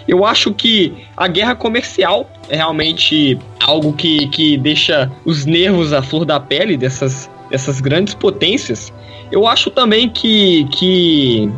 Eu 0.07 0.25
acho 0.25 0.53
que 0.55 0.93
a 1.17 1.27
guerra 1.27 1.57
comercial 1.57 2.31
é 2.49 2.57
realmente 2.57 3.37
algo 3.65 3.93
que, 3.93 4.29
que 4.29 4.57
deixa 4.57 5.11
os 5.25 5.45
nervos 5.45 5.93
à 5.93 6.01
flor 6.01 6.25
da 6.25 6.39
pele 6.39 6.77
dessas, 6.77 7.29
dessas 7.51 7.81
grandes 7.81 8.15
potências. 8.15 8.93
Eu 9.31 9.47
acho 9.47 9.71
também 9.71 10.09
que. 10.09 10.65
que 10.71 11.51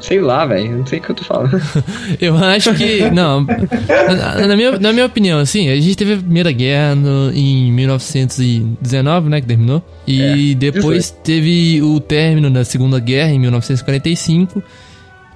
Sei 0.00 0.20
lá, 0.20 0.44
velho. 0.44 0.78
Não 0.78 0.86
sei 0.86 0.98
o 0.98 1.02
que 1.02 1.10
eu 1.10 1.14
tô 1.14 1.24
falando. 1.24 1.60
eu 2.20 2.36
acho 2.36 2.74
que. 2.74 3.10
Não. 3.10 3.42
Na, 3.42 4.46
na, 4.46 4.56
minha, 4.56 4.78
na 4.78 4.92
minha 4.92 5.06
opinião, 5.06 5.38
assim, 5.38 5.70
a 5.70 5.76
gente 5.76 5.96
teve 5.96 6.14
a 6.14 6.16
Primeira 6.18 6.52
Guerra 6.52 6.94
no, 6.94 7.32
em 7.32 7.72
1919, 7.72 9.30
né? 9.30 9.40
Que 9.40 9.46
terminou. 9.46 9.82
E 10.06 10.52
é, 10.52 10.54
depois 10.54 11.10
teve 11.10 11.80
o 11.82 12.00
término 12.00 12.50
da 12.50 12.64
Segunda 12.64 13.00
Guerra 13.00 13.30
em 13.32 13.38
1945. 13.38 14.62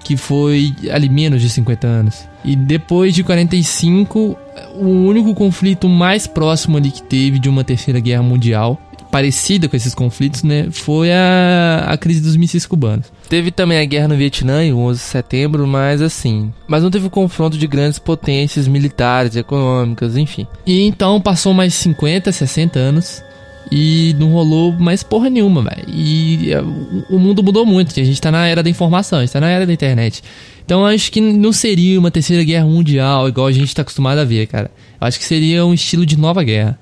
Que 0.04 0.16
foi 0.16 0.72
ali 0.90 1.08
menos 1.08 1.42
de 1.42 1.50
50 1.50 1.86
anos. 1.86 2.24
E 2.44 2.54
depois 2.54 3.14
de 3.14 3.22
45, 3.22 4.38
o 4.74 4.86
único 4.86 5.34
conflito 5.34 5.88
mais 5.88 6.26
próximo 6.26 6.76
ali 6.76 6.90
que 6.90 7.02
teve 7.02 7.38
de 7.38 7.48
uma 7.48 7.64
terceira 7.64 8.00
guerra 8.00 8.22
mundial 8.22 8.80
parecida 9.10 9.68
com 9.68 9.76
esses 9.76 9.94
conflitos, 9.94 10.42
né, 10.42 10.68
foi 10.70 11.10
a, 11.12 11.86
a 11.88 11.96
crise 11.96 12.20
dos 12.20 12.36
mísseis 12.36 12.66
cubanos. 12.66 13.06
Teve 13.28 13.50
também 13.50 13.78
a 13.78 13.84
guerra 13.84 14.08
no 14.08 14.16
Vietnã, 14.16 14.64
em 14.64 14.72
11 14.72 14.98
de 14.98 15.04
setembro, 15.04 15.66
mas 15.66 16.00
assim, 16.00 16.52
mas 16.66 16.82
não 16.82 16.90
teve 16.90 17.06
o 17.06 17.10
confronto 17.10 17.58
de 17.58 17.66
grandes 17.66 17.98
potências 17.98 18.68
militares, 18.68 19.36
econômicas, 19.36 20.16
enfim. 20.16 20.46
E 20.66 20.82
então 20.82 21.20
passou 21.20 21.52
mais 21.52 21.74
50, 21.74 22.30
60 22.32 22.78
anos 22.78 23.22
e 23.70 24.14
não 24.18 24.32
rolou 24.32 24.72
mais 24.72 25.02
porra 25.02 25.28
nenhuma, 25.28 25.62
velho. 25.62 25.84
E 25.88 26.52
é, 26.52 26.60
o 26.60 27.18
mundo 27.18 27.42
mudou 27.42 27.66
muito, 27.66 27.98
a 27.98 28.04
gente 28.04 28.20
tá 28.20 28.30
na 28.30 28.46
era 28.46 28.62
da 28.62 28.70
informação, 28.70 29.18
a 29.18 29.22
gente 29.22 29.32
tá 29.32 29.40
na 29.40 29.48
era 29.48 29.66
da 29.66 29.72
internet. 29.72 30.22
Então 30.64 30.84
acho 30.84 31.10
que 31.10 31.20
não 31.20 31.52
seria 31.52 31.98
uma 31.98 32.10
terceira 32.10 32.44
guerra 32.44 32.66
mundial 32.66 33.28
igual 33.28 33.46
a 33.46 33.52
gente 33.52 33.74
tá 33.74 33.82
acostumado 33.82 34.18
a 34.18 34.24
ver, 34.24 34.46
cara. 34.46 34.70
Eu 35.00 35.06
acho 35.06 35.18
que 35.18 35.24
seria 35.24 35.64
um 35.64 35.72
estilo 35.72 36.04
de 36.04 36.18
nova 36.18 36.42
guerra. 36.42 36.78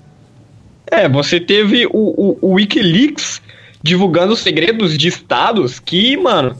É, 0.91 1.09
você 1.09 1.41
teve 1.41 1.87
o, 1.87 1.91
o, 1.93 2.39
o 2.41 2.53
Wikileaks 2.55 3.43
divulgando 3.83 4.35
segredos 4.37 4.97
de 4.97 5.09
estados 5.09 5.79
que, 5.79 6.17
mano, 6.17 6.57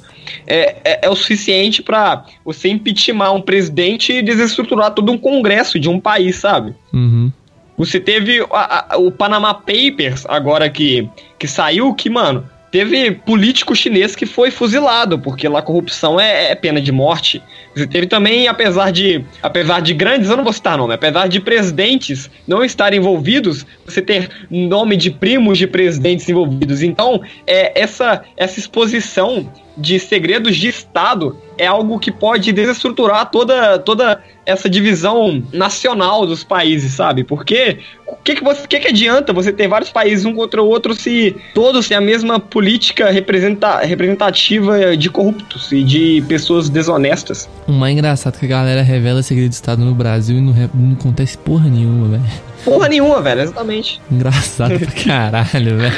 é, 0.47 0.77
é, 0.85 1.07
é 1.07 1.11
o 1.11 1.17
suficiente 1.17 1.83
para 1.83 2.25
você 2.45 2.69
impeachment 2.69 3.33
um 3.33 3.41
presidente 3.41 4.13
e 4.13 4.23
desestruturar 4.23 4.93
todo 4.93 5.11
um 5.11 5.19
congresso 5.19 5.79
de 5.79 5.89
um 5.89 6.01
país, 6.01 6.37
sabe? 6.37 6.75
Uhum. 6.93 7.33
Você 7.77 8.01
teve 8.01 8.45
a, 8.51 8.95
a, 8.95 8.99
o 8.99 9.11
Panama 9.11 9.53
Papers 9.53 10.25
agora 10.27 10.69
que, 10.71 11.09
que 11.39 11.47
saiu, 11.47 11.95
que, 11.95 12.09
mano, 12.09 12.49
Teve 12.77 13.13
político 13.13 13.75
chinês 13.75 14.17
que 14.17 14.27
foi 14.27 14.51
fuzilado, 14.51 15.19
porque 15.19 15.49
lá 15.49 15.63
corrupção 15.63 16.21
é, 16.21 16.51
é, 16.51 16.55
pena 16.55 16.79
de 16.79 16.93
morte. 16.93 17.43
Teve 17.91 18.07
também, 18.07 18.49
apesar 18.49 18.91
de, 18.91 19.23
apesar 19.43 19.81
de 19.81 19.93
grandes, 19.93 20.31
eu 20.31 20.37
não 20.37 20.45
vou 20.45 20.53
citar 20.53 20.79
nome, 20.79 20.95
apesar 20.95 21.29
de 21.29 21.41
presidentes 21.41 22.31
não 22.47 22.65
estarem 22.65 22.99
envolvidos, 22.99 23.67
você 23.85 24.01
ter 24.01 24.31
nome 24.51 24.97
de 24.97 25.11
primos 25.11 25.59
de 25.59 25.67
presidentes 25.67 26.27
envolvidos. 26.27 26.83
Então, 26.83 27.21
é, 27.47 27.79
essa, 27.79 28.23
essa 28.37 28.59
exposição 28.59 29.53
de 29.77 29.99
segredos 29.99 30.57
de 30.57 30.69
Estado 30.69 31.37
é 31.59 31.67
algo 31.67 31.99
que 31.99 32.11
pode 32.11 32.53
desestruturar 32.53 33.31
toda, 33.31 33.79
toda 33.79 34.23
essa 34.45 34.71
divisão 34.71 35.43
nacional 35.53 36.27
dos 36.27 36.45
países, 36.45 36.93
sabe? 36.93 37.25
Porque 37.25 37.79
o 38.07 38.15
que 38.17 38.37
que, 38.37 38.45
você, 38.45 38.67
que 38.67 38.79
que 38.79 38.89
adianta 38.89 39.33
você 39.33 39.53
ter 39.53 39.67
vários 39.67 39.91
países 39.91 40.25
um 40.25 40.35
contra 40.35 40.63
o 40.63 40.67
outro 40.67 40.95
se 40.95 41.35
todos 41.55 41.89
têm 41.89 41.97
a 41.97 42.01
mesma 42.01 42.39
política 42.39 43.11
representa, 43.11 43.79
representativa 43.81 44.97
de 44.97 45.11
corruptos 45.11 45.73
e 45.73 45.83
de 45.83 46.25
pessoas 46.29 46.69
desonestas? 46.69 47.49
O 47.67 47.73
mais 47.73 47.93
engraçado 47.93 48.37
é 48.37 48.39
que 48.39 48.45
a 48.45 48.49
galera 48.49 48.83
revela 48.83 49.23
segredo 49.23 49.49
de 49.49 49.57
Estado 49.57 49.85
no 49.85 49.95
Brasil 49.95 50.39
e 50.39 50.41
não, 50.41 50.55
não 50.73 50.93
acontece 50.93 51.37
porra 51.37 51.69
nenhuma, 51.69 52.09
velho. 52.09 52.25
Porra 52.65 52.89
nenhuma, 52.89 53.21
velho, 53.21 53.43
exatamente. 53.43 54.01
Engraçado 54.11 54.79
pra 54.79 54.91
caralho, 55.05 55.77
velho. 55.77 55.95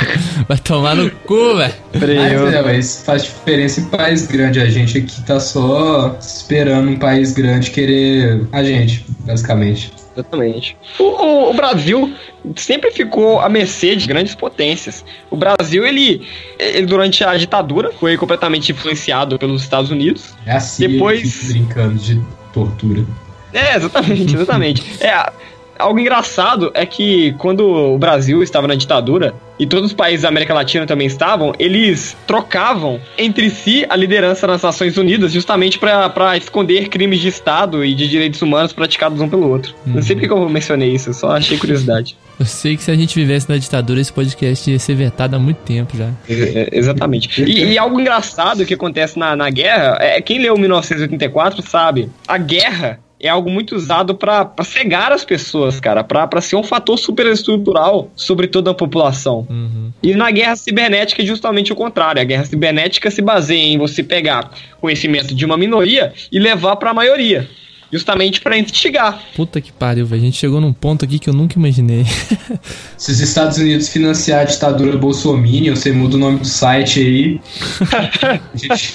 Vai 0.46 0.58
tomar 0.58 0.94
no 0.94 1.10
cu, 1.10 1.56
velho. 1.56 1.74
Mas, 1.94 2.54
é, 2.54 2.62
mas 2.62 3.02
faz 3.04 3.24
diferença 3.24 3.80
em 3.80 3.84
país 3.84 4.26
grande. 4.26 4.60
A 4.60 4.66
gente 4.66 4.98
aqui 4.98 5.22
tá 5.22 5.38
só 5.40 6.16
esperando 6.20 6.90
um 6.90 6.98
país 6.98 7.32
grande 7.32 7.70
querer 7.70 8.46
a 8.52 8.62
gente, 8.62 9.04
basicamente. 9.20 9.92
Exatamente. 10.18 10.76
O, 10.98 11.04
o, 11.04 11.50
o, 11.50 11.54
Brasil 11.54 12.12
sempre 12.56 12.90
ficou 12.90 13.40
à 13.40 13.48
mercê 13.48 13.94
de 13.94 14.06
grandes 14.06 14.34
potências. 14.34 15.04
O 15.30 15.36
Brasil, 15.36 15.86
ele, 15.86 16.26
ele 16.58 16.86
durante 16.86 17.22
a 17.22 17.36
ditadura, 17.36 17.92
foi 17.92 18.16
completamente 18.16 18.72
influenciado 18.72 19.38
pelos 19.38 19.62
Estados 19.62 19.90
Unidos. 19.90 20.34
É 20.44 20.52
assim, 20.52 20.88
Depois... 20.88 21.52
brincando 21.52 21.94
de 21.94 22.20
tortura. 22.52 23.04
É, 23.52 23.76
exatamente, 23.76 24.34
exatamente. 24.34 24.82
é, 25.04 25.32
algo 25.78 25.98
engraçado 25.98 26.70
é 26.74 26.84
que 26.84 27.32
quando 27.38 27.60
o 27.66 27.98
Brasil 27.98 28.42
estava 28.42 28.66
na 28.66 28.74
ditadura, 28.74 29.34
e 29.58 29.66
todos 29.66 29.86
os 29.86 29.92
países 29.92 30.22
da 30.22 30.28
América 30.28 30.54
Latina 30.54 30.86
também 30.86 31.06
estavam, 31.06 31.52
eles 31.58 32.16
trocavam 32.26 33.00
entre 33.16 33.50
si 33.50 33.84
a 33.88 33.96
liderança 33.96 34.46
nas 34.46 34.62
Nações 34.62 34.96
Unidas 34.96 35.32
justamente 35.32 35.78
para 35.78 36.36
esconder 36.36 36.88
crimes 36.88 37.18
de 37.18 37.28
Estado 37.28 37.84
e 37.84 37.94
de 37.94 38.08
direitos 38.08 38.40
humanos 38.40 38.72
praticados 38.72 39.20
um 39.20 39.28
pelo 39.28 39.48
outro. 39.48 39.74
Uhum. 39.86 39.94
Não 39.94 40.02
sei 40.02 40.14
porque 40.14 40.32
eu 40.32 40.48
mencionei 40.48 40.94
isso, 40.94 41.12
só 41.12 41.32
achei 41.32 41.58
curiosidade. 41.58 42.16
Eu 42.38 42.46
sei 42.46 42.76
que 42.76 42.84
se 42.84 42.90
a 42.90 42.94
gente 42.94 43.16
vivesse 43.16 43.48
na 43.48 43.56
ditadura, 43.56 44.00
esse 44.00 44.12
podcast 44.12 44.70
ia 44.70 44.78
ser 44.78 44.94
vetado 44.94 45.34
há 45.34 45.38
muito 45.40 45.58
tempo 45.58 45.96
já. 45.96 46.08
É, 46.28 46.68
exatamente. 46.72 47.42
E, 47.42 47.72
e, 47.72 47.78
algo 47.78 48.00
engraçado 48.00 48.64
que 48.64 48.74
acontece 48.74 49.18
na, 49.18 49.34
na 49.34 49.50
guerra 49.50 49.98
é 50.00 50.20
quem 50.20 50.38
leu 50.38 50.56
1984 50.56 51.62
sabe. 51.62 52.08
A 52.28 52.38
guerra 52.38 53.00
é 53.20 53.28
algo 53.28 53.50
muito 53.50 53.74
usado 53.74 54.14
para 54.14 54.52
cegar 54.64 55.12
as 55.12 55.24
pessoas, 55.24 55.80
cara, 55.80 56.04
para 56.04 56.40
ser 56.40 56.56
um 56.56 56.62
fator 56.62 56.96
superestrutural 56.96 58.10
sobre 58.14 58.46
toda 58.46 58.70
a 58.70 58.74
população. 58.74 59.46
Uhum. 59.50 59.92
E 60.02 60.14
na 60.14 60.30
guerra 60.30 60.54
cibernética 60.54 61.22
é 61.22 61.26
justamente 61.26 61.72
o 61.72 61.76
contrário. 61.76 62.20
A 62.20 62.24
guerra 62.24 62.44
cibernética 62.44 63.10
se 63.10 63.20
baseia 63.20 63.74
em 63.74 63.78
você 63.78 64.02
pegar 64.02 64.50
conhecimento 64.80 65.34
de 65.34 65.44
uma 65.44 65.56
minoria 65.56 66.12
e 66.30 66.38
levar 66.38 66.76
para 66.76 66.90
a 66.90 66.94
maioria. 66.94 67.48
Justamente 67.90 68.42
para 68.42 68.58
instigar. 68.58 69.18
Puta 69.34 69.62
que 69.62 69.72
pariu, 69.72 70.04
velho. 70.04 70.20
A 70.20 70.24
gente 70.26 70.36
chegou 70.36 70.60
num 70.60 70.74
ponto 70.74 71.06
aqui 71.06 71.18
que 71.18 71.28
eu 71.28 71.32
nunca 71.32 71.58
imaginei. 71.58 72.04
Se 72.98 73.10
os 73.10 73.18
Estados 73.18 73.56
Unidos 73.56 73.88
financiar 73.88 74.42
a 74.42 74.44
ditadura 74.44 74.94
bolsominion, 74.98 75.74
você 75.74 75.90
muda 75.90 76.16
o 76.16 76.18
nome 76.18 76.38
do 76.38 76.46
site 76.46 77.00
aí. 77.00 77.40
a 78.52 78.56
gente 78.56 78.92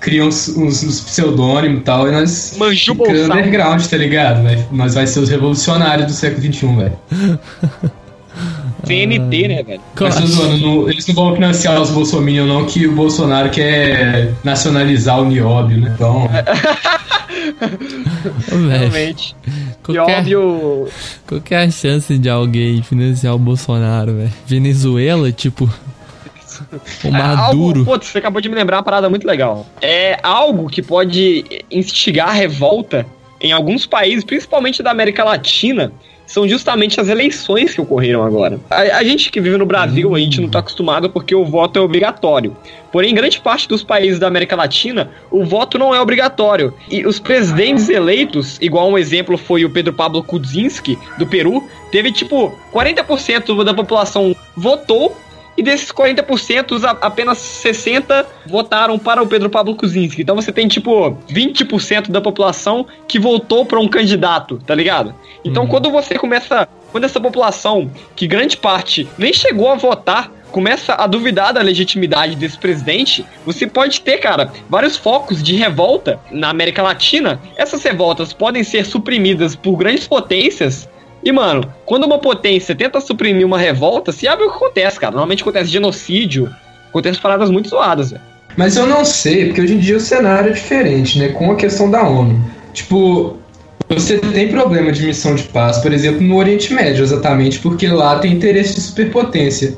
cria 0.00 0.24
uns, 0.24 0.48
uns, 0.48 0.82
uns 0.82 1.00
pseudônimos 1.00 1.80
e 1.80 1.82
tal, 1.82 2.08
e 2.08 2.12
nós 2.12 2.54
Manju 2.58 2.92
underground, 2.92 3.84
tá 3.84 3.96
ligado? 3.96 4.42
Nós 4.72 4.94
vai 4.94 5.06
ser 5.06 5.20
os 5.20 5.28
revolucionários 5.28 6.06
do 6.06 6.12
século 6.12 6.52
XXI, 6.52 6.66
velho. 6.76 6.98
CNT, 8.84 9.48
né, 9.48 9.62
velho? 9.62 9.80
Não, 10.60 10.88
eles 10.88 11.06
não 11.08 11.14
vão 11.14 11.34
financiar 11.34 11.80
os 11.80 11.90
bolsominions, 11.90 12.48
não, 12.48 12.64
que 12.66 12.86
o 12.86 12.92
Bolsonaro 12.92 13.50
quer 13.50 14.32
nacionalizar 14.44 15.20
o 15.20 15.24
nióbio, 15.24 15.80
né? 15.80 15.92
Então. 15.94 16.28
Realmente. 18.68 19.34
Qualquer, 19.82 20.24
nióbio. 20.24 20.88
Qual 21.26 21.40
que 21.40 21.54
é 21.54 21.64
a 21.64 21.70
chance 21.70 22.16
de 22.16 22.28
alguém 22.28 22.82
financiar 22.82 23.34
o 23.34 23.38
Bolsonaro, 23.38 24.14
velho? 24.14 24.32
Venezuela, 24.46 25.32
tipo. 25.32 25.68
O 27.04 27.10
Maduro. 27.10 27.80
Algo, 27.80 27.84
putz, 27.84 28.08
você 28.08 28.18
acabou 28.18 28.40
de 28.40 28.48
me 28.48 28.54
lembrar 28.54 28.78
uma 28.78 28.82
parada 28.82 29.08
muito 29.08 29.26
legal. 29.26 29.66
É 29.80 30.18
algo 30.22 30.68
que 30.68 30.82
pode 30.82 31.44
instigar 31.70 32.32
revolta 32.32 33.06
em 33.40 33.52
alguns 33.52 33.86
países, 33.86 34.24
principalmente 34.24 34.82
da 34.82 34.90
América 34.90 35.22
Latina, 35.22 35.92
são 36.26 36.48
justamente 36.48 37.00
as 37.00 37.08
eleições 37.08 37.72
que 37.72 37.80
ocorreram 37.80 38.22
agora. 38.24 38.58
A, 38.68 38.80
a 38.98 39.04
gente 39.04 39.30
que 39.30 39.40
vive 39.40 39.56
no 39.56 39.64
Brasil, 39.64 40.14
a 40.14 40.18
gente 40.18 40.40
não 40.40 40.46
está 40.46 40.58
acostumado 40.58 41.08
porque 41.08 41.34
o 41.34 41.44
voto 41.44 41.78
é 41.78 41.82
obrigatório. 41.82 42.56
Porém, 42.90 43.12
em 43.12 43.14
grande 43.14 43.40
parte 43.40 43.68
dos 43.68 43.84
países 43.84 44.18
da 44.18 44.26
América 44.26 44.56
Latina, 44.56 45.10
o 45.30 45.44
voto 45.44 45.78
não 45.78 45.94
é 45.94 46.00
obrigatório. 46.00 46.74
E 46.90 47.06
os 47.06 47.20
presidentes 47.20 47.88
eleitos, 47.88 48.58
igual 48.60 48.88
um 48.88 48.98
exemplo 48.98 49.38
foi 49.38 49.64
o 49.64 49.70
Pedro 49.70 49.92
Pablo 49.92 50.22
Kuczynski, 50.22 50.98
do 51.18 51.26
Peru, 51.26 51.62
teve 51.92 52.10
tipo 52.10 52.58
40% 52.72 53.62
da 53.62 53.72
população 53.72 54.34
votou 54.56 55.16
e 55.56 55.62
desses 55.62 55.90
40%, 55.90 56.98
apenas 57.00 57.38
60% 57.38 58.26
votaram 58.46 58.98
para 58.98 59.22
o 59.22 59.26
Pedro 59.26 59.48
Pablo 59.48 59.74
Kuczynski. 59.74 60.22
Então 60.22 60.36
você 60.36 60.52
tem, 60.52 60.68
tipo, 60.68 61.16
20% 61.30 62.10
da 62.10 62.20
população 62.20 62.86
que 63.08 63.18
votou 63.18 63.64
para 63.64 63.80
um 63.80 63.88
candidato, 63.88 64.58
tá 64.66 64.74
ligado? 64.74 65.14
Então 65.44 65.64
uhum. 65.64 65.68
quando 65.68 65.90
você 65.90 66.18
começa. 66.18 66.68
Quando 66.92 67.04
essa 67.04 67.20
população, 67.20 67.90
que 68.14 68.26
grande 68.26 68.56
parte 68.56 69.06
nem 69.18 69.30
chegou 69.30 69.70
a 69.70 69.74
votar, 69.74 70.32
começa 70.50 70.94
a 70.94 71.06
duvidar 71.06 71.52
da 71.52 71.60
legitimidade 71.60 72.36
desse 72.36 72.56
presidente, 72.56 73.26
você 73.44 73.66
pode 73.66 74.00
ter, 74.00 74.16
cara, 74.18 74.50
vários 74.68 74.96
focos 74.96 75.42
de 75.42 75.54
revolta 75.56 76.18
na 76.30 76.48
América 76.48 76.82
Latina. 76.82 77.38
Essas 77.56 77.82
revoltas 77.82 78.32
podem 78.32 78.64
ser 78.64 78.86
suprimidas 78.86 79.54
por 79.54 79.76
grandes 79.76 80.08
potências 80.08 80.88
e, 81.26 81.32
mano, 81.32 81.68
quando 81.84 82.04
uma 82.04 82.20
potência 82.20 82.72
tenta 82.72 83.00
suprimir 83.00 83.44
uma 83.44 83.58
revolta, 83.58 84.12
se 84.12 84.28
abre 84.28 84.44
o 84.44 84.48
que 84.48 84.58
acontece, 84.58 85.00
cara. 85.00 85.10
Normalmente 85.10 85.42
acontece 85.42 85.68
genocídio, 85.68 86.48
acontece 86.88 87.20
paradas 87.20 87.50
muito 87.50 87.68
zoadas, 87.68 88.12
velho. 88.12 88.22
Mas 88.56 88.76
eu 88.76 88.86
não 88.86 89.04
sei, 89.04 89.46
porque 89.46 89.60
hoje 89.60 89.74
em 89.74 89.78
dia 89.78 89.96
o 89.96 90.00
cenário 90.00 90.50
é 90.50 90.52
diferente, 90.52 91.18
né? 91.18 91.30
Com 91.30 91.50
a 91.50 91.56
questão 91.56 91.90
da 91.90 92.08
ONU. 92.08 92.40
Tipo, 92.72 93.38
você 93.88 94.18
tem 94.18 94.46
problema 94.46 94.92
de 94.92 95.04
missão 95.04 95.34
de 95.34 95.42
paz, 95.42 95.78
por 95.78 95.92
exemplo, 95.92 96.20
no 96.20 96.36
Oriente 96.36 96.72
Médio, 96.72 97.02
exatamente, 97.02 97.58
porque 97.58 97.88
lá 97.88 98.20
tem 98.20 98.32
interesse 98.32 98.76
de 98.76 98.82
superpotência. 98.82 99.76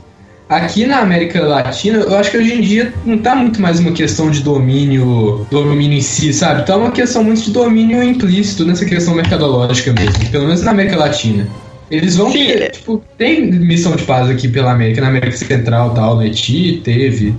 Aqui 0.48 0.86
na 0.86 1.00
América 1.00 1.42
Latina, 1.42 1.98
eu 1.98 2.16
acho 2.16 2.30
que 2.30 2.38
hoje 2.38 2.54
em 2.54 2.60
dia 2.62 2.94
não 3.04 3.18
tá 3.18 3.34
muito 3.34 3.60
mais 3.60 3.78
uma 3.80 3.92
questão 3.92 4.30
de 4.30 4.40
domínio, 4.40 5.46
domínio 5.50 5.98
em 5.98 6.00
si, 6.00 6.32
sabe? 6.32 6.64
Tá 6.64 6.74
uma 6.74 6.90
questão 6.90 7.22
muito 7.22 7.42
de 7.42 7.50
domínio 7.50 8.02
implícito 8.02 8.64
nessa 8.64 8.86
questão 8.86 9.14
mercadológica 9.14 9.92
mesmo, 9.92 10.30
pelo 10.30 10.46
menos 10.46 10.62
na 10.62 10.70
América 10.70 10.96
Latina. 10.96 11.46
Eles 11.90 12.16
vão 12.16 12.32
Sim. 12.32 12.46
ter, 12.46 12.70
tipo, 12.70 13.02
tem 13.18 13.50
missão 13.50 13.94
de 13.94 14.04
paz 14.04 14.30
aqui 14.30 14.48
pela 14.48 14.72
América, 14.72 15.02
na 15.02 15.08
América 15.08 15.36
Central 15.36 15.92
tal, 15.94 16.16
no 16.16 16.22
Haiti, 16.22 16.80
teve, 16.82 17.34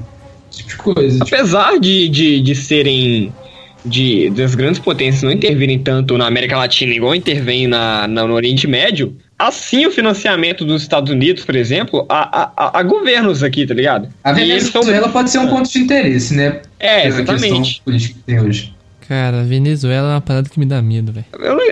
esse 0.51 0.60
tipo 0.60 0.70
de 0.70 0.78
coisa. 0.78 1.20
Apesar 1.22 1.70
tipo... 1.70 1.82
de, 1.82 2.10
de, 2.10 2.41
de 2.41 2.55
serem 2.55 3.34
de 3.84 4.30
das 4.32 4.55
grandes 4.55 4.80
potências 4.80 5.24
não 5.24 5.32
intervirem 5.32 5.80
tanto 5.80 6.18
na 6.18 6.28
América 6.28 6.57
Latina 6.57 6.93
igual 6.93 7.16
intervém 7.16 7.66
na, 7.66 8.07
na, 8.07 8.28
no 8.28 8.34
Oriente 8.34 8.68
Médio, 8.68 9.16
assim 9.40 9.86
o 9.86 9.92
financiamento 9.92 10.66
dos 10.66 10.82
Estados 10.82 11.10
Unidos, 11.10 11.46
por 11.46 11.56
exemplo, 11.56 12.06
a, 12.10 12.52
a, 12.58 12.80
a 12.80 12.84
governos 12.84 13.42
aqui, 13.42 13.66
tá 13.66 13.74
ligado? 13.74 14.10
A 14.22 14.34
Venezuela 14.34 15.04
são... 15.04 15.12
pode 15.12 15.32
ser 15.32 15.40
um 15.40 15.48
ponto 15.48 15.72
de 15.72 15.80
interesse, 15.80 16.36
né? 16.36 16.62
É, 16.78 17.08
exatamente. 17.08 17.82
política 17.84 18.16
que 18.16 18.24
tem 18.26 18.40
hoje. 18.42 18.74
Cara, 19.08 19.42
Venezuela 19.42 20.10
é 20.10 20.14
uma 20.14 20.22
parada 20.22 20.48
que 20.48 20.60
me 20.60 20.68
dá 20.68 20.80
medo, 20.84 21.12
velho. 21.12 21.26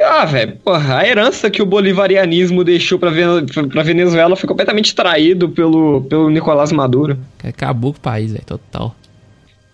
Ah, 0.03 0.25
velho, 0.25 0.55
porra, 0.55 0.97
a 0.97 1.07
herança 1.07 1.51
que 1.51 1.61
o 1.61 1.67
bolivarianismo 1.67 2.63
deixou 2.63 2.97
pra, 2.97 3.11
pra 3.71 3.83
Venezuela 3.83 4.35
foi 4.35 4.47
completamente 4.47 4.95
traído 4.95 5.49
pelo, 5.49 6.01
pelo 6.01 6.31
Nicolás 6.31 6.71
Maduro. 6.71 7.19
Acabou 7.43 7.93
com 7.93 7.99
o 7.99 8.01
país, 8.01 8.31
velho, 8.31 8.43
total. 8.43 8.95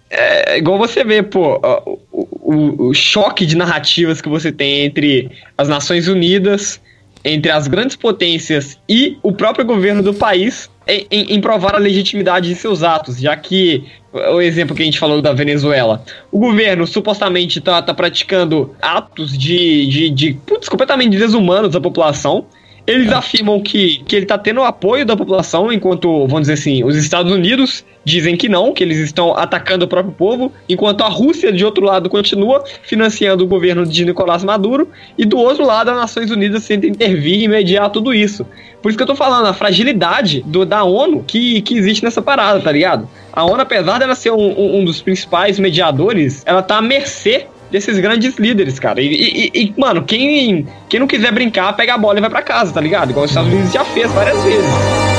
É 0.10 0.58
igual 0.58 0.78
você 0.78 1.06
vê, 1.06 1.24
pô, 1.24 1.58
o, 1.86 2.00
o, 2.12 2.88
o 2.90 2.94
choque 2.94 3.46
de 3.46 3.56
narrativas 3.56 4.20
que 4.20 4.28
você 4.28 4.52
tem 4.52 4.82
entre 4.84 5.32
as 5.58 5.70
Nações 5.70 6.10
Unidas 6.10 6.82
entre 7.24 7.52
as 7.52 7.68
grandes 7.68 7.96
potências 7.96 8.78
e 8.88 9.18
o 9.24 9.32
próprio 9.32 9.66
governo 9.66 10.04
do 10.04 10.14
país 10.14 10.70
em, 10.86 11.08
em, 11.10 11.36
em, 11.36 11.42
provar 11.42 11.76
a 11.76 11.78
legitimidade 11.80 12.50
de 12.50 12.56
seus 12.56 12.84
atos, 12.84 13.18
já 13.18 13.36
que 13.38 13.86
o 14.12 14.42
exemplo 14.42 14.76
que 14.76 14.82
a 14.82 14.86
gente 14.86 15.00
falou 15.00 15.22
da 15.22 15.32
Venezuela, 15.34 16.04
o 16.32 16.38
governo 16.38 16.86
supostamente 16.86 17.60
está 17.60 17.82
tá 17.82 17.94
praticando 17.94 18.76
atos 18.82 19.38
de, 19.38 19.88
de, 19.88 20.10
de 20.10 20.34
putz, 20.46 20.68
completamente 20.68 21.18
desumanos 21.18 21.76
à 21.76 21.82
população. 21.82 22.46
Eles 22.86 23.10
é. 23.12 23.14
afirmam 23.14 23.62
que, 23.62 24.04
que 24.04 24.16
ele 24.16 24.26
está 24.26 24.38
tendo 24.38 24.60
o 24.60 24.64
apoio 24.64 25.06
da 25.06 25.16
população, 25.16 25.72
enquanto, 25.72 26.28
vamos 26.28 26.42
dizer 26.42 26.54
assim, 26.54 26.84
os 26.84 26.98
Estados 26.98 27.32
Unidos 27.32 27.86
dizem 28.04 28.36
que 28.36 28.50
não, 28.50 28.74
que 28.74 28.84
eles 28.84 28.98
estão 28.98 29.36
atacando 29.38 29.86
o 29.86 29.88
próprio 29.88 30.14
povo, 30.14 30.52
enquanto 30.68 31.02
a 31.02 31.08
Rússia, 31.08 31.52
de 31.52 31.64
outro 31.64 31.86
lado, 31.86 32.10
continua 32.10 32.62
financiando 32.84 33.46
o 33.46 33.48
governo 33.48 33.86
de 33.86 34.04
Nicolás 34.04 34.44
Maduro, 34.44 34.90
e 35.18 35.24
do 35.24 35.38
outro 35.38 35.66
lado, 35.66 35.92
as 35.92 35.96
Nações 35.96 36.30
Unidas 36.30 36.68
tenta 36.68 36.86
intervir 36.86 37.42
e 37.44 37.48
mediar 37.48 37.90
tudo 37.90 38.14
isso. 38.14 38.46
Por 38.82 38.90
isso 38.90 38.98
que 38.98 39.04
eu 39.04 39.08
tô 39.08 39.16
falando, 39.16 39.46
a 39.46 39.54
fragilidade 39.54 40.44
do, 40.46 40.66
da 40.66 40.84
ONU 40.84 41.24
que, 41.26 41.62
que 41.62 41.78
existe 41.78 42.04
nessa 42.04 42.22
parada, 42.22 42.60
tá 42.60 42.72
ligado? 42.72 43.08
A 43.32 43.46
ONU, 43.46 43.62
apesar 43.62 43.98
dela 43.98 44.14
ser 44.14 44.32
um, 44.32 44.60
um, 44.60 44.80
um 44.80 44.86
dos 44.86 45.02
principais 45.02 45.58
mediadores, 45.58 46.44
ela 46.46 46.62
tá 46.62 46.78
à 46.78 46.82
mercê 46.82 47.48
desses 47.74 47.98
grandes 47.98 48.36
líderes, 48.38 48.80
cara. 48.80 49.02
E, 49.02 49.08
e, 49.08 49.52
e, 49.52 49.74
mano, 49.76 50.04
quem, 50.04 50.68
quem 50.88 51.00
não 51.00 51.08
quiser 51.08 51.34
brincar, 51.34 51.74
pega 51.74 51.96
a 51.96 51.98
bola 51.98 52.20
e 52.20 52.22
vai 52.22 52.30
para 52.30 52.44
casa, 52.44 52.72
tá 52.72 52.80
ligado? 52.80 53.10
Igual 53.10 53.26
os 53.26 53.32
Estados 53.32 53.52
Unidos 53.52 53.74
já 53.74 53.84
fez 53.84 54.12
várias 54.12 54.42
vezes. 54.44 55.13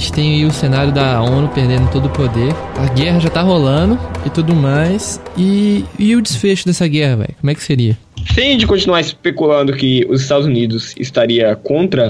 Gente 0.00 0.12
tem 0.14 0.34
aí 0.34 0.46
o 0.46 0.50
cenário 0.50 0.90
da 0.90 1.20
ONU 1.20 1.48
perdendo 1.48 1.90
todo 1.90 2.06
o 2.06 2.10
poder. 2.10 2.54
A 2.78 2.86
guerra 2.94 3.20
já 3.20 3.28
tá 3.28 3.42
rolando 3.42 4.00
e 4.24 4.30
tudo 4.30 4.54
mais. 4.54 5.20
E, 5.36 5.84
e 5.98 6.16
o 6.16 6.22
desfecho 6.22 6.64
dessa 6.64 6.88
guerra, 6.88 7.16
velho? 7.16 7.34
Como 7.38 7.50
é 7.50 7.54
que 7.54 7.62
seria? 7.62 7.96
Sem 8.34 8.56
de 8.56 8.66
continuar 8.66 9.00
especulando 9.00 9.74
que 9.74 10.06
os 10.08 10.22
Estados 10.22 10.46
Unidos 10.46 10.94
estaria 10.98 11.54
contra 11.54 12.08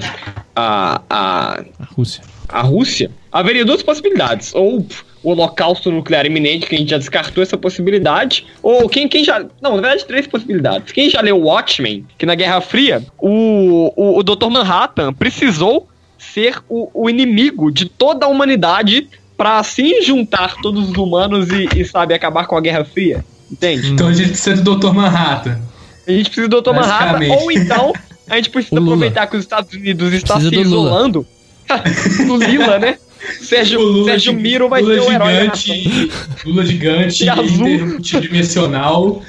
a, 0.54 1.02
a, 1.10 1.64
a 1.80 1.84
Rússia. 1.96 2.22
A 2.48 2.62
Rússia, 2.62 3.10
haveria 3.32 3.64
duas 3.64 3.82
possibilidades. 3.82 4.54
Ou 4.54 4.86
o 5.22 5.30
holocausto 5.30 5.90
nuclear 5.90 6.26
iminente, 6.26 6.66
que 6.66 6.74
a 6.76 6.78
gente 6.78 6.90
já 6.90 6.98
descartou 6.98 7.42
essa 7.42 7.58
possibilidade. 7.58 8.46
Ou 8.62 8.88
quem, 8.88 9.08
quem 9.08 9.24
já. 9.24 9.44
Não, 9.60 9.74
na 9.76 9.82
verdade, 9.82 10.06
três 10.06 10.28
possibilidades. 10.28 10.92
Quem 10.92 11.10
já 11.10 11.20
leu 11.20 11.40
Watchmen, 11.40 12.06
que 12.16 12.24
na 12.24 12.36
Guerra 12.36 12.60
Fria, 12.60 13.04
o, 13.18 13.92
o, 13.96 14.18
o 14.18 14.22
Dr. 14.22 14.48
Manhattan 14.48 15.12
precisou 15.12 15.89
ser 16.20 16.58
o, 16.68 16.88
o 16.92 17.08
inimigo 17.10 17.70
de 17.72 17.86
toda 17.86 18.26
a 18.26 18.28
humanidade 18.28 19.08
para 19.36 19.58
assim 19.58 20.02
juntar 20.02 20.56
todos 20.62 20.90
os 20.90 20.96
humanos 20.96 21.48
e, 21.50 21.68
e, 21.80 21.84
sabe, 21.84 22.12
acabar 22.14 22.46
com 22.46 22.56
a 22.56 22.60
Guerra 22.60 22.84
Fria. 22.84 23.24
Entende? 23.50 23.90
Então 23.90 24.08
a 24.08 24.12
gente 24.12 24.28
precisa 24.30 24.62
do 24.62 24.76
Dr. 24.76 24.92
Manhattan. 24.92 25.58
A 26.06 26.10
gente 26.12 26.26
precisa 26.26 26.48
do 26.48 26.60
Dr. 26.60 26.72
Manhattan, 26.72 27.26
ou 27.34 27.50
então 27.50 27.92
a 28.28 28.36
gente 28.36 28.50
precisa 28.50 28.78
aproveitar 28.80 29.26
que 29.26 29.36
os 29.36 29.42
Estados 29.42 29.72
Unidos 29.74 30.12
está 30.12 30.38
se 30.38 30.54
isolando. 30.54 31.26
do 32.26 32.36
Lila, 32.36 32.78
né? 32.78 32.98
Sérgio, 33.42 33.78
O 33.80 33.82
Lula 33.82 34.10
Sérgio 34.12 34.32
gi- 34.32 34.38
Miro 34.38 34.68
vai 34.68 34.80
Lula 34.82 34.94
ser 34.94 35.00
o 35.08 35.12
herói 35.12 35.32
gigante. 35.54 36.10
Lula 36.44 36.66
gigante, 36.66 37.28
azul. 37.30 37.68
interdimensional. 37.68 39.22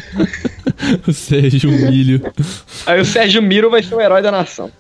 O 1.08 1.14
Sérgio 1.14 1.70
Milho. 1.72 2.22
Aí 2.86 3.00
o 3.02 3.06
Sérgio 3.06 3.42
Miro 3.42 3.70
vai 3.70 3.84
ser 3.84 3.96
o 3.96 4.02
herói 4.02 4.22
da 4.22 4.32
nação. 4.32 4.72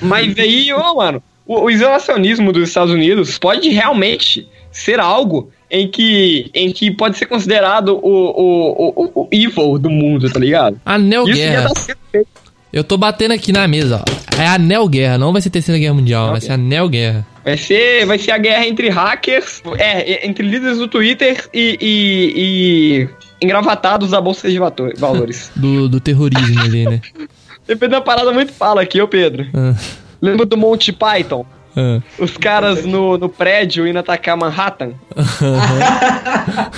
Mas 0.00 0.38
aí, 0.38 0.72
ô, 0.72 0.94
mano, 0.94 1.22
o, 1.46 1.62
o 1.62 1.70
isolacionismo 1.70 2.52
dos 2.52 2.68
Estados 2.68 2.92
Unidos 2.92 3.38
pode 3.38 3.68
realmente 3.70 4.48
ser 4.70 5.00
algo 5.00 5.50
em 5.70 5.88
que, 5.88 6.50
em 6.54 6.72
que 6.72 6.90
pode 6.90 7.18
ser 7.18 7.26
considerado 7.26 7.98
o, 8.02 8.08
o, 8.08 8.88
o, 8.96 9.22
o 9.22 9.28
evil 9.30 9.78
do 9.78 9.90
mundo, 9.90 10.30
tá 10.30 10.38
ligado? 10.38 10.80
Anel 10.84 11.24
Isso 11.28 11.38
ia 11.38 11.50
Guerra. 11.50 11.68
dar 11.68 11.80
certo. 11.80 12.28
Eu 12.70 12.84
tô 12.84 12.98
batendo 12.98 13.32
aqui 13.32 13.50
na 13.50 13.66
mesa, 13.66 14.02
ó. 14.06 14.40
É 14.40 14.46
Anel 14.46 14.86
Guerra, 14.88 15.18
não 15.18 15.32
vai 15.32 15.40
ser 15.40 15.50
Terceira 15.50 15.78
Guerra 15.78 15.94
Mundial, 15.94 16.30
vai 16.30 16.40
ser 16.40 16.52
Anel 16.52 16.88
Guerra. 16.88 17.26
Vai 17.42 17.56
ser, 17.56 18.04
vai 18.04 18.18
ser 18.18 18.30
a 18.30 18.38
guerra 18.38 18.66
entre 18.66 18.90
hackers, 18.90 19.62
é, 19.78 20.26
entre 20.26 20.46
líderes 20.46 20.76
do 20.76 20.86
Twitter 20.86 21.48
e, 21.52 21.78
e, 21.80 22.32
e 22.36 23.08
engravatados 23.44 24.10
da 24.10 24.20
Bolsa 24.20 24.50
de 24.50 24.58
Valores. 24.98 25.50
Do, 25.56 25.88
do 25.88 25.98
terrorismo 25.98 26.60
ali, 26.60 26.84
né? 26.84 27.00
Depende 27.68 27.92
da 27.92 28.00
parada 28.00 28.32
muito 28.32 28.52
fala 28.52 28.82
aqui, 28.82 29.00
ô 29.00 29.06
Pedro. 29.06 29.46
Ah, 29.54 29.74
Lembra 30.20 30.44
do 30.46 30.56
Monty 30.56 30.90
Python? 30.92 31.46
ah. 31.76 32.00
Os 32.18 32.36
caras 32.36 32.84
no, 32.84 33.16
no 33.18 33.28
prédio 33.28 33.86
indo 33.86 33.98
atacar 34.00 34.36
Manhattan? 34.36 34.94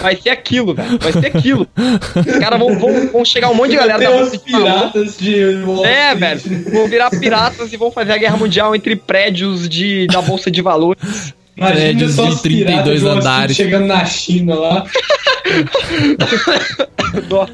Vai 0.02 0.16
ser 0.16 0.30
aquilo, 0.30 0.74
velho. 0.74 0.98
Vai 1.00 1.12
ser 1.12 1.26
aquilo. 1.26 1.66
Os 2.16 2.38
caras 2.38 2.58
vão, 2.58 2.78
vão, 2.78 3.08
vão 3.08 3.24
chegar 3.24 3.48
um 3.50 3.54
monte 3.54 3.70
de 3.70 3.76
galera 3.76 3.98
da 3.98 4.10
Tem 4.10 4.30
de 4.40 4.52
Valores. 4.52 4.52
piratas 4.92 5.18
de 5.18 5.62
Wall 5.64 5.86
É, 5.86 6.14
velho. 6.14 6.40
Vão 6.72 6.88
virar 6.88 7.10
piratas 7.10 7.72
e 7.72 7.76
vão 7.76 7.90
fazer 7.90 8.12
a 8.12 8.18
guerra 8.18 8.36
mundial 8.36 8.74
entre 8.74 8.96
prédios 8.96 9.68
de, 9.68 10.06
da 10.08 10.20
Bolsa 10.20 10.50
de 10.50 10.60
Valores. 10.60 11.32
Imagina 11.56 11.80
Prédios 11.80 12.14
de 12.16 12.20
os 12.20 12.40
piratas 12.40 12.42
32 12.42 13.00
de 13.00 13.06
Wall 13.06 13.18
Street 13.18 13.32
andares. 13.32 13.56
chegando 13.56 13.86
na 13.86 14.04
China 14.04 14.54
lá. 14.56 14.84
Dó. 17.28 17.46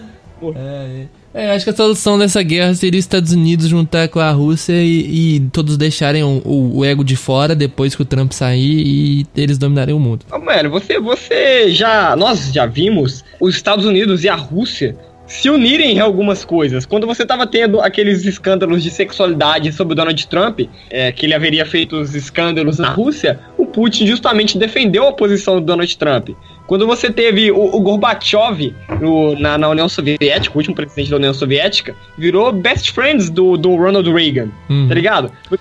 É, 0.54 1.06
acho 1.54 1.64
que 1.64 1.70
a 1.70 1.74
solução 1.76 2.18
dessa 2.18 2.42
guerra 2.42 2.72
seria 2.74 2.98
os 2.98 3.04
Estados 3.04 3.32
Unidos 3.32 3.68
juntar 3.68 4.08
com 4.08 4.18
a 4.20 4.30
Rússia 4.30 4.72
e, 4.82 5.36
e 5.36 5.40
todos 5.52 5.76
deixarem 5.76 6.22
o, 6.22 6.40
o- 6.44 6.78
o 6.78 6.84
ego 6.84 7.04
de 7.04 7.16
fora 7.16 7.54
depois 7.54 7.94
que 7.94 8.02
o 8.02 8.04
Trump 8.06 8.32
sair 8.32 8.86
e 8.86 9.26
eles 9.36 9.58
dominarem 9.58 9.94
o 9.94 9.98
mundo. 10.00 10.24
Ô, 10.32 10.38
Mano, 10.38 10.70
você, 10.70 10.98
você 10.98 11.70
já. 11.70 12.14
Nós 12.16 12.52
já 12.52 12.64
vimos 12.66 13.24
os 13.40 13.54
Estados 13.54 13.84
Unidos 13.84 14.24
e 14.24 14.28
a 14.28 14.34
Rússia 14.34 14.96
se 15.26 15.50
unirem 15.50 15.96
em 15.96 15.98
algumas 15.98 16.44
coisas. 16.44 16.86
Quando 16.86 17.04
você 17.04 17.26
tava 17.26 17.48
tendo 17.48 17.80
aqueles 17.80 18.24
escândalos 18.24 18.80
de 18.80 18.90
sexualidade 18.90 19.72
sobre 19.72 19.92
o 19.92 19.96
Donald 19.96 20.24
Trump, 20.28 20.60
é, 20.88 21.10
que 21.10 21.26
ele 21.26 21.34
haveria 21.34 21.66
feito 21.66 21.96
os 21.96 22.14
escândalos 22.14 22.78
na 22.78 22.90
Rússia, 22.90 23.40
Putin 23.76 24.06
justamente 24.06 24.56
defendeu 24.56 25.06
a 25.06 25.12
posição 25.12 25.56
do 25.56 25.60
Donald 25.60 25.94
Trump. 25.98 26.30
Quando 26.66 26.84
você 26.86 27.10
teve 27.12 27.52
o, 27.52 27.76
o 27.76 27.80
Gorbachev 27.80 28.74
no- 29.00 29.38
na, 29.38 29.56
na 29.58 29.68
União 29.68 29.86
Soviética, 29.88 30.52
o 30.54 30.56
último 30.58 30.74
presidente 30.74 31.10
da 31.10 31.16
União 31.16 31.32
Soviética, 31.34 31.94
virou 32.18 32.50
best 32.50 32.90
friends 32.90 33.28
do, 33.30 33.56
do 33.58 33.76
Ronald 33.76 34.10
Reagan, 34.10 34.48
Uhum. 34.68 34.88
tá 34.88 34.94
ligado? 34.94 35.30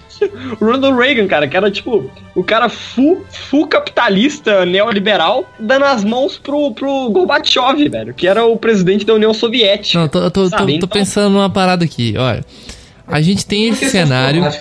O 0.61 0.65
Ronald 0.65 0.97
Reagan, 0.97 1.27
cara, 1.27 1.45
que 1.45 1.57
era 1.57 1.69
tipo 1.69 2.09
o 2.33 2.41
cara 2.43 2.69
full, 2.69 3.25
full 3.29 3.67
capitalista 3.67 4.65
neoliberal, 4.65 5.45
dando 5.59 5.83
as 5.83 6.05
mãos 6.05 6.37
pro, 6.37 6.71
pro 6.71 7.09
Gorbachev, 7.09 7.89
velho, 7.89 8.13
que 8.13 8.25
era 8.25 8.45
o 8.45 8.55
presidente 8.57 9.05
da 9.05 9.13
União 9.13 9.33
Soviética. 9.33 9.99
Não, 9.99 10.07
tô, 10.07 10.31
tô, 10.31 10.49
tô, 10.49 10.57
tô 10.57 10.69
então- 10.69 10.87
pensando 10.87 11.33
numa 11.33 11.49
parada 11.49 11.83
aqui, 11.83 12.15
olha. 12.17 12.45
A 13.07 13.21
gente 13.21 13.45
tem 13.45 13.69
esse 13.69 13.81
Porque 13.81 13.91
cenário. 13.91 14.41
né? 14.41 14.51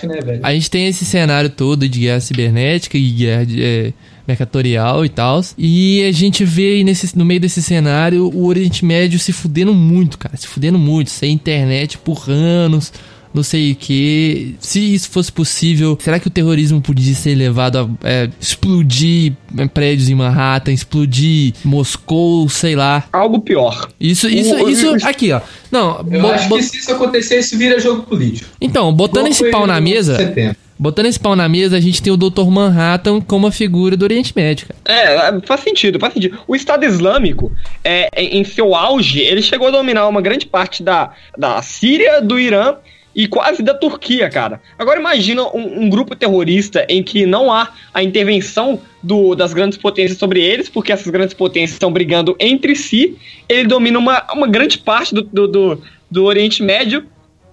A 0.43 0.53
gente 0.53 0.71
tem 0.71 0.87
esse 0.87 1.05
cenário 1.05 1.51
todo 1.51 1.89
de 1.89 2.01
guerra 2.01 2.21
cibernética 2.21 2.99
e 2.99 3.11
guerra 3.11 3.47
de, 3.47 3.63
é, 3.63 3.93
mercatorial 4.27 5.05
e 5.05 5.09
tal. 5.09 5.41
E 5.57 6.05
a 6.05 6.13
gente 6.13 6.45
vê 6.45 6.75
aí 6.75 6.85
nesse, 6.85 7.17
no 7.17 7.25
meio 7.25 7.41
desse 7.41 7.63
cenário 7.63 8.27
o 8.33 8.47
Oriente 8.47 8.85
Médio 8.85 9.19
se 9.19 9.33
fudendo 9.33 9.75
muito, 9.75 10.19
cara. 10.19 10.37
Se 10.37 10.47
fudendo 10.47 10.79
muito. 10.79 11.11
Sem 11.11 11.33
internet 11.33 11.99
por 11.99 12.29
anos. 12.29 12.93
Não 13.35 13.43
sei 13.43 13.73
o 13.73 13.77
que. 13.77 14.55
Se 14.61 14.95
isso 14.95 15.11
fosse 15.11 15.33
possível, 15.33 15.99
será 16.01 16.21
que 16.21 16.29
o 16.29 16.31
terrorismo 16.31 16.81
podia 16.81 17.13
ser 17.15 17.35
levado 17.35 17.79
a 17.79 18.09
é, 18.09 18.31
explodir 18.41 19.33
é, 19.59 19.67
prédios 19.67 20.09
em 20.09 20.15
Manhattan, 20.15 20.73
explodir 20.73 21.53
Moscou, 21.65 22.49
sei 22.49 22.77
lá. 22.77 23.05
Algo 23.13 23.41
pior. 23.41 23.89
Isso, 24.01 24.29
isso, 24.29 24.55
O- 24.55 24.69
isso. 24.69 24.93
o- 24.93 25.07
Aqui, 25.07 25.33
ó. 25.33 25.41
Não, 25.71 25.99
Eu 26.11 26.21
bo- 26.23 26.29
acho 26.31 26.49
bo- 26.49 26.57
que 26.57 26.63
se 26.63 26.77
isso 26.79 26.93
acontecer, 26.93 27.41
isso 27.41 27.59
vira 27.59 27.79
jogo 27.81 28.05
político. 28.05 28.49
então, 28.61 28.93
botando 28.93 29.27
esse 29.27 29.51
pau 29.51 29.67
na 29.67 29.81
mesa. 29.81 30.17
Botando 30.77 31.07
esse 31.07 31.21
pau 31.21 31.37
na 31.37 31.49
mesa, 31.49 31.77
a 31.77 31.81
gente 31.81 32.03
tem 32.03 32.13
o 32.13 32.17
Dr. 32.17 32.47
Manhattan 32.51 33.21
como 33.21 33.47
a 33.47 33.53
figura 33.53 33.97
do 33.97 34.03
Oriente 34.05 34.33
Médio, 34.35 34.67
cara. 34.67 34.81
É, 35.41 35.41
faz 35.47 35.61
sentido, 35.61 36.01
faz 36.01 36.13
sentido. 36.15 36.39
O 36.49 36.55
Estado 36.57 36.85
Islâmico, 36.85 37.53
é, 37.83 38.09
em 38.17 38.39
em 38.41 38.45
seu 38.45 38.75
auge, 38.75 39.21
ele 39.21 39.41
chegou 39.41 39.69
a 39.69 39.71
dominar 39.71 40.09
uma 40.09 40.21
grande 40.21 40.47
parte 40.47 40.83
da, 40.83 41.13
da 41.39 41.63
Síria, 41.63 42.21
do 42.21 42.39
Irã 42.41 42.75
e 43.15 43.29
quase 43.29 43.63
da 43.63 43.75
Turquia, 43.75 44.29
cara. 44.29 44.61
Agora 44.79 44.99
imagina 44.99 45.43
um, 45.55 45.83
um 45.85 45.89
grupo 45.91 46.17
terrorista 46.17 46.85
em 46.89 47.03
que 47.03 47.25
não 47.27 47.53
há 47.53 47.69
a 47.93 48.03
intervenção 48.03 48.81
do- 49.03 49.35
das 49.35 49.53
grandes 49.55 49.79
potências 49.79 50.19
sobre 50.19 50.41
eles, 50.43 50.69
porque 50.69 50.93
essas 50.93 51.09
grandes 51.11 51.35
potências 51.35 51.73
estão 51.73 51.93
brigando 51.93 52.35
entre 52.41 52.75
si. 52.75 53.17
Ele 53.49 53.69
domina 53.69 53.99
uma, 53.99 54.25
uma 54.33 54.47
grande 54.49 54.79
parte 54.79 55.15
do, 55.15 55.23
do, 55.23 55.47
do, 55.47 55.83
do 56.11 56.25
Oriente 56.25 56.63
Médio 56.63 57.05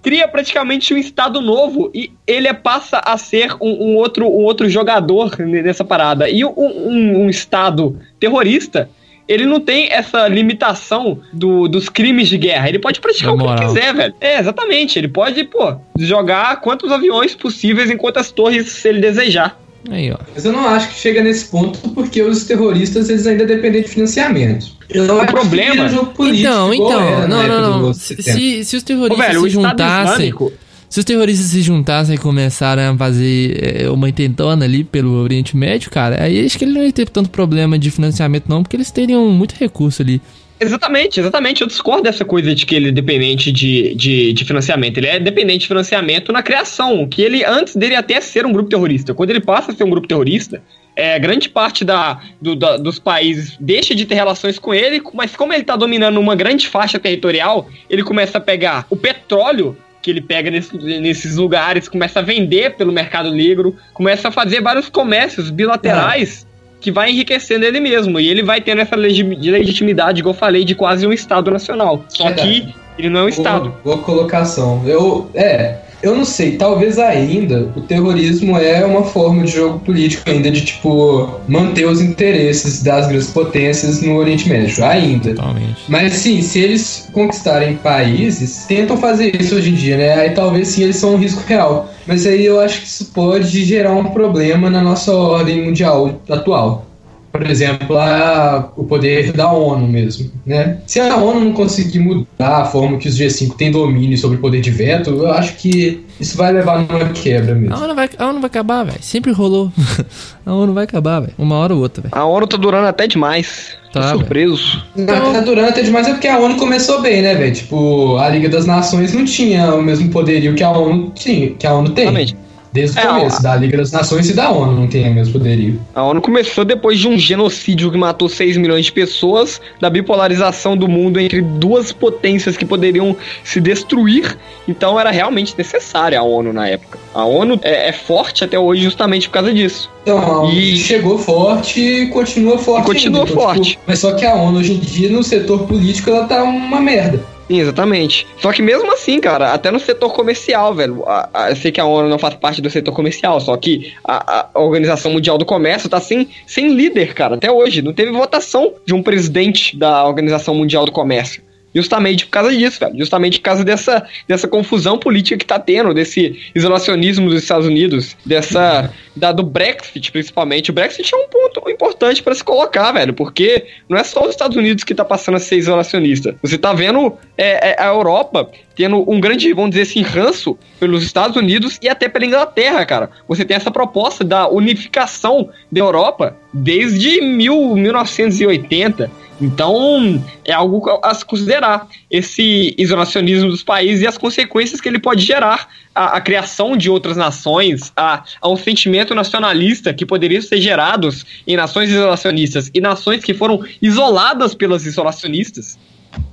cria 0.02 0.26
praticamente 0.26 0.92
um 0.92 0.96
estado 0.96 1.40
novo 1.40 1.88
e 1.94 2.10
ele 2.26 2.48
é- 2.48 2.52
passa 2.52 2.98
a 3.04 3.16
ser 3.16 3.54
um, 3.60 3.90
um 3.92 3.96
outro, 3.96 4.26
um 4.26 4.42
outro 4.42 4.68
jogador 4.68 5.38
nessa 5.38 5.84
parada. 5.84 6.28
E 6.28 6.44
um- 6.44 7.22
um 7.24 7.30
estado 7.30 8.00
terrorista, 8.18 8.90
ele 9.28 9.46
não 9.46 9.60
tem 9.60 9.88
essa 9.90 10.26
limitação 10.28 11.20
do- 11.32 11.68
dos 11.68 11.88
crimes 11.88 12.28
de 12.28 12.36
guerra. 12.38 12.68
Ele 12.68 12.78
pode 12.78 13.00
praticar 13.00 13.34
o 13.34 13.38
que 13.38 13.44
ele 13.44 13.66
quiser, 13.66 13.94
velho. 13.94 14.14
É, 14.20 14.38
exatamente. 14.40 14.98
Ele 14.98 15.08
pode, 15.08 15.44
pô, 15.44 15.76
jogar 15.98 16.60
quantos 16.60 16.90
aviões 16.90 17.34
possíveis 17.34 17.90
em 17.90 17.96
quantas 17.96 18.30
torres 18.30 18.70
se 18.70 18.88
ele 18.88 19.00
desejar. 19.00 19.58
Aí, 19.90 20.12
ó. 20.12 20.16
Mas 20.32 20.44
eu 20.44 20.52
não 20.52 20.66
acho 20.68 20.88
que 20.90 20.94
chega 20.94 21.22
nesse 21.22 21.46
ponto 21.46 21.76
porque 21.90 22.22
os 22.22 22.44
terroristas 22.44 23.08
eles 23.10 23.26
ainda 23.26 23.44
dependem 23.44 23.82
de 23.82 23.88
financiamento. 23.88 24.66
Eu 24.88 25.04
não 25.04 25.18
O 25.18 25.26
que 25.26 25.32
problema- 25.32 25.72
vira 25.72 25.88
jogo 25.88 26.12
político. 26.12 26.40
Então, 26.48 26.72
então, 26.74 27.00
era 27.00 27.26
não, 27.26 27.42
não, 27.48 27.80
não. 27.80 27.88
11 27.88 28.14
de 28.16 28.22
Se, 28.22 28.32
se, 28.32 28.64
se 28.64 28.76
os 28.76 28.82
Ô, 28.82 28.86
terroristas 28.86 29.26
velho, 29.26 29.40
o 29.40 29.44
se 29.44 29.50
juntassem. 29.50 30.12
Islâmico. 30.28 30.52
Se 30.92 30.98
os 30.98 31.06
terroristas 31.06 31.46
se 31.46 31.62
juntassem 31.62 32.16
e 32.16 32.18
começarem 32.18 32.84
a 32.84 32.94
fazer 32.94 33.80
é, 33.82 33.88
uma 33.88 34.10
intentona 34.10 34.66
ali 34.66 34.84
pelo 34.84 35.22
Oriente 35.22 35.56
Médio, 35.56 35.90
cara, 35.90 36.22
aí 36.22 36.44
acho 36.44 36.58
que 36.58 36.66
ele 36.66 36.74
não 36.74 36.84
ia 36.84 36.92
ter 36.92 37.08
tanto 37.08 37.30
problema 37.30 37.78
de 37.78 37.90
financiamento, 37.90 38.44
não, 38.46 38.62
porque 38.62 38.76
eles 38.76 38.90
teriam 38.90 39.26
muito 39.30 39.54
recurso 39.58 40.02
ali. 40.02 40.20
Exatamente, 40.60 41.18
exatamente. 41.18 41.62
Eu 41.62 41.66
discordo 41.66 42.02
dessa 42.02 42.26
coisa 42.26 42.54
de 42.54 42.66
que 42.66 42.74
ele 42.74 42.90
é 42.90 42.92
dependente 42.92 43.50
de, 43.50 43.94
de, 43.94 44.34
de 44.34 44.44
financiamento. 44.44 44.98
Ele 44.98 45.06
é 45.06 45.18
dependente 45.18 45.60
de 45.60 45.68
financiamento 45.68 46.30
na 46.30 46.42
criação, 46.42 47.08
que 47.08 47.22
ele, 47.22 47.42
antes 47.42 47.74
dele 47.74 47.94
até 47.94 48.20
ser 48.20 48.44
um 48.44 48.52
grupo 48.52 48.68
terrorista. 48.68 49.14
Quando 49.14 49.30
ele 49.30 49.40
passa 49.40 49.72
a 49.72 49.74
ser 49.74 49.84
um 49.84 49.90
grupo 49.90 50.06
terrorista, 50.06 50.62
é, 50.94 51.18
grande 51.18 51.48
parte 51.48 51.86
da, 51.86 52.20
do- 52.38 52.54
da- 52.54 52.76
dos 52.76 52.98
países 52.98 53.56
deixa 53.58 53.94
de 53.94 54.04
ter 54.04 54.14
relações 54.16 54.58
com 54.58 54.74
ele, 54.74 55.00
mas 55.14 55.34
como 55.34 55.54
ele 55.54 55.62
está 55.62 55.74
dominando 55.74 56.20
uma 56.20 56.36
grande 56.36 56.68
faixa 56.68 56.98
territorial, 56.98 57.66
ele 57.88 58.02
começa 58.02 58.36
a 58.36 58.40
pegar 58.42 58.86
o 58.90 58.96
petróleo 58.96 59.74
que 60.02 60.10
ele 60.10 60.20
pega 60.20 60.50
nesse- 60.50 60.76
nesses 60.76 61.36
lugares, 61.36 61.88
começa 61.88 62.18
a 62.18 62.22
vender 62.22 62.74
pelo 62.74 62.90
mercado 62.92 63.30
negro, 63.30 63.76
começa 63.94 64.28
a 64.28 64.30
fazer 64.32 64.60
vários 64.60 64.88
comércios 64.88 65.48
bilaterais 65.48 66.46
que 66.80 66.90
vai 66.90 67.10
enriquecendo 67.10 67.64
ele 67.64 67.78
mesmo. 67.78 68.18
E 68.18 68.28
ele 68.28 68.42
vai 68.42 68.60
tendo 68.60 68.80
essa 68.80 68.96
legi- 68.96 69.22
legitimidade, 69.22 70.18
igual 70.20 70.34
eu 70.34 70.38
falei, 70.38 70.64
de 70.64 70.74
quase 70.74 71.06
um 71.06 71.12
Estado 71.12 71.50
nacional. 71.50 72.04
Só 72.08 72.24
Verdade. 72.26 72.48
que 72.62 72.74
ele 72.98 73.08
não 73.08 73.20
é 73.20 73.22
um 73.24 73.28
Estado. 73.28 73.68
Boa, 73.84 73.96
boa 73.96 73.98
colocação. 73.98 74.82
Eu, 74.84 75.30
é, 75.34 75.76
eu 76.02 76.16
não 76.16 76.24
sei, 76.24 76.56
talvez 76.56 76.98
ainda 76.98 77.70
o 77.76 77.80
terrorismo 77.80 78.56
é 78.56 78.84
uma 78.84 79.04
forma 79.04 79.44
de 79.44 79.52
jogo 79.52 79.78
político 79.78 80.28
ainda 80.28 80.50
de, 80.50 80.64
tipo, 80.64 81.28
manter 81.48 81.86
os 81.86 82.00
interesses 82.00 82.82
das 82.82 83.06
grandes 83.06 83.28
potências 83.28 84.02
no 84.02 84.16
Oriente 84.16 84.48
Médio, 84.48 84.84
ainda. 84.84 85.34
Totalmente. 85.34 85.82
Mas 85.88 86.14
sim, 86.14 86.42
se 86.42 86.58
eles 86.58 87.08
conquistarem 87.12 87.76
países, 87.76 88.64
tentam 88.66 88.96
fazer 88.96 89.40
isso 89.40 89.54
hoje 89.54 89.70
em 89.70 89.74
dia, 89.74 89.96
né? 89.96 90.14
Aí 90.14 90.30
talvez 90.30 90.68
sim 90.68 90.82
eles 90.82 90.96
são 90.96 91.14
um 91.14 91.18
risco 91.18 91.42
real. 91.46 91.88
Mas 92.06 92.26
aí 92.26 92.44
eu 92.44 92.60
acho 92.60 92.80
que 92.80 92.86
isso 92.86 93.06
pode 93.06 93.64
gerar 93.64 93.92
um 93.92 94.04
problema 94.04 94.68
na 94.68 94.82
nossa 94.82 95.12
ordem 95.12 95.64
mundial 95.64 96.20
atual 96.28 96.86
por 97.32 97.50
exemplo, 97.50 97.98
a, 97.98 98.70
o 98.76 98.84
poder 98.84 99.32
da 99.32 99.50
ONU 99.50 99.88
mesmo, 99.88 100.30
né? 100.44 100.78
Se 100.86 101.00
a 101.00 101.16
ONU 101.16 101.40
não 101.40 101.52
conseguir 101.52 101.98
mudar 101.98 102.58
a 102.58 102.64
forma 102.66 102.98
que 102.98 103.08
os 103.08 103.18
G5 103.18 103.56
têm 103.56 103.70
domínio 103.70 104.18
sobre 104.18 104.36
o 104.36 104.40
poder 104.40 104.60
de 104.60 104.70
veto, 104.70 105.10
eu 105.10 105.32
acho 105.32 105.56
que 105.56 106.04
isso 106.20 106.36
vai 106.36 106.52
levar 106.52 106.86
numa 106.86 107.08
quebra 107.08 107.54
mesmo. 107.54 107.74
A 107.74 107.78
ONU 107.78 107.94
vai, 107.94 108.10
a 108.18 108.28
ONU 108.28 108.40
vai 108.40 108.46
acabar, 108.48 108.84
velho. 108.84 108.98
Sempre 109.00 109.32
rolou. 109.32 109.72
a 110.44 110.52
ONU 110.52 110.74
vai 110.74 110.84
acabar, 110.84 111.20
velho. 111.20 111.32
Uma 111.38 111.56
hora 111.56 111.74
ou 111.74 111.80
outra, 111.80 112.02
velho. 112.02 112.14
A 112.14 112.24
ONU 112.26 112.46
tá 112.46 112.58
durando 112.58 112.86
até 112.86 113.06
demais. 113.06 113.80
Tá, 113.92 114.10
surpreso. 114.10 114.82
Não, 114.96 115.32
tá 115.34 115.40
durando 115.40 115.68
até 115.68 115.82
demais 115.82 116.08
é 116.08 116.12
porque 116.12 116.26
a 116.26 116.38
ONU 116.38 116.56
começou 116.56 117.02
bem, 117.02 117.20
né, 117.20 117.34
velho? 117.34 117.52
Tipo, 117.52 118.16
a 118.16 118.28
Liga 118.30 118.48
das 118.48 118.64
Nações 118.64 119.12
não 119.12 119.24
tinha 119.26 119.74
o 119.74 119.82
mesmo 119.82 120.10
poderio 120.10 120.54
que 120.54 120.62
a 120.62 120.70
ONU 120.70 121.12
tinha, 121.14 121.50
que 121.50 121.66
a 121.66 121.74
ONU 121.74 121.90
tem. 121.90 122.04
Exatamente. 122.04 122.36
Desde 122.72 122.98
o 122.98 123.00
é, 123.00 123.06
começo, 123.06 123.36
a... 123.38 123.40
da 123.40 123.56
Liga 123.56 123.76
das 123.76 123.92
Nações 123.92 124.30
e 124.30 124.34
da 124.34 124.50
ONU 124.50 124.72
não 124.72 124.86
tem 124.86 125.08
o 125.10 125.14
mesmo 125.14 125.34
poderio. 125.34 125.80
A 125.94 126.02
ONU 126.02 126.22
começou 126.22 126.64
depois 126.64 126.98
de 126.98 127.06
um 127.06 127.18
genocídio 127.18 127.90
que 127.90 127.98
matou 127.98 128.28
6 128.28 128.56
milhões 128.56 128.86
de 128.86 128.92
pessoas, 128.92 129.60
da 129.78 129.90
bipolarização 129.90 130.76
do 130.76 130.88
mundo 130.88 131.20
entre 131.20 131.42
duas 131.42 131.92
potências 131.92 132.56
que 132.56 132.64
poderiam 132.64 133.14
se 133.44 133.60
destruir. 133.60 134.38
Então 134.66 134.98
era 134.98 135.10
realmente 135.10 135.54
necessária 135.56 136.18
a 136.18 136.22
ONU 136.22 136.52
na 136.52 136.66
época. 136.66 136.98
A 137.14 137.24
ONU 137.24 137.60
é, 137.62 137.90
é 137.90 137.92
forte 137.92 138.42
até 138.42 138.58
hoje 138.58 138.82
justamente 138.82 139.28
por 139.28 139.34
causa 139.34 139.52
disso. 139.52 139.90
Então, 140.02 140.50
e 140.50 140.76
chegou 140.76 141.18
forte 141.18 141.80
e 141.80 142.06
continua 142.08 142.58
forte. 142.58 142.82
E 142.82 142.86
continua 142.86 143.20
ainda. 143.20 143.32
Então, 143.32 143.42
forte. 143.44 143.70
Tipo, 143.70 143.82
mas 143.86 143.98
só 143.98 144.12
que 144.14 144.24
a 144.24 144.34
ONU 144.34 144.58
hoje 144.58 144.72
em 144.72 144.78
dia, 144.78 145.10
no 145.10 145.22
setor 145.22 145.66
político, 145.66 146.10
ela 146.10 146.26
tá 146.26 146.42
uma 146.42 146.80
merda. 146.80 147.22
Sim, 147.52 147.60
exatamente. 147.60 148.26
Só 148.38 148.50
que 148.50 148.62
mesmo 148.62 148.90
assim, 148.90 149.20
cara, 149.20 149.52
até 149.52 149.70
no 149.70 149.78
setor 149.78 150.10
comercial, 150.14 150.74
velho, 150.74 151.04
a, 151.06 151.28
a, 151.34 151.50
eu 151.50 151.56
sei 151.56 151.70
que 151.70 151.78
a 151.78 151.84
ONU 151.84 152.08
não 152.08 152.18
faz 152.18 152.34
parte 152.34 152.62
do 152.62 152.70
setor 152.70 152.94
comercial, 152.94 153.38
só 153.42 153.54
que 153.58 153.92
a, 154.02 154.48
a, 154.54 154.58
Organização 154.58 155.12
Mundial 155.12 155.36
do 155.36 155.44
Comércio 155.44 155.86
tá 155.86 156.00
sem, 156.00 156.30
sem 156.46 156.72
líder, 156.72 157.12
cara, 157.12 157.34
até 157.34 157.52
hoje. 157.52 157.82
Não 157.82 157.92
teve 157.92 158.10
votação 158.10 158.72
de 158.86 158.94
um 158.94 159.02
presidente 159.02 159.76
da 159.76 160.02
Organização 160.06 160.54
Mundial 160.54 160.86
do 160.86 160.92
Comércio. 160.92 161.42
Justamente 161.74 162.26
por 162.26 162.32
causa 162.32 162.56
disso, 162.56 162.78
velho. 162.80 162.98
Justamente 162.98 163.38
por 163.38 163.44
causa 163.44 163.64
dessa, 163.64 164.06
dessa 164.28 164.46
confusão 164.46 164.98
política 164.98 165.36
que 165.36 165.46
tá 165.46 165.58
tendo, 165.58 165.94
desse 165.94 166.38
isolacionismo 166.54 167.28
dos 167.28 167.42
Estados 167.42 167.66
Unidos, 167.66 168.16
dessa. 168.24 168.92
Da, 169.14 169.30
do 169.30 169.42
Brexit, 169.42 170.10
principalmente. 170.10 170.70
O 170.70 170.72
Brexit 170.72 171.14
é 171.14 171.18
um 171.18 171.28
ponto 171.28 171.68
importante 171.68 172.22
para 172.22 172.34
se 172.34 172.42
colocar, 172.42 172.92
velho, 172.92 173.12
porque 173.12 173.66
não 173.88 173.98
é 173.98 174.04
só 174.04 174.24
os 174.24 174.30
Estados 174.30 174.56
Unidos 174.56 174.84
que 174.84 174.94
tá 174.94 175.04
passando 175.04 175.36
a 175.36 175.40
ser 175.40 175.56
isolacionista. 175.56 176.34
Você 176.42 176.56
tá 176.56 176.72
vendo 176.72 177.18
é, 177.36 177.72
é, 177.72 177.76
a 177.78 177.88
Europa 177.88 178.50
tendo 178.74 179.08
um 179.10 179.20
grande, 179.20 179.52
vamos 179.52 179.70
dizer 179.70 179.82
assim, 179.82 180.02
ranço 180.02 180.58
pelos 180.80 181.02
Estados 181.04 181.36
Unidos 181.36 181.78
e 181.82 181.88
até 181.88 182.08
pela 182.08 182.24
Inglaterra, 182.24 182.84
cara. 182.86 183.10
Você 183.28 183.44
tem 183.44 183.56
essa 183.56 183.70
proposta 183.70 184.24
da 184.24 184.48
unificação 184.48 185.50
da 185.70 185.80
Europa 185.80 186.36
desde 186.52 187.20
mil, 187.20 187.74
1980 187.76 189.21
então, 189.40 190.22
é 190.44 190.52
algo 190.52 191.00
a 191.02 191.12
se 191.14 191.24
considerar. 191.24 191.88
Esse 192.10 192.74
isolacionismo 192.78 193.50
dos 193.50 193.62
países 193.62 194.02
e 194.02 194.06
as 194.06 194.18
consequências 194.18 194.80
que 194.80 194.88
ele 194.88 194.98
pode 194.98 195.24
gerar 195.24 195.68
a, 195.94 196.16
a 196.16 196.20
criação 196.20 196.76
de 196.76 196.90
outras 196.90 197.16
nações, 197.16 197.92
a, 197.96 198.22
a, 198.40 198.48
um 198.48 198.56
sentimento 198.56 199.14
nacionalista 199.14 199.92
que 199.92 200.06
poderia 200.06 200.40
ser 200.40 200.60
gerados 200.60 201.24
em 201.46 201.56
nações 201.56 201.90
isolacionistas 201.90 202.70
e 202.72 202.80
nações 202.80 203.24
que 203.24 203.34
foram 203.34 203.64
isoladas 203.80 204.54
pelas 204.54 204.86
isolacionistas. 204.86 205.78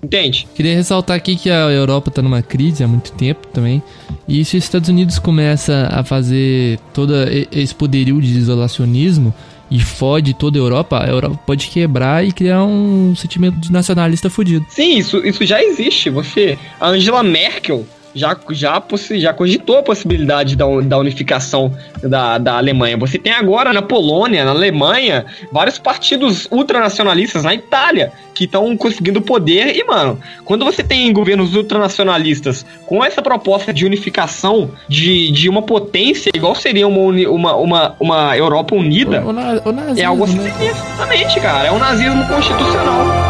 Entende? 0.03 0.47
Queria 0.53 0.75
ressaltar 0.75 1.15
aqui 1.15 1.37
que 1.37 1.49
a 1.49 1.69
Europa 1.71 2.09
está 2.09 2.21
numa 2.21 2.41
crise 2.41 2.83
há 2.83 2.87
muito 2.87 3.11
tempo 3.13 3.47
também. 3.47 3.81
E 4.27 4.43
se 4.43 4.57
os 4.57 4.63
Estados 4.63 4.89
Unidos 4.89 5.17
começa 5.19 5.89
a 5.91 6.03
fazer 6.03 6.79
todo 6.93 7.13
esse 7.51 7.73
poderio 7.73 8.21
de 8.21 8.37
isolacionismo, 8.37 9.33
e 9.71 9.79
fode 9.79 10.33
toda 10.33 10.57
a 10.57 10.61
Europa, 10.61 11.03
a 11.03 11.07
Europa 11.07 11.39
pode 11.45 11.67
quebrar 11.67 12.25
e 12.25 12.31
criar 12.31 12.63
um 12.63 13.15
sentimento 13.15 13.57
de 13.57 13.71
nacionalista 13.71 14.29
fudido. 14.29 14.65
Sim, 14.69 14.97
isso, 14.97 15.17
isso 15.25 15.45
já 15.45 15.63
existe. 15.63 16.09
Você, 16.09 16.57
a 16.79 16.87
Angela 16.89 17.23
Merkel, 17.23 17.85
já, 18.13 18.35
já, 18.51 18.81
já 19.11 19.33
cogitou 19.33 19.79
a 19.79 19.83
possibilidade 19.83 20.55
da, 20.55 20.65
da 20.81 20.97
unificação 20.97 21.73
da, 22.01 22.37
da 22.37 22.57
Alemanha. 22.57 22.97
Você 22.97 23.17
tem 23.17 23.33
agora 23.33 23.73
na 23.73 23.81
Polônia, 23.81 24.45
na 24.45 24.51
Alemanha, 24.51 25.25
vários 25.51 25.77
partidos 25.77 26.47
ultranacionalistas, 26.51 27.43
na 27.43 27.53
Itália, 27.53 28.11
que 28.33 28.45
estão 28.45 28.75
conseguindo 28.77 29.21
poder. 29.21 29.75
E, 29.75 29.83
mano, 29.83 30.19
quando 30.45 30.65
você 30.65 30.83
tem 30.83 31.11
governos 31.11 31.55
ultranacionalistas 31.55 32.65
com 32.85 33.03
essa 33.03 33.21
proposta 33.21 33.73
de 33.73 33.85
unificação 33.85 34.71
de, 34.87 35.31
de 35.31 35.49
uma 35.49 35.61
potência, 35.61 36.31
igual 36.33 36.55
seria 36.55 36.87
uma, 36.87 37.29
uma, 37.29 37.55
uma, 37.55 37.95
uma 37.99 38.37
Europa 38.37 38.75
unida, 38.75 39.21
o, 39.21 39.27
o, 39.27 39.69
o 39.69 39.71
nazismo, 39.71 39.99
é 39.99 40.05
algo 40.05 40.23
assim, 40.23 40.37
né? 40.37 40.53
exatamente, 40.61 41.39
cara. 41.39 41.67
É 41.67 41.71
um 41.71 41.79
nazismo 41.79 42.25
constitucional. 42.27 43.28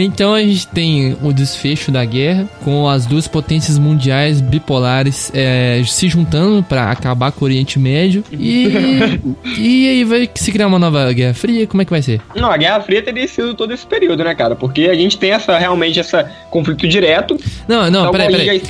Então 0.00 0.34
a 0.34 0.40
gente 0.40 0.66
tem 0.68 1.16
o 1.22 1.32
desfecho 1.32 1.90
da 1.90 2.04
guerra 2.04 2.48
com 2.62 2.88
as 2.88 3.06
duas 3.06 3.26
potências 3.26 3.78
mundiais 3.78 4.40
bipolares 4.40 5.30
é, 5.34 5.82
se 5.86 6.08
juntando 6.08 6.62
para 6.62 6.90
acabar 6.90 7.32
com 7.32 7.44
o 7.44 7.48
Oriente 7.48 7.78
Médio 7.78 8.24
e 8.32 8.68
e 9.58 9.88
aí 9.88 10.04
vai 10.04 10.28
se 10.34 10.52
criar 10.52 10.66
uma 10.66 10.78
nova 10.78 11.12
Guerra 11.12 11.34
Fria. 11.34 11.66
Como 11.66 11.82
é 11.82 11.84
que 11.84 11.90
vai 11.90 12.02
ser? 12.02 12.20
Não, 12.34 12.50
a 12.50 12.56
Guerra 12.56 12.80
Fria 12.80 13.02
teria 13.02 13.26
sido 13.26 13.54
todo 13.54 13.72
esse 13.72 13.86
período, 13.86 14.24
né, 14.24 14.34
cara? 14.34 14.54
Porque 14.54 14.82
a 14.82 14.94
gente 14.94 15.18
tem 15.18 15.32
essa 15.32 15.58
realmente 15.58 15.98
essa 15.98 16.30
conflito 16.50 16.86
direto. 16.86 17.38
Não, 17.66 17.90
não, 17.90 18.10
peraí, 18.10 18.30
peraí. 18.30 18.62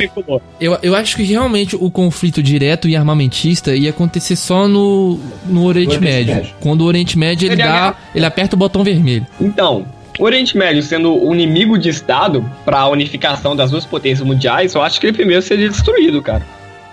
Eu, 0.61 0.79
eu 0.83 0.95
acho 0.95 1.17
que 1.17 1.23
realmente 1.23 1.77
o 1.77 1.91
conflito 1.91 2.43
direto 2.43 2.89
e 2.89 2.97
armamentista 2.97 3.75
ia 3.75 3.91
acontecer 3.91 4.37
só 4.37 4.67
no, 4.67 5.19
no 5.47 5.65
Oriente, 5.65 5.97
Oriente 5.97 6.01
Médio. 6.01 6.35
Médio. 6.37 6.55
Quando 6.61 6.81
o 6.83 6.85
Oriente 6.85 7.19
Médio 7.19 7.47
ele, 7.47 7.55
ele 7.55 7.63
dá, 7.63 7.95
ele 8.15 8.25
aperta 8.25 8.57
o 8.57 8.59
botão 8.59 8.83
vermelho. 8.83 9.27
Então, 9.41 9.87
o 10.19 10.25
Oriente 10.25 10.57
Médio 10.57 10.83
sendo 10.83 11.15
o 11.15 11.35
inimigo 11.35 11.79
de 11.79 11.89
Estado 11.89 12.45
para 12.65 12.81
a 12.81 12.89
unificação 12.89 13.57
das 13.57 13.71
duas 13.71 13.85
potências 13.85 14.27
mundiais, 14.27 14.75
eu 14.75 14.83
acho 14.83 15.01
que 15.01 15.07
ele 15.07 15.17
primeiro 15.17 15.43
seria 15.43 15.69
destruído, 15.69 16.23
cara. 16.23 16.43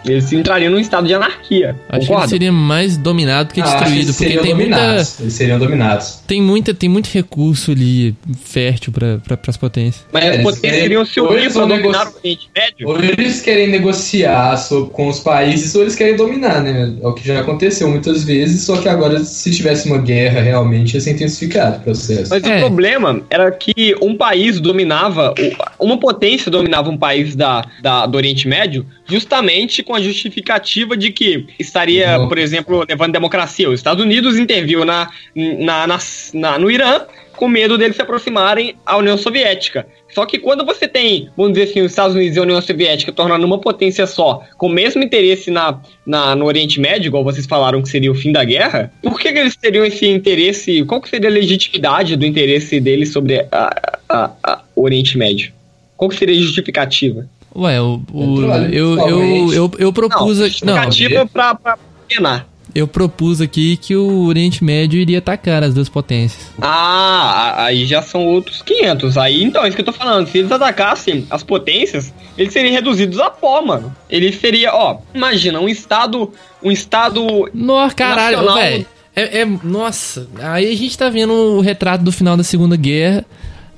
Eles 0.06 0.32
entrariam 0.34 0.72
num 0.72 0.80
estado 0.80 1.08
de 1.08 1.14
anarquia. 1.14 1.76
Acho 1.90 2.08
concorda? 2.08 2.24
que 2.24 2.30
seria 2.30 2.52
mais 2.52 2.98
dominado 2.98 3.54
que 3.54 3.62
ah, 3.62 3.64
destruído. 3.64 4.14
porque 4.14 4.38
tem 4.38 4.52
dominados. 4.52 5.08
muita. 5.08 5.24
Eles 5.24 5.34
seriam 5.34 5.60
dominados. 5.60 6.24
Tem, 6.28 6.42
muita, 6.42 6.74
tem 6.74 6.90
muito 6.90 7.08
recurso 7.08 7.72
ali 7.72 8.16
fértil 8.44 8.92
para 8.92 9.20
pra, 9.20 9.38
as 9.48 9.58
potências. 9.58 10.06
Mas 10.12 10.26
as 10.26 10.42
potências 10.42 10.82
queriam 10.82 11.06
se 11.06 11.20
unir 11.20 11.54
para 11.54 11.66
dominar 11.66 12.08
o 12.08 12.18
Oriente 12.18 12.50
Médio? 12.56 12.88
Ou 12.88 13.00
eles 13.00 13.42
querem 13.42 13.68
negociar 13.68 14.56
com 14.92 15.08
os 15.08 15.20
países, 15.20 15.74
ou 15.76 15.82
eles 15.82 15.96
querem 15.96 16.16
dominar, 16.16 16.62
né? 16.62 16.94
É 17.02 17.08
o 17.08 17.14
que 17.14 17.28
já 17.28 17.40
aconteceu 17.40 17.90
muitas 17.90 18.24
vezes, 18.24 18.64
só 18.64 18.78
que 18.78 18.90
agora, 18.90 19.24
se 19.24 19.52
tivesse 19.52 19.88
uma 19.88 19.98
guerra 19.98 20.42
realmente, 20.42 20.96
ia 20.96 21.02
ser 21.02 21.12
intensificado 21.12 21.78
o 21.78 21.82
processo. 21.82 22.30
Mas 22.30 22.44
é. 22.44 22.58
o 22.58 22.60
problema 22.62 23.22
era 23.30 23.52
que 23.52 23.96
um 24.02 24.16
país 24.16 24.60
dominava, 24.60 25.34
uma 25.80 25.98
potência 25.98 26.50
dominava 26.50 26.90
um 26.90 26.98
país 26.98 27.36
da, 27.36 27.66
da, 27.82 28.06
do 28.06 28.16
Oriente 28.16 28.48
Médio 28.48 28.86
justamente 29.12 29.84
com 29.84 29.94
a 29.94 30.02
justificativa 30.02 30.96
de 30.96 31.12
que 31.12 31.48
estaria, 31.60 32.20
uhum. 32.20 32.28
por 32.28 32.38
exemplo, 32.38 32.86
levando 32.88 33.12
democracia. 33.12 33.70
Os 33.70 33.80
Estados 33.80 34.04
Unidos 34.04 34.40
interviu 34.40 34.86
na, 34.86 35.10
na, 35.36 35.86
na, 35.86 36.00
na 36.34 36.58
no 36.58 36.72
Irã 36.72 37.02
com 37.36 37.48
medo 37.48 37.78
deles 37.78 37.96
se 37.96 38.02
aproximarem 38.02 38.76
à 38.86 38.98
União 38.98 39.18
Soviética. 39.18 39.88
Só 40.14 40.26
que 40.26 40.38
quando 40.38 40.64
você 40.64 40.88
tem, 40.88 41.30
vamos 41.36 41.54
dizer 41.54 41.72
assim, 41.72 41.82
os 41.82 41.92
Estados 41.92 42.16
Unidos 42.16 42.36
e 42.36 42.40
a 42.40 42.44
União 42.44 42.62
Soviética 42.62 43.12
tornando 43.12 43.46
uma 43.46 43.60
potência 43.60 44.06
só, 44.06 44.44
com 44.58 44.68
o 44.68 44.70
mesmo 44.70 45.02
interesse 45.02 45.50
na, 45.50 45.82
na, 46.06 46.36
no 46.36 46.46
Oriente 46.46 46.80
Médio, 46.80 47.08
igual 47.08 47.24
vocês 47.24 47.48
falaram 47.48 47.82
que 47.82 47.90
seria 47.90 48.12
o 48.12 48.16
fim 48.16 48.32
da 48.32 48.44
guerra, 48.44 48.94
por 49.02 49.20
que, 49.20 49.34
que 49.34 49.40
eles 49.40 49.56
teriam 49.56 49.84
esse 49.84 50.06
interesse? 50.06 50.84
Qual 50.86 51.02
que 51.02 51.10
seria 51.10 51.30
a 51.30 51.34
legitimidade 51.34 52.16
do 52.16 52.26
interesse 52.26 52.80
deles 52.80 53.12
sobre 53.12 53.40
a, 53.52 53.76
a, 54.08 54.32
a, 54.44 54.62
o 54.76 54.84
Oriente 54.84 55.18
Médio? 55.18 55.52
Qual 55.98 56.10
que 56.10 56.18
seria 56.18 56.36
a 56.36 56.40
justificativa? 56.40 57.28
Ué, 57.56 57.82
o, 57.82 58.02
o 58.14 58.42
eu, 58.72 58.98
eu, 59.00 59.54
eu, 59.54 59.72
eu, 59.78 59.94
propus. 59.94 60.40
Não, 60.40 60.46
justificativa 60.48 61.16
não, 61.16 61.28
pra, 61.28 61.54
pra 61.54 61.78
penar. 62.08 62.48
eu 62.74 62.88
propus 62.88 63.42
aqui 63.42 63.76
que 63.76 63.96
o 63.96 64.26
Oriente 64.26 64.64
Médio 64.64 65.00
iria 65.00 65.18
atacar 65.18 65.62
as 65.64 65.74
duas 65.74 65.90
potências. 65.90 66.48
Ah, 66.62 67.66
aí 67.66 67.86
já 67.86 68.02
são 68.02 68.26
outros 68.26 68.62
500. 68.62 69.18
Aí, 69.18 69.44
então, 69.44 69.64
é 69.64 69.68
isso 69.68 69.76
que 69.76 69.82
eu 69.82 69.86
tô 69.86 69.94
falando. 69.94 70.28
Se 70.28 70.38
eles 70.38 70.52
atacassem 70.52 71.28
as 71.30 71.44
potências, 71.44 72.14
eles 72.38 72.54
seriam 72.54 72.74
reduzidos 72.74 73.20
a 73.20 73.30
pó, 73.30 73.62
mano. 73.62 73.94
Ele 74.10 74.32
seria, 74.32 74.74
ó, 74.74 75.00
imagina, 75.14 75.60
um 75.60 75.68
estado, 75.68 76.32
um 76.64 76.72
estado... 76.72 77.50
Nossa, 77.54 77.94
caralho, 77.94 78.54
velho. 78.54 78.86
É, 79.14 79.42
é, 79.42 79.46
nossa, 79.46 80.30
aí 80.40 80.72
a 80.72 80.76
gente 80.76 80.98
tá 80.98 81.10
vendo 81.10 81.34
o 81.34 81.60
retrato 81.60 82.02
do 82.02 82.14
final 82.14 82.38
da 82.38 82.44
Segunda 82.44 82.78
Guerra 82.78 83.26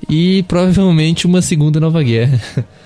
e 0.08 0.44
provavelmente 0.44 1.26
uma 1.26 1.42
segunda 1.42 1.80
nova 1.80 2.02
guerra. 2.02 2.40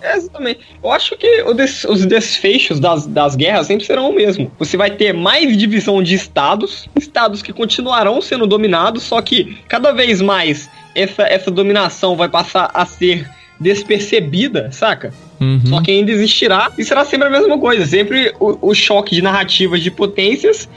É, 0.00 0.16
exatamente. 0.16 0.60
Eu 0.82 0.90
acho 0.92 1.16
que 1.16 1.52
des, 1.54 1.84
os 1.84 2.06
desfechos 2.06 2.78
das, 2.78 3.06
das 3.06 3.34
guerras 3.34 3.66
sempre 3.66 3.84
serão 3.84 4.10
o 4.10 4.14
mesmo. 4.14 4.50
Você 4.58 4.76
vai 4.76 4.90
ter 4.90 5.12
mais 5.12 5.56
divisão 5.56 6.02
de 6.02 6.14
estados, 6.14 6.88
estados 6.96 7.42
que 7.42 7.52
continuarão 7.52 8.20
sendo 8.20 8.46
dominados, 8.46 9.02
só 9.02 9.20
que 9.20 9.58
cada 9.68 9.92
vez 9.92 10.20
mais 10.20 10.68
essa, 10.94 11.22
essa 11.22 11.50
dominação 11.50 12.16
vai 12.16 12.28
passar 12.28 12.70
a 12.72 12.86
ser 12.86 13.28
despercebida, 13.60 14.70
saca? 14.70 15.12
Uhum. 15.40 15.60
Só 15.66 15.82
que 15.82 15.90
ainda 15.90 16.10
existirá 16.10 16.70
e 16.78 16.84
será 16.84 17.04
sempre 17.04 17.28
a 17.28 17.30
mesma 17.30 17.58
coisa. 17.58 17.84
Sempre 17.86 18.32
o, 18.38 18.70
o 18.70 18.74
choque 18.74 19.14
de 19.14 19.22
narrativas 19.22 19.80
de 19.82 19.90
potências 19.90 20.68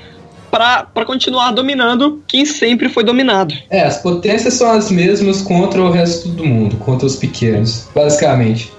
para 0.52 1.06
continuar 1.06 1.52
dominando 1.52 2.22
quem 2.28 2.46
sempre 2.46 2.90
foi 2.90 3.04
dominado. 3.04 3.56
É, 3.70 3.84
as 3.84 3.98
potências 4.00 4.56
são 4.56 4.70
as 4.70 4.92
mesmas 4.92 5.42
contra 5.42 5.82
o 5.82 5.90
resto 5.90 6.28
do 6.28 6.46
mundo, 6.46 6.76
contra 6.78 7.08
os 7.08 7.16
pequenos, 7.16 7.88
basicamente. 7.96 8.72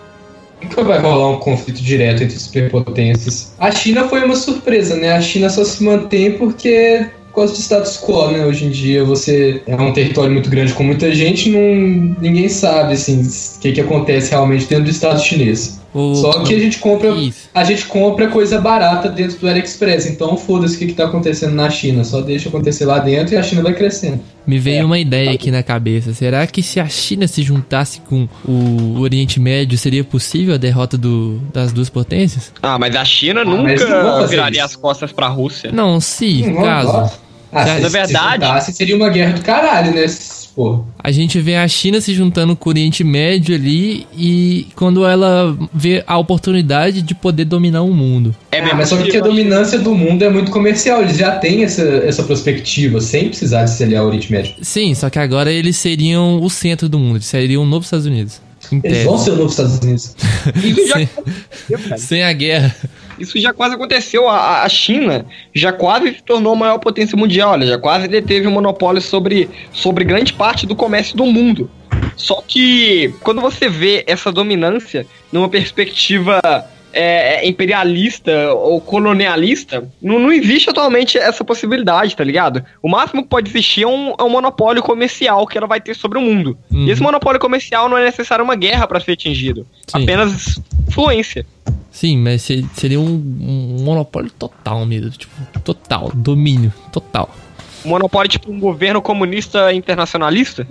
Nunca 0.62 0.82
vai 0.82 0.98
rolar 0.98 1.30
um 1.30 1.38
conflito 1.38 1.82
direto 1.82 2.22
entre 2.22 2.38
superpotências. 2.38 3.52
A 3.58 3.70
China 3.70 4.08
foi 4.08 4.24
uma 4.24 4.36
surpresa, 4.36 4.96
né? 4.96 5.12
A 5.12 5.20
China 5.20 5.50
só 5.50 5.64
se 5.64 5.82
mantém 5.82 6.32
porque 6.32 7.06
por 7.32 7.36
causa 7.36 7.54
de 7.54 7.60
status 7.60 7.98
quo, 7.98 8.30
né? 8.30 8.44
Hoje 8.44 8.66
em 8.66 8.70
dia 8.70 9.04
você 9.04 9.62
é 9.66 9.74
um 9.74 9.92
território 9.92 10.30
muito 10.30 10.50
grande 10.50 10.74
com 10.74 10.84
muita 10.84 11.12
gente, 11.14 11.50
não, 11.50 12.14
ninguém 12.20 12.48
sabe 12.48 12.92
assim 12.92 13.22
o 13.22 13.60
que, 13.60 13.72
que 13.72 13.80
acontece 13.80 14.30
realmente 14.30 14.66
dentro 14.66 14.84
do 14.84 14.90
Estado 14.90 15.20
chinês. 15.20 15.82
O... 15.95 16.14
Só 16.14 16.43
que 16.43 16.55
a 16.55 16.59
gente 16.59 16.78
compra 16.78 17.11
Isso. 17.11 17.51
a 17.55 17.64
gente 17.64 17.84
compra 17.84 18.28
coisa 18.28 18.59
barata 18.59 19.09
dentro 19.11 19.38
do 19.38 19.49
AliExpress. 19.49 20.07
Então 20.07 20.36
foda-se 20.36 20.76
o 20.76 20.78
que, 20.78 20.84
está 20.86 21.05
acontecendo 21.05 21.55
na 21.55 21.68
China. 21.68 22.03
Só 22.03 22.20
deixa 22.20 22.49
acontecer 22.49 22.86
lá 22.86 22.99
dentro 22.99 23.34
e 23.34 23.36
a 23.36 23.43
China 23.43 23.62
vai 23.62 23.74
crescendo. 23.74 24.20
Me 24.47 24.59
veio 24.59 24.80
é. 24.80 24.84
uma 24.84 24.99
ideia 24.99 25.32
aqui 25.32 25.51
na 25.51 25.62
cabeça. 25.62 26.14
Será 26.14 26.47
que 26.47 26.62
se 26.62 26.80
a 26.80 26.88
China 26.88 27.28
se 27.28 27.43
juntasse 27.43 28.01
com 28.01 28.26
o 28.45 29.01
Oriente 29.01 29.38
Médio, 29.38 29.76
seria 29.76 30.03
possível 30.03 30.55
a 30.55 30.59
derrota 30.59 30.97
do, 30.97 31.38
das 31.53 31.72
duas 31.72 31.90
potências? 31.90 32.53
Ah, 32.62 32.78
mas 32.78 32.97
a 32.97 33.05
China 33.05 33.43
ah, 33.43 33.45
nunca 33.45 34.26
viraria 34.26 34.59
isso. 34.59 34.66
as 34.66 34.76
costas 34.76 35.12
para 35.12 35.26
a 35.26 35.30
Rússia. 35.30 35.70
Não, 35.72 36.01
se, 36.01 36.43
hum, 36.47 36.57
caso. 36.57 37.20
Ah, 37.53 37.66
se, 37.66 37.80
na 37.82 37.88
verdade, 37.88 38.64
se 38.64 38.72
seria 38.72 38.97
uma 38.97 39.11
guerra 39.11 39.34
do 39.34 39.43
caralho, 39.43 39.95
né? 39.95 40.07
Pô. 40.55 40.84
A 40.98 41.11
gente 41.11 41.40
vê 41.40 41.57
a 41.57 41.66
China 41.66 42.00
se 42.00 42.12
juntando 42.12 42.55
com 42.55 42.68
o 42.68 42.72
Oriente 42.72 43.03
Médio 43.03 43.55
ali 43.55 44.07
e 44.16 44.66
quando 44.76 45.07
ela 45.07 45.57
vê 45.72 46.05
a 46.07 46.18
oportunidade 46.18 47.00
de 47.00 47.14
poder 47.14 47.46
dominar 47.46 47.82
o 47.82 47.92
mundo. 47.92 48.34
É, 48.50 48.61
ah, 48.61 48.74
mas 48.74 48.90
só 48.90 48.96
que 48.98 49.16
a 49.16 49.20
dominância 49.20 49.78
do 49.78 49.94
mundo 49.94 50.22
é 50.22 50.28
muito 50.28 50.50
comercial, 50.50 51.00
eles 51.03 51.16
já 51.16 51.38
têm 51.38 51.64
essa, 51.64 51.82
essa 51.82 52.22
perspectiva, 52.22 53.00
sem 53.00 53.28
precisar 53.28 53.64
de 53.64 53.70
se 53.70 53.82
aliar 53.82 54.03
ao 54.03 54.09
Oriente 54.09 54.30
Médio. 54.30 54.55
Sim, 54.61 54.94
só 54.94 55.09
que 55.09 55.18
agora 55.18 55.50
eles 55.50 55.76
seriam 55.76 56.42
o 56.42 56.50
centro 56.50 56.88
do 56.88 56.98
mundo, 56.98 57.16
eles 57.16 57.26
seriam 57.26 57.62
o 57.62 57.66
novo 57.66 57.84
Estados 57.84 58.07
Unidos. 58.07 58.40
Eles 58.82 59.05
vão 59.05 59.18
ser 59.18 59.30
o 59.30 59.36
novo 59.36 59.50
Estados 59.50 59.78
Unidos. 59.78 60.14
sem, 60.92 61.09
sem 61.98 62.22
a 62.22 62.32
guerra. 62.32 62.74
Isso 63.18 63.38
já 63.40 63.52
quase 63.52 63.74
aconteceu. 63.74 64.28
A, 64.28 64.62
a 64.62 64.68
China 64.68 65.26
já 65.54 65.72
quase 65.72 66.14
se 66.14 66.22
tornou 66.22 66.52
a 66.52 66.56
maior 66.56 66.78
potência 66.78 67.16
mundial. 67.16 67.54
Ela 67.54 67.66
já 67.66 67.78
quase 67.78 68.08
deteve 68.08 68.46
o 68.46 68.50
um 68.50 68.54
monopólio 68.54 69.00
sobre, 69.00 69.48
sobre 69.72 70.04
grande 70.04 70.32
parte 70.32 70.66
do 70.66 70.74
comércio 70.74 71.16
do 71.16 71.26
mundo. 71.26 71.70
Só 72.16 72.42
que 72.46 73.14
quando 73.20 73.40
você 73.40 73.68
vê 73.68 74.04
essa 74.06 74.30
dominância 74.30 75.06
numa 75.32 75.48
perspectiva 75.48 76.40
é, 76.92 77.46
imperialista 77.48 78.52
ou 78.52 78.80
colonialista, 78.80 79.88
não, 80.00 80.18
não 80.18 80.32
existe 80.32 80.68
atualmente 80.68 81.16
essa 81.16 81.42
possibilidade, 81.42 82.14
tá 82.14 82.22
ligado? 82.22 82.62
O 82.82 82.88
máximo 82.88 83.22
que 83.22 83.28
pode 83.28 83.50
existir 83.50 83.84
é 83.84 83.86
um, 83.86 84.14
é 84.18 84.22
um 84.22 84.28
monopólio 84.28 84.82
comercial 84.82 85.46
que 85.46 85.56
ela 85.56 85.66
vai 85.66 85.80
ter 85.80 85.96
sobre 85.96 86.18
o 86.18 86.20
mundo. 86.20 86.56
Uhum. 86.70 86.86
E 86.86 86.90
esse 86.90 87.02
monopólio 87.02 87.40
comercial 87.40 87.88
não 87.88 87.96
é 87.96 88.04
necessário 88.04 88.44
uma 88.44 88.54
guerra 88.54 88.86
para 88.86 89.00
ser 89.00 89.12
atingido, 89.12 89.66
Sim. 89.86 90.02
apenas 90.02 90.60
influência. 90.86 91.46
Sim, 91.93 92.16
mas 92.16 92.49
seria 92.74 92.99
um, 92.99 93.05
um 93.05 93.76
monopólio 93.84 94.30
total 94.30 94.84
mesmo, 94.86 95.11
tipo, 95.11 95.32
total, 95.62 96.11
domínio, 96.14 96.72
total. 96.90 97.30
Monopólio 97.84 98.30
tipo 98.30 98.51
um 98.51 98.59
governo 98.59 99.03
comunista 99.03 99.72
internacionalista? 99.72 100.66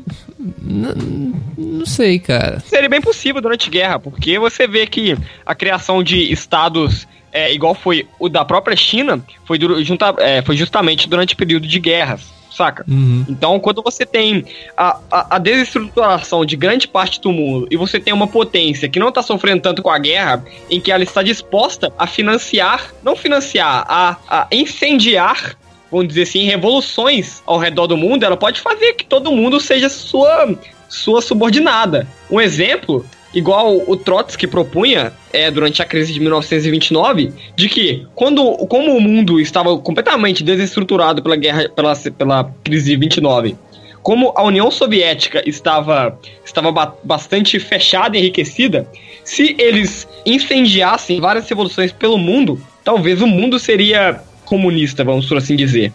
N 0.59 1.33
não 1.57 1.85
sei, 1.85 2.19
cara. 2.19 2.59
Seria 2.61 2.89
bem 2.89 3.01
possível 3.01 3.41
durante 3.41 3.67
a 3.67 3.71
guerra, 3.71 3.99
porque 3.99 4.39
você 4.39 4.65
vê 4.67 4.87
que 4.87 5.15
a 5.45 5.53
criação 5.53 6.01
de 6.01 6.31
estados 6.31 7.07
é, 7.31 7.53
igual 7.53 7.75
foi 7.75 8.07
o 8.19 8.27
da 8.27 8.43
própria 8.43 8.75
China, 8.75 9.23
foi, 9.45 9.59
junta, 9.83 10.15
é, 10.19 10.41
foi 10.41 10.57
justamente 10.57 11.07
durante 11.07 11.33
o 11.33 11.37
período 11.37 11.67
de 11.67 11.79
guerras 11.79 12.40
saca? 12.51 12.85
Uhum. 12.87 13.25
Então, 13.27 13.59
quando 13.59 13.81
você 13.81 14.05
tem 14.05 14.45
a, 14.75 14.99
a, 15.09 15.35
a, 15.35 15.39
desestruturação 15.39 16.45
de 16.45 16.55
grande 16.55 16.87
parte 16.87 17.19
do 17.21 17.31
mundo 17.31 17.67
e 17.71 17.77
você 17.77 17.99
tem 17.99 18.13
uma 18.13 18.27
potência 18.27 18.89
que 18.89 18.99
não 18.99 19.09
está 19.09 19.21
sofrendo 19.21 19.61
tanto 19.61 19.81
com 19.81 19.89
a 19.89 19.97
guerra, 19.97 20.43
em 20.69 20.79
que 20.79 20.91
ela 20.91 21.03
está 21.03 21.23
disposta 21.23 21.91
a 21.97 22.05
financiar, 22.05 22.93
não 23.03 23.15
financiar, 23.15 23.85
a, 23.87 24.17
a 24.27 24.47
incendiar 24.51 25.55
vamos 25.91 26.07
dizer 26.07 26.21
assim, 26.21 26.45
revoluções 26.45 27.41
ao 27.45 27.57
redor 27.57 27.85
do 27.85 27.97
mundo, 27.97 28.23
ela 28.23 28.37
pode 28.37 28.61
fazer 28.61 28.93
que 28.93 29.03
todo 29.03 29.29
mundo 29.29 29.59
seja 29.59 29.89
sua, 29.89 30.55
sua 30.87 31.21
subordinada. 31.21 32.07
Um 32.29 32.39
exemplo 32.39 33.05
igual 33.33 33.81
o 33.87 33.95
Trotsky 33.95 34.47
propunha 34.47 35.13
é, 35.31 35.49
durante 35.49 35.81
a 35.81 35.85
crise 35.85 36.13
de 36.13 36.19
1929, 36.19 37.33
de 37.55 37.69
que 37.69 38.05
quando 38.15 38.43
como 38.67 38.95
o 38.95 39.01
mundo 39.01 39.39
estava 39.39 39.77
completamente 39.77 40.43
desestruturado 40.43 41.21
pela 41.21 41.35
guerra 41.35 41.69
pela, 41.69 41.95
pela 41.95 42.53
crise 42.63 42.91
de 42.91 42.97
29, 42.97 43.55
como 44.01 44.33
a 44.35 44.43
União 44.43 44.69
Soviética 44.71 45.41
estava 45.47 46.19
estava 46.43 46.71
ba 46.71 46.93
bastante 47.03 47.59
fechada 47.59 48.17
e 48.17 48.19
enriquecida, 48.19 48.87
se 49.23 49.55
eles 49.57 50.07
incendiassem 50.25 51.21
várias 51.21 51.47
revoluções 51.47 51.91
pelo 51.91 52.17
mundo, 52.17 52.59
talvez 52.83 53.21
o 53.21 53.27
mundo 53.27 53.59
seria 53.59 54.21
comunista, 54.45 55.03
vamos 55.03 55.27
por 55.27 55.37
assim 55.37 55.55
dizer. 55.55 55.93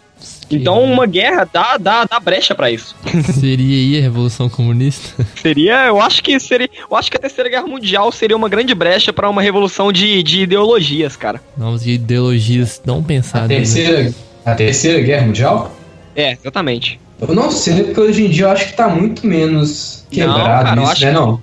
Então 0.51 0.83
uma 0.83 1.07
guerra 1.07 1.49
dá, 1.53 1.77
dá, 1.77 2.05
dá 2.05 2.21
brecha 2.21 2.55
para 2.55 2.71
isso. 2.71 2.95
Seria 3.39 3.77
aí 3.77 3.99
a 3.99 4.03
Revolução 4.03 4.49
Comunista? 4.49 5.27
seria, 5.41 5.87
eu 5.87 6.01
acho 6.01 6.23
que 6.23 6.39
seria. 6.39 6.69
Eu 6.89 6.97
acho 6.97 7.11
que 7.11 7.17
a 7.17 7.21
Terceira 7.21 7.51
Guerra 7.51 7.67
Mundial 7.67 8.11
seria 8.13 8.37
uma 8.37 8.49
grande 8.49 8.75
brecha 8.75 9.13
para 9.13 9.29
uma 9.29 9.43
revolução 9.43 9.93
de, 9.93 10.23
de 10.23 10.43
ideologias, 10.43 11.17
cara. 11.17 11.41
Não, 11.57 11.77
de 11.77 11.93
ideologias 11.93 12.81
não 12.85 13.03
pensadas. 13.03 13.47
A 13.47 13.49
né? 13.49 13.57
terceira, 13.57 14.03
né? 14.05 14.15
a 14.45 14.55
terceira 14.55 15.01
Guerra 15.01 15.27
Mundial? 15.27 15.77
É, 16.15 16.33
exatamente. 16.33 17.01
Eu 17.21 17.35
não 17.35 17.51
sei, 17.51 17.85
porque 17.85 18.01
hoje 18.01 18.27
em 18.27 18.31
dia 18.31 18.45
eu 18.45 18.51
acho 18.51 18.67
que 18.67 18.73
tá 18.75 18.89
muito 18.89 19.27
menos 19.27 20.05
quebrado 20.11 20.77
não, 20.77 20.85
cara, 20.85 20.93
isso, 20.95 21.05
né? 21.05 21.13
Não. 21.13 21.43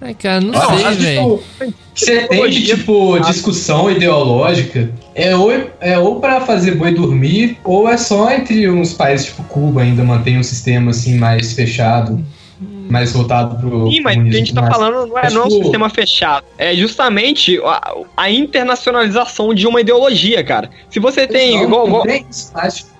Ai, 0.00 0.14
cara, 0.14 0.40
não, 0.40 0.52
não 0.52 0.78
sei, 0.78 0.94
velho. 0.94 1.42
Você 1.94 2.28
tem, 2.28 2.50
tipo, 2.50 3.18
discussão 3.20 3.90
ideológica, 3.90 4.90
é 5.14 5.34
ou, 5.34 5.50
é 5.80 5.98
ou 5.98 6.20
pra 6.20 6.40
fazer 6.40 6.76
boi 6.76 6.94
dormir, 6.94 7.58
ou 7.64 7.88
é 7.88 7.96
só 7.96 8.30
entre 8.30 8.70
uns 8.70 8.92
países 8.92 9.26
tipo 9.26 9.42
Cuba 9.44 9.82
ainda 9.82 10.04
mantém 10.04 10.38
um 10.38 10.42
sistema, 10.42 10.92
assim, 10.92 11.18
mais 11.18 11.52
fechado 11.52 12.24
mais 12.88 13.12
voltado 13.12 13.56
pro. 13.56 13.90
Sim, 13.90 14.00
mas 14.00 14.16
o 14.16 14.22
que 14.24 14.28
a 14.28 14.32
gente 14.32 14.54
tá 14.54 14.66
falando 14.66 15.06
não 15.06 15.18
é, 15.18 15.30
não 15.30 15.42
é 15.42 15.44
um 15.44 15.48
tipo, 15.48 15.62
sistema 15.62 15.90
fechado. 15.90 16.44
É 16.56 16.74
justamente 16.74 17.60
a, 17.62 17.94
a, 18.16 18.30
internacionalização 18.30 19.54
de 19.54 19.66
uma 19.66 19.80
ideologia, 19.80 20.42
cara. 20.42 20.70
Se 20.90 20.98
você 20.98 21.26
tem. 21.26 21.56
Não, 21.56 21.64
igual, 21.64 21.86
igual... 21.86 22.04
Não 22.04 22.12
tem 22.12 22.26
isso, 22.30 22.50
mas, 22.54 22.78
tipo, 22.78 22.90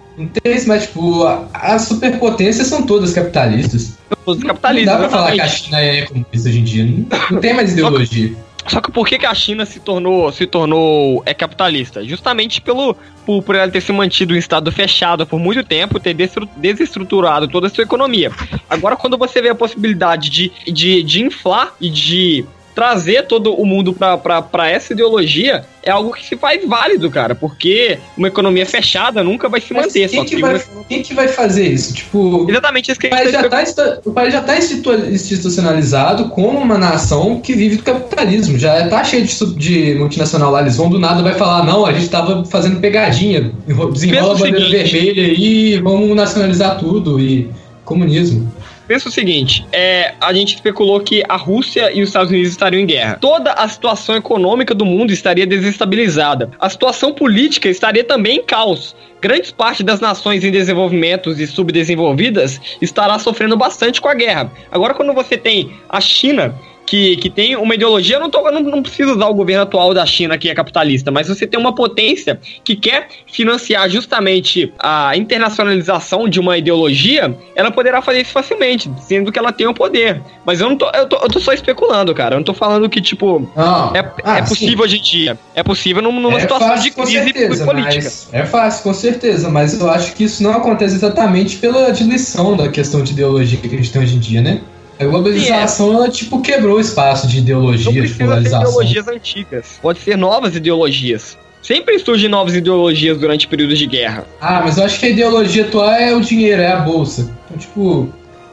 as 1.54 1.82
superpotências 1.82 2.66
são 2.66 2.82
todas 2.82 3.12
capitalistas. 3.12 3.98
Todas 4.24 4.42
capitalistas. 4.42 4.92
Não 4.92 5.00
dá 5.00 5.08
pra 5.08 5.16
falar 5.16 5.32
que 5.32 5.40
a 5.40 5.48
China 5.48 5.80
é 5.80 6.02
comunista 6.02 6.48
hoje 6.48 6.58
em 6.58 6.64
dia. 6.64 6.84
Não, 6.84 7.06
não 7.30 7.40
tem 7.40 7.54
mais 7.54 7.72
ideologia. 7.72 8.36
Só 8.68 8.82
que 8.82 8.92
por 8.92 9.06
que, 9.06 9.18
que 9.18 9.26
a 9.26 9.34
China 9.34 9.64
se 9.64 9.80
tornou, 9.80 10.30
se 10.30 10.46
tornou 10.46 11.22
é 11.24 11.32
capitalista? 11.32 12.04
Justamente 12.04 12.60
pelo 12.60 12.94
por, 13.24 13.42
por 13.42 13.54
ela 13.54 13.70
ter 13.70 13.80
se 13.80 13.92
mantido 13.92 14.34
em 14.34 14.38
estado 14.38 14.70
fechado 14.70 15.26
por 15.26 15.38
muito 15.38 15.64
tempo, 15.64 15.98
ter 15.98 16.14
desestruturado 16.56 17.48
toda 17.48 17.66
a 17.66 17.70
sua 17.70 17.84
economia. 17.84 18.30
Agora, 18.68 18.96
quando 18.96 19.16
você 19.16 19.40
vê 19.40 19.48
a 19.48 19.54
possibilidade 19.54 20.28
de, 20.28 20.52
de, 20.66 21.02
de 21.02 21.22
inflar 21.22 21.72
e 21.80 21.88
de 21.88 22.44
trazer 22.78 23.26
todo 23.26 23.52
o 23.54 23.66
mundo 23.66 23.92
para 23.92 24.70
essa 24.70 24.92
ideologia 24.92 25.64
é 25.82 25.90
algo 25.90 26.12
que 26.12 26.24
se 26.24 26.36
faz 26.36 26.64
válido, 26.64 27.10
cara, 27.10 27.34
porque 27.34 27.98
uma 28.16 28.28
economia 28.28 28.64
fechada 28.64 29.24
nunca 29.24 29.48
vai 29.48 29.60
se 29.60 29.74
Mas 29.74 29.86
manter. 29.86 30.08
Quem 30.08 30.18
só 30.20 30.24
que, 30.24 30.36
que 30.36 30.40
vai, 30.40 30.54
uma- 30.54 30.84
quem 30.88 31.02
que 31.02 31.12
vai 31.14 31.26
fazer 31.26 31.66
isso? 31.66 31.92
Tipo, 31.92 32.46
Exatamente 32.48 32.92
isso 32.92 33.00
que 33.00 33.08
o 33.08 33.12
a 33.12 33.16
país 33.16 33.32
gente 33.32 33.42
já 33.42 33.48
tá 33.48 33.62
está 33.64 33.98
o 34.04 34.12
país 34.12 34.32
já 34.32 34.40
tá 34.42 34.56
institu- 34.56 34.94
institucionalizado 34.94 36.28
como 36.28 36.56
uma 36.58 36.78
nação 36.78 37.40
que 37.40 37.52
vive 37.52 37.78
do 37.78 37.82
capitalismo. 37.82 38.56
Já 38.56 38.86
tá 38.88 39.02
cheio 39.02 39.24
de, 39.26 39.54
de 39.56 39.94
multinacional 39.96 40.52
lá. 40.52 40.60
Eles 40.60 40.76
vão 40.76 40.88
do 40.88 41.00
nada 41.00 41.20
vai 41.20 41.34
falar: 41.34 41.64
não, 41.64 41.84
a 41.84 41.92
gente 41.92 42.08
tava 42.08 42.44
fazendo 42.44 42.78
pegadinha. 42.78 43.50
enro- 43.68 43.90
Desenrola 43.90 44.34
a 44.34 44.36
o 44.36 44.38
bandeira 44.38 44.68
vermelha 44.70 45.22
e 45.36 45.78
vamos 45.80 46.14
nacionalizar 46.14 46.78
tudo. 46.78 47.18
E 47.18 47.50
comunismo. 47.84 48.52
Pensa 48.88 49.10
o 49.10 49.12
seguinte, 49.12 49.66
é, 49.70 50.14
a 50.18 50.32
gente 50.32 50.54
especulou 50.54 50.98
que 51.00 51.22
a 51.28 51.36
Rússia 51.36 51.92
e 51.92 52.00
os 52.00 52.08
Estados 52.08 52.30
Unidos 52.30 52.48
estariam 52.48 52.80
em 52.80 52.86
guerra. 52.86 53.18
Toda 53.20 53.52
a 53.52 53.68
situação 53.68 54.16
econômica 54.16 54.74
do 54.74 54.86
mundo 54.86 55.12
estaria 55.12 55.46
desestabilizada. 55.46 56.50
A 56.58 56.70
situação 56.70 57.12
política 57.12 57.68
estaria 57.68 58.02
também 58.02 58.38
em 58.38 58.42
caos. 58.42 58.96
Grandes 59.20 59.52
parte 59.52 59.82
das 59.82 60.00
nações 60.00 60.42
em 60.42 60.50
desenvolvimento 60.50 61.30
e 61.32 61.46
subdesenvolvidas 61.46 62.58
estará 62.80 63.18
sofrendo 63.18 63.58
bastante 63.58 64.00
com 64.00 64.08
a 64.08 64.14
guerra. 64.14 64.50
Agora, 64.72 64.94
quando 64.94 65.12
você 65.12 65.36
tem 65.36 65.70
a 65.86 66.00
China 66.00 66.54
que, 66.88 67.16
que 67.16 67.28
tem 67.28 67.54
uma 67.56 67.74
ideologia, 67.74 68.16
eu 68.16 68.20
não, 68.20 68.30
tô, 68.30 68.46
eu 68.46 68.52
não, 68.52 68.62
não 68.62 68.82
preciso 68.82 69.12
usar 69.14 69.26
o 69.26 69.34
governo 69.34 69.62
atual 69.62 69.92
da 69.92 70.06
China 70.06 70.38
que 70.38 70.48
é 70.48 70.54
capitalista, 70.54 71.10
mas 71.10 71.28
você 71.28 71.46
tem 71.46 71.60
uma 71.60 71.74
potência 71.74 72.40
que 72.64 72.74
quer 72.74 73.08
financiar 73.30 73.88
justamente 73.90 74.72
a 74.78 75.14
internacionalização 75.16 76.28
de 76.28 76.40
uma 76.40 76.56
ideologia, 76.56 77.36
ela 77.54 77.70
poderá 77.70 78.00
fazer 78.00 78.20
isso 78.22 78.32
facilmente, 78.32 78.90
sendo 79.00 79.30
que 79.30 79.38
ela 79.38 79.52
tem 79.52 79.66
o 79.66 79.74
poder. 79.74 80.20
Mas 80.46 80.60
eu 80.60 80.68
não 80.68 80.76
tô, 80.76 80.88
eu 80.90 81.06
tô, 81.06 81.16
eu 81.16 81.28
tô 81.28 81.40
só 81.40 81.52
especulando, 81.52 82.14
cara. 82.14 82.34
Eu 82.34 82.38
não 82.38 82.44
tô 82.44 82.54
falando 82.54 82.88
que, 82.88 83.00
tipo, 83.00 83.48
Não, 83.54 83.94
é, 83.94 84.12
ah, 84.24 84.38
é 84.38 84.42
sim. 84.42 84.48
possível 84.48 84.84
hoje 84.84 84.96
em 84.98 85.02
dia. 85.02 85.38
É 85.54 85.62
possível 85.62 86.02
num- 86.02 86.18
numa 86.20 86.38
É 86.38 86.40
situação 86.40 86.68
fácil, 86.68 86.84
de 86.84 86.90
crise 86.96 87.12
certeza, 87.12 87.64
política. 87.64 88.12
é 88.32 88.46
fácil, 88.46 88.82
com 88.82 88.94
certeza, 88.94 89.48
mas 89.50 89.78
eu 89.78 89.90
acho 89.90 90.14
que 90.14 90.24
isso 90.24 90.42
não 90.42 90.52
acontece 90.52 90.94
exatamente 90.94 91.56
pela 91.56 91.90
diluição 91.90 92.56
da 92.56 92.68
questão 92.68 93.02
de 93.02 93.12
ideologia 93.12 93.58
que 93.58 93.66
a 93.66 93.70
gente 93.70 93.92
tem 93.92 94.02
hoje 94.02 94.16
em 94.16 94.18
dia, 94.18 94.40
né? 94.40 94.60
A 94.98 95.04
globalização, 95.04 95.92
ela, 95.94 96.08
tipo, 96.08 96.40
quebrou 96.40 96.76
o 96.76 96.80
espaço 96.80 97.26
de 97.28 97.36
Não 97.36 97.42
ideologia, 97.42 97.92
de 97.92 97.98
precisa 98.00 98.16
ser 98.18 98.24
polarização. 98.24 98.60
ideologias 98.62 99.08
antigas. 99.08 99.78
Pode 99.80 99.98
ser 100.00 100.16
novas 100.16 100.56
ideologias. 100.56 101.36
Sempre 101.62 101.98
surgem 101.98 102.28
novas 102.28 102.54
ideologias 102.54 103.18
durante 103.18 103.46
períodos 103.46 103.78
de 103.78 103.86
guerra. 103.86 104.26
Ah, 104.40 104.62
mas 104.64 104.78
eu 104.78 104.84
acho 104.84 104.98
que 104.98 105.06
a 105.06 105.10
ideologia 105.10 105.64
atual 105.64 105.90
é 105.90 106.14
o 106.14 106.20
dinheiro, 106.20 106.62
é 106.62 106.72
a 106.72 106.80
bolsa. 106.80 107.30
Então, 107.46 107.58
tipo, 107.58 108.08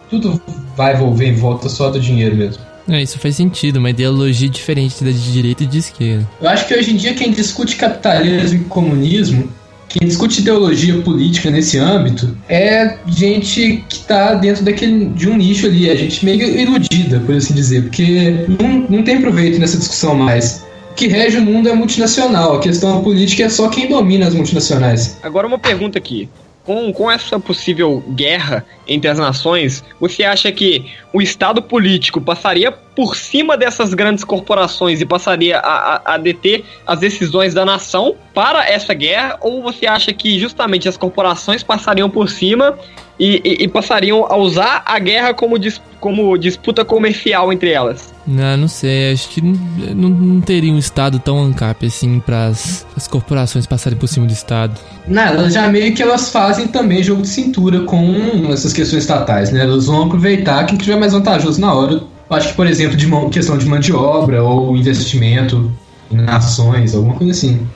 tudo 0.09 0.41
vai 0.75 0.93
envolver 0.93 1.27
em 1.27 1.35
volta 1.35 1.69
só 1.69 1.89
do 1.89 1.99
dinheiro 1.99 2.35
mesmo. 2.35 2.63
É, 2.87 3.01
isso 3.01 3.17
faz 3.17 3.35
sentido, 3.35 3.77
uma 3.77 3.89
ideologia 3.89 4.47
diferente 4.47 5.03
da 5.03 5.09
de 5.09 5.33
direita 5.33 5.63
e 5.63 5.65
de 5.65 5.79
esquerda. 5.79 6.29
Eu 6.39 6.49
acho 6.49 6.67
que 6.67 6.75
hoje 6.75 6.91
em 6.91 6.95
dia 6.95 7.13
quem 7.15 7.31
discute 7.31 7.75
capitalismo 7.77 8.61
e 8.61 8.63
comunismo, 8.65 9.49
quem 9.97 10.09
discute 10.09 10.41
ideologia 10.41 11.01
política 11.01 11.49
nesse 11.49 11.77
âmbito, 11.77 12.37
é 12.49 12.97
gente 13.07 13.85
que 13.87 13.99
tá 13.99 14.33
dentro 14.33 14.65
daquele, 14.65 15.05
de 15.05 15.29
um 15.29 15.37
nicho 15.37 15.67
ali, 15.67 15.89
é 15.89 15.95
gente 15.95 16.25
meio 16.25 16.43
iludida, 16.43 17.21
por 17.21 17.33
assim 17.33 17.53
dizer, 17.53 17.83
porque 17.83 18.45
não, 18.59 18.97
não 18.97 19.03
tem 19.03 19.21
proveito 19.21 19.57
nessa 19.57 19.77
discussão 19.77 20.13
mais. 20.13 20.65
Que 20.97 21.07
rege 21.07 21.37
o 21.37 21.41
mundo 21.41 21.69
é 21.69 21.73
multinacional, 21.73 22.57
a 22.57 22.59
questão 22.59 23.01
política 23.03 23.43
é 23.43 23.49
só 23.49 23.69
quem 23.69 23.87
domina 23.87 24.27
as 24.27 24.33
multinacionais. 24.33 25.17
Agora 25.23 25.47
uma 25.47 25.59
pergunta 25.59 25.97
aqui. 25.97 26.27
Com, 26.66 26.91
com 26.91 27.11
essa 27.11 27.39
possível 27.39 28.03
guerra 28.09 28.66
entre 28.88 29.09
as 29.09 29.20
nações, 29.20 29.84
você 29.99 30.24
acha 30.24 30.51
que 30.51 30.91
o 31.13 31.22
Estado 31.22 31.61
político 31.61 32.20
passaria 32.20 32.72
por 32.72 33.16
cima 33.16 33.55
dessas 33.55 33.93
grandes 33.93 34.24
corporações 34.24 34.99
e 34.99 35.05
passaria 35.05 35.59
a, 35.59 35.95
a, 35.95 36.16
a 36.16 36.18
deter 36.18 36.66
as 36.88 36.99
decisões 36.99 37.53
da 37.53 37.63
nação 37.63 38.16
para 38.34 38.68
essa 38.68 38.93
guerra? 38.95 39.38
Ou 39.41 39.61
você 39.61 39.86
acha 39.86 40.11
que 40.11 40.39
justamente 40.39 40.89
as 40.89 40.97
corporações 40.97 41.61
passariam 41.61 42.09
por 42.09 42.30
cima 42.30 42.78
e, 43.20 43.41
e- 43.43 43.63
e 43.63 43.68
passariam 43.68 44.26
a 44.30 44.36
usar 44.36 44.84
a 44.86 44.99
guerra 44.99 45.34
como, 45.34 45.57
dis- 45.57 45.82
como 45.99 46.38
disputa 46.38 46.84
comercial 46.86 47.51
entre 47.53 47.72
elas? 47.72 48.13
Não, 48.28 48.57
não 48.57 48.68
sei, 48.68 49.13
acho 49.13 49.30
que 49.30 49.41
não, 49.41 49.53
não- 50.09 50.41
teria 50.41 50.74
um 50.74 50.78
Estado 50.78 51.20
tão 51.20 51.39
ANCAP 51.43 51.86
assim 51.86 52.20
para 52.20 52.47
as 52.47 53.07
corporações 53.09 53.66
passarem 53.66 53.97
por 53.97 54.07
cima 54.07 54.26
do 54.26 54.34
Estado. 54.34 54.74
Elas 55.07 55.53
já 55.53 55.68
meio 55.68 55.93
que 55.93 56.01
elas 56.01 56.30
fazem 56.32 56.68
também 56.68 57.01
jogo 57.03 57.22
de 57.22 57.28
cintura 57.28 57.82
com 57.82 58.51
essas 58.51 58.74
questões 58.74 59.03
estatais, 59.03 59.51
né? 59.51 59.61
Elas 59.61 59.86
vão 59.86 60.03
aproveitar 60.03 60.66
quem 60.66 60.78
tiver 60.78 60.95
mais 60.97 61.13
vantajoso 61.13 61.61
na 61.61 61.74
hora. 61.74 61.93
Eu 62.30 62.36
acho 62.36 62.49
que, 62.49 62.53
por 62.55 62.66
exemplo, 62.68 62.97
de 62.97 63.05
mão- 63.07 63.30
questão 63.30 63.57
de 63.57 63.66
mão 63.68 63.80
de 63.80 63.93
obra 63.93 64.43
ou 64.43 64.76
investimento 64.76 65.72
em 66.11 66.22
ações, 66.28 66.95
alguma 66.95 67.13
coisa 67.16 67.32
assim. 67.32 67.68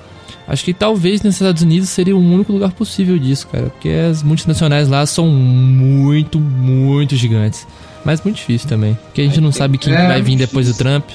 Acho 0.50 0.66
que 0.66 0.74
talvez 0.74 1.22
nos 1.22 1.36
Estados 1.36 1.62
Unidos 1.62 1.90
seria 1.90 2.16
o 2.16 2.20
único 2.20 2.52
lugar 2.52 2.72
possível 2.72 3.18
disso, 3.20 3.48
cara. 3.48 3.66
Porque 3.70 3.90
as 3.90 4.24
multinacionais 4.24 4.90
lá 4.90 5.06
são 5.06 5.28
muito, 5.28 6.40
muito 6.40 7.16
gigantes. 7.16 7.68
Mas 8.04 8.22
muito 8.24 8.38
difícil 8.38 8.68
também. 8.68 8.98
Porque 9.06 9.22
a 9.22 9.24
gente 9.26 9.40
não 9.40 9.52
sabe 9.52 9.78
quem 9.78 9.94
É, 9.94 10.08
vai 10.08 10.22
vir 10.22 10.36
depois 10.38 10.68
do. 10.68 10.74
Trump. 10.74 11.06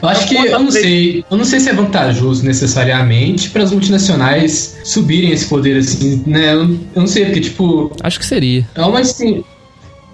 Eu 0.00 0.08
acho 0.08 0.26
que 0.26 0.34
eu 0.34 0.58
não 0.58 0.70
sei, 0.70 1.24
eu 1.30 1.36
não 1.36 1.44
sei 1.44 1.60
se 1.60 1.68
é 1.68 1.72
vantajoso 1.74 2.44
necessariamente 2.44 3.50
para 3.50 3.62
as 3.62 3.70
multinacionais 3.70 4.78
subirem 4.82 5.30
esse 5.30 5.46
poder 5.46 5.76
assim, 5.76 6.22
né? 6.26 6.54
Eu, 6.54 6.62
eu 6.62 7.00
não 7.02 7.06
sei 7.06 7.26
porque 7.26 7.40
tipo, 7.40 7.92
Acho 8.02 8.18
que 8.18 8.26
seria. 8.26 8.66
é 8.74 8.82
uma 8.82 8.98
assim, 9.00 9.44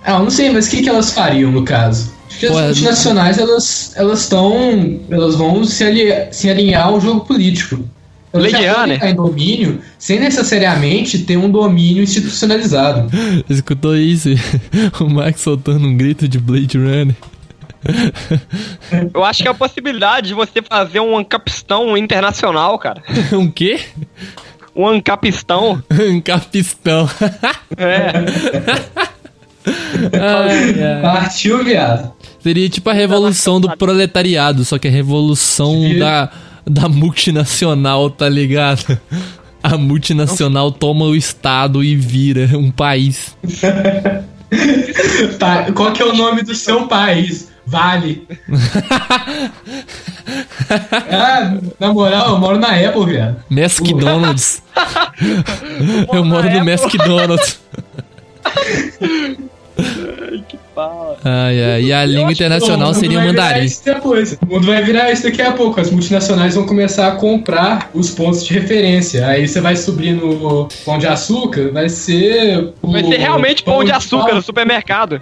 ah, 0.05 0.12
eu 0.14 0.18
não 0.18 0.31
sei, 0.31 0.51
mas 0.51 0.66
o 0.66 0.70
que, 0.70 0.83
que 0.83 0.89
elas 0.89 1.12
fariam 1.12 1.51
no 1.51 1.64
caso? 1.64 2.12
As 2.47 2.57
é- 2.57 2.66
multinacionais 2.66 3.39
elas 3.39 3.93
elas 3.97 4.20
estão, 4.20 5.01
elas 5.11 5.34
vão 5.34 5.64
se, 5.64 5.84
ali, 5.84 6.11
se 6.30 6.49
alinhar 6.49 6.86
ao 6.86 7.01
jogo 7.01 7.20
político. 7.20 7.84
Anne. 8.32 8.95
ficar 8.95 9.11
em 9.11 9.14
domínio 9.14 9.80
sem 9.99 10.20
necessariamente 10.20 11.20
ter 11.20 11.36
um 11.36 11.51
domínio 11.51 12.03
institucionalizado. 12.03 13.11
Escutou 13.49 13.97
isso? 13.97 14.28
o 15.01 15.09
Max 15.09 15.41
soltando 15.41 15.86
um 15.86 15.97
grito 15.97 16.28
de 16.28 16.39
Blade 16.39 16.76
Runner. 16.76 17.16
Eu 19.14 19.24
acho 19.24 19.43
que 19.43 19.49
é 19.49 19.51
a 19.51 19.55
possibilidade 19.55 20.28
de 20.28 20.34
você 20.34 20.61
fazer 20.61 21.01
um 21.01 21.16
ancapistão 21.16 21.97
internacional, 21.97 22.78
cara. 22.78 23.03
um 23.32 23.51
quê? 23.51 23.80
Um 24.74 24.86
ancapistão. 24.86 25.82
Um 25.91 26.20
capistão. 26.20 27.09
É. 27.76 28.12
Ai, 30.18 30.82
ai. 30.82 31.03
Partiu, 31.03 31.64
viado. 31.64 32.12
Seria 32.41 32.68
tipo 32.68 32.89
a 32.89 32.93
revolução 32.93 33.61
do 33.61 33.76
proletariado, 33.76 34.64
só 34.64 34.78
que 34.78 34.89
a 34.89 34.91
revolução 34.91 35.72
Sim. 35.72 35.99
da, 35.99 36.30
da 36.64 36.89
multinacional, 36.89 38.11
tá 38.11 38.28
ligado? 38.28 38.99
A 39.62 39.76
multinacional 39.76 40.70
toma 40.70 41.05
o 41.07 41.16
estado 41.16 41.82
e 41.82 41.97
vira 41.97 42.57
um 42.57 42.70
país. 42.70 43.36
Tá, 45.39 45.70
qual 45.72 45.93
que 45.93 46.01
é 46.03 46.07
o 46.07 46.14
nome 46.14 46.43
do 46.43 46.55
seu 46.55 46.86
país? 46.89 47.51
Vale. 47.66 48.26
ah, 51.12 51.59
na 51.78 51.93
moral, 51.93 52.30
eu 52.30 52.39
moro 52.39 52.59
na 52.59 52.68
Apple, 52.68 53.05
viado. 53.05 53.36
McDonald's. 53.51 54.62
Eu 56.11 56.24
moro 56.24 56.49
no 56.49 56.59
McDonald's. 56.59 57.61
Que 60.49 60.59
pau. 60.74 61.16
Ai, 61.24 61.62
ai. 61.62 61.83
E 61.85 61.93
a 61.93 62.05
Eu 62.05 62.12
língua 62.12 62.33
internacional 62.33 62.93
seria 62.95 63.18
o 63.18 63.24
mandarim. 63.24 63.64
isso 63.64 63.85
depois. 63.85 64.37
O 64.43 64.47
mundo 64.47 64.66
vai 64.66 64.83
virar 64.83 65.11
isso 65.12 65.22
daqui 65.22 65.41
a 65.43 65.53
pouco. 65.53 65.81
As 65.81 65.91
multinacionais 65.91 66.55
vão 66.55 66.66
começar 66.66 67.09
a 67.09 67.12
comprar 67.12 67.91
os 67.95 68.11
pontos 68.11 68.45
de 68.45 68.55
referência. 68.55 69.26
Aí 69.26 69.47
você 69.47 69.61
vai 69.61 69.76
subir 69.76 70.12
no 70.12 70.68
pão 70.85 70.99
de 70.99 71.07
açúcar, 71.07 71.70
vai 71.72 71.89
ser. 71.89 72.72
o 72.83 72.91
Vai 72.93 73.05
ser 73.05 73.18
realmente 73.18 73.62
pão 73.62 73.85
de 73.85 73.93
açúcar 73.93 74.26
no 74.26 74.33
Bal- 74.33 74.43
supermercado. 74.43 75.20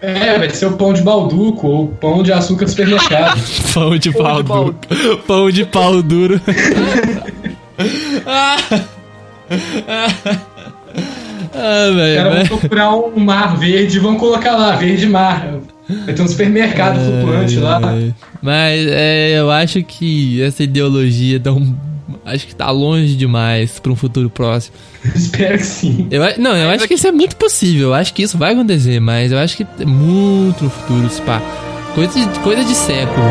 É, 0.00 0.38
vai 0.38 0.50
ser 0.50 0.66
o 0.66 0.76
pão 0.76 0.92
de 0.92 1.00
balduco 1.02 1.66
ou 1.66 1.88
pão 1.88 2.22
de 2.22 2.30
açúcar 2.32 2.66
do 2.66 2.70
supermercado. 2.70 3.40
Pão 3.72 3.96
de 3.98 4.12
Pão 4.12 4.22
pau 4.22 4.42
de 4.42 4.48
duro. 4.48 5.18
Pão 5.26 5.50
de 5.50 5.64
pau 5.64 6.02
duro. 6.02 6.40
ah, 8.26 8.56
ah 9.88 10.46
Os 11.54 11.96
velho. 11.96 12.46
vão 12.48 12.58
procurar 12.58 12.94
um 12.94 13.18
mar 13.20 13.56
verde 13.56 13.96
e 13.96 14.00
vão 14.00 14.16
colocar 14.16 14.56
lá, 14.56 14.76
verde 14.76 15.06
mar. 15.06 15.60
Vai 15.88 16.14
ter 16.14 16.22
um 16.22 16.28
supermercado 16.28 16.98
flutuante 16.98 17.56
lá. 17.58 17.80
Mas 18.42 18.86
é, 18.88 19.38
eu 19.38 19.50
acho 19.50 19.82
que 19.82 20.42
essa 20.42 20.62
ideologia 20.62 21.38
dá 21.38 21.52
um. 21.52 21.74
Acho 22.24 22.46
que 22.46 22.54
tá 22.54 22.70
longe 22.70 23.14
demais 23.14 23.78
pra 23.78 23.92
um 23.92 23.96
futuro 23.96 24.28
próximo. 24.28 24.74
Espero 25.14 25.58
que 25.58 25.64
sim. 25.64 26.08
Eu, 26.10 26.22
não, 26.38 26.56
eu 26.56 26.70
acho 26.70 26.88
que 26.88 26.94
isso 26.94 27.06
é 27.06 27.12
muito 27.12 27.36
possível. 27.36 27.88
Eu 27.88 27.94
acho 27.94 28.12
que 28.12 28.22
isso 28.22 28.36
vai 28.36 28.52
acontecer, 28.52 29.00
mas 29.00 29.30
eu 29.30 29.38
acho 29.38 29.56
que 29.56 29.66
é 29.78 29.84
muito 29.84 30.64
no 30.64 30.70
futuro, 30.70 31.08
pá. 31.24 31.40
Coisa 31.94 32.12
de, 32.12 32.38
coisa 32.40 32.64
de 32.64 32.74
século. 32.74 33.26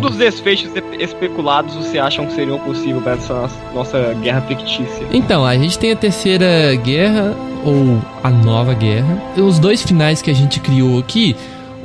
Qual 0.00 0.10
dos 0.10 0.18
desfechos 0.18 0.70
espe- 0.74 1.02
especulados 1.04 1.74
você 1.74 1.98
acham 1.98 2.26
que 2.26 2.34
seriam 2.34 2.58
possíveis 2.58 3.02
para 3.02 3.12
essa 3.14 3.50
nossa 3.74 4.14
guerra 4.22 4.40
fictícia? 4.42 5.06
Então, 5.12 5.44
a 5.44 5.56
gente 5.56 5.78
tem 5.78 5.92
a 5.92 5.96
terceira 5.96 6.74
guerra, 6.76 7.34
ou 7.64 8.00
a 8.22 8.30
nova 8.30 8.74
guerra. 8.74 9.20
Os 9.36 9.58
dois 9.58 9.82
finais 9.82 10.22
que 10.22 10.30
a 10.30 10.34
gente 10.34 10.60
criou 10.60 10.98
aqui, 10.98 11.34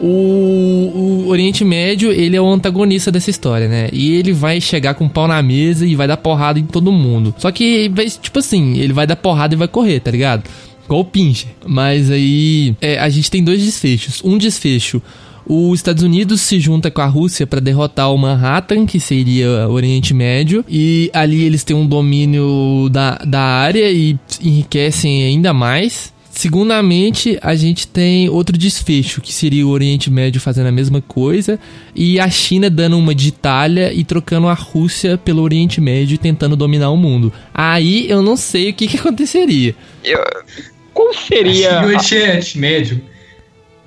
o, 0.01 1.23
o 1.25 1.27
Oriente 1.29 1.63
Médio, 1.63 2.11
ele 2.11 2.35
é 2.35 2.41
o 2.41 2.47
antagonista 2.51 3.11
dessa 3.11 3.29
história, 3.29 3.67
né? 3.67 3.89
E 3.91 4.13
ele 4.15 4.33
vai 4.33 4.59
chegar 4.59 4.93
com 4.95 5.05
o 5.05 5.09
pau 5.09 5.27
na 5.27 5.41
mesa 5.41 5.85
e 5.85 5.95
vai 5.95 6.07
dar 6.07 6.17
porrada 6.17 6.59
em 6.59 6.65
todo 6.65 6.91
mundo. 6.91 7.33
Só 7.37 7.51
que 7.51 7.89
vai, 7.89 8.05
tipo 8.09 8.39
assim, 8.39 8.77
ele 8.77 8.93
vai 8.93 9.07
dar 9.07 9.15
porrada 9.15 9.53
e 9.53 9.57
vai 9.57 9.67
correr, 9.67 9.99
tá 9.99 10.11
ligado? 10.11 10.43
Igual 10.85 11.01
o 11.01 11.05
Pincher. 11.05 11.49
Mas 11.65 12.11
aí, 12.11 12.75
é, 12.81 12.99
a 12.99 13.07
gente 13.09 13.31
tem 13.31 13.43
dois 13.43 13.63
desfechos. 13.63 14.21
Um 14.23 14.37
desfecho 14.37 15.01
os 15.45 15.79
Estados 15.79 16.03
Unidos 16.03 16.41
se 16.41 16.59
junta 16.59 16.89
com 16.89 17.01
a 17.01 17.05
Rússia 17.05 17.45
para 17.45 17.59
derrotar 17.59 18.11
o 18.13 18.17
Manhattan, 18.17 18.85
que 18.85 18.99
seria 18.99 19.67
o 19.67 19.73
Oriente 19.73 20.13
Médio, 20.13 20.63
e 20.69 21.09
ali 21.13 21.43
eles 21.43 21.63
têm 21.63 21.75
um 21.75 21.85
domínio 21.85 22.89
da, 22.89 23.15
da 23.25 23.41
área 23.41 23.91
e 23.91 24.17
enriquecem 24.41 25.23
ainda 25.23 25.53
mais. 25.53 26.13
Segundamente, 26.31 27.37
a 27.43 27.53
gente 27.53 27.87
tem 27.87 28.27
outro 28.27 28.57
desfecho, 28.57 29.21
que 29.21 29.31
seria 29.31 29.67
o 29.67 29.69
Oriente 29.69 30.09
Médio 30.09 30.41
fazendo 30.41 30.65
a 30.65 30.71
mesma 30.71 30.99
coisa, 30.99 31.59
e 31.95 32.19
a 32.19 32.27
China 32.27 32.71
dando 32.71 32.97
uma 32.97 33.13
de 33.13 33.27
Itália 33.27 33.93
e 33.93 34.03
trocando 34.03 34.47
a 34.47 34.53
Rússia 34.53 35.15
pelo 35.15 35.43
Oriente 35.43 35.79
Médio 35.79 36.15
e 36.15 36.17
tentando 36.17 36.55
dominar 36.55 36.89
o 36.89 36.97
mundo. 36.97 37.31
Aí 37.53 38.09
eu 38.09 38.23
não 38.23 38.35
sei 38.35 38.71
o 38.71 38.73
que, 38.73 38.87
que 38.87 38.97
aconteceria. 38.97 39.75
Qual 40.91 41.13
seria. 41.13 41.81
Acho 41.81 42.09
que 42.09 42.15
o 42.15 42.21
Oriente 42.23 42.57
Médio. 42.57 43.12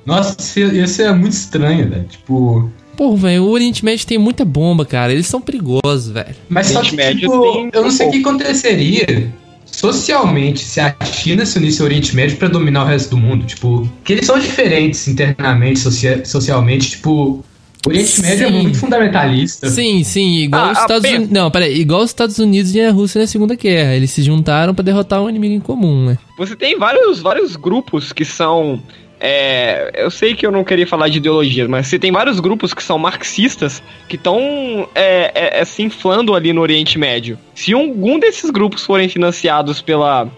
Nossa, 0.06 0.36
isso 0.38 0.94
ser 0.94 1.12
muito 1.14 1.32
estranho, 1.32 1.88
velho. 1.90 2.04
Tipo. 2.08 2.70
Pô, 2.96 3.14
velho, 3.16 3.44
o 3.44 3.50
Oriente 3.50 3.84
Médio 3.84 4.06
tem 4.06 4.16
muita 4.16 4.44
bomba, 4.44 4.86
cara. 4.86 5.12
Eles 5.12 5.26
são 5.26 5.40
perigosos, 5.40 6.08
velho. 6.08 6.34
Mas 6.48 6.68
só 6.68 6.80
que, 6.80 6.96
Médio 6.96 7.28
tipo, 7.30 7.52
tem 7.52 7.70
eu 7.74 7.82
não 7.82 7.90
sei 7.90 8.08
o 8.08 8.10
que 8.10 8.20
aconteceria 8.20 9.30
socialmente 9.66 10.60
se 10.64 10.80
a 10.80 10.94
China 11.04 11.44
se 11.44 11.58
unisse 11.58 11.80
ao 11.82 11.86
Oriente 11.86 12.16
Médio 12.16 12.36
pra 12.38 12.48
dominar 12.48 12.84
o 12.84 12.86
resto 12.86 13.10
do 13.10 13.16
mundo. 13.18 13.44
Tipo, 13.44 13.86
que 14.04 14.14
eles 14.14 14.26
são 14.26 14.38
diferentes 14.38 15.06
internamente, 15.08 15.78
socia- 15.80 16.24
socialmente. 16.24 16.90
Tipo, 16.92 17.44
o 17.84 17.88
Oriente 17.88 18.20
Médio 18.22 18.46
é 18.46 18.48
Sim. 18.50 18.62
muito 18.62 18.78
fundamentalista. 18.78 19.68
Sim, 19.68 20.02
sim, 20.02 20.38
igual 20.38 20.66
Ah, 20.68 20.72
os 20.72 20.78
Estados. 20.78 21.10
Unidos. 21.10 21.30
Não, 21.30 21.50
peraí, 21.50 21.78
igual 21.78 22.00
os 22.02 22.10
Estados 22.10 22.38
Unidos 22.38 22.74
e 22.74 22.80
a 22.80 22.90
Rússia 22.90 23.20
na 23.20 23.26
Segunda 23.26 23.54
Guerra. 23.54 23.94
Eles 23.94 24.10
se 24.10 24.22
juntaram 24.22 24.74
pra 24.74 24.82
derrotar 24.82 25.22
um 25.22 25.28
inimigo 25.28 25.54
em 25.54 25.60
comum, 25.60 26.06
né? 26.06 26.18
Você 26.38 26.56
tem 26.56 26.78
vários, 26.78 27.20
vários 27.20 27.56
grupos 27.56 28.12
que 28.12 28.24
são. 28.24 28.80
É, 29.18 29.92
eu 29.94 30.10
sei 30.10 30.34
que 30.34 30.46
eu 30.46 30.52
não 30.52 30.62
queria 30.62 30.86
falar 30.86 31.08
de 31.08 31.18
ideologia, 31.18 31.66
mas 31.68 31.86
você 31.86 31.98
tem 31.98 32.12
vários 32.12 32.38
grupos 32.38 32.74
que 32.74 32.82
são 32.82 32.98
marxistas 32.98 33.82
que 34.08 34.16
estão 34.16 34.88
é, 34.94 35.32
é, 35.34 35.60
é, 35.60 35.64
se 35.64 35.82
inflando 35.82 36.34
ali 36.34 36.52
no 36.52 36.60
Oriente 36.60 36.98
Médio. 36.98 37.38
Se 37.54 37.72
algum 37.72 38.18
desses 38.18 38.50
grupos 38.50 38.84
forem 38.84 39.08
financiados 39.08 39.80
pela, 39.80 40.28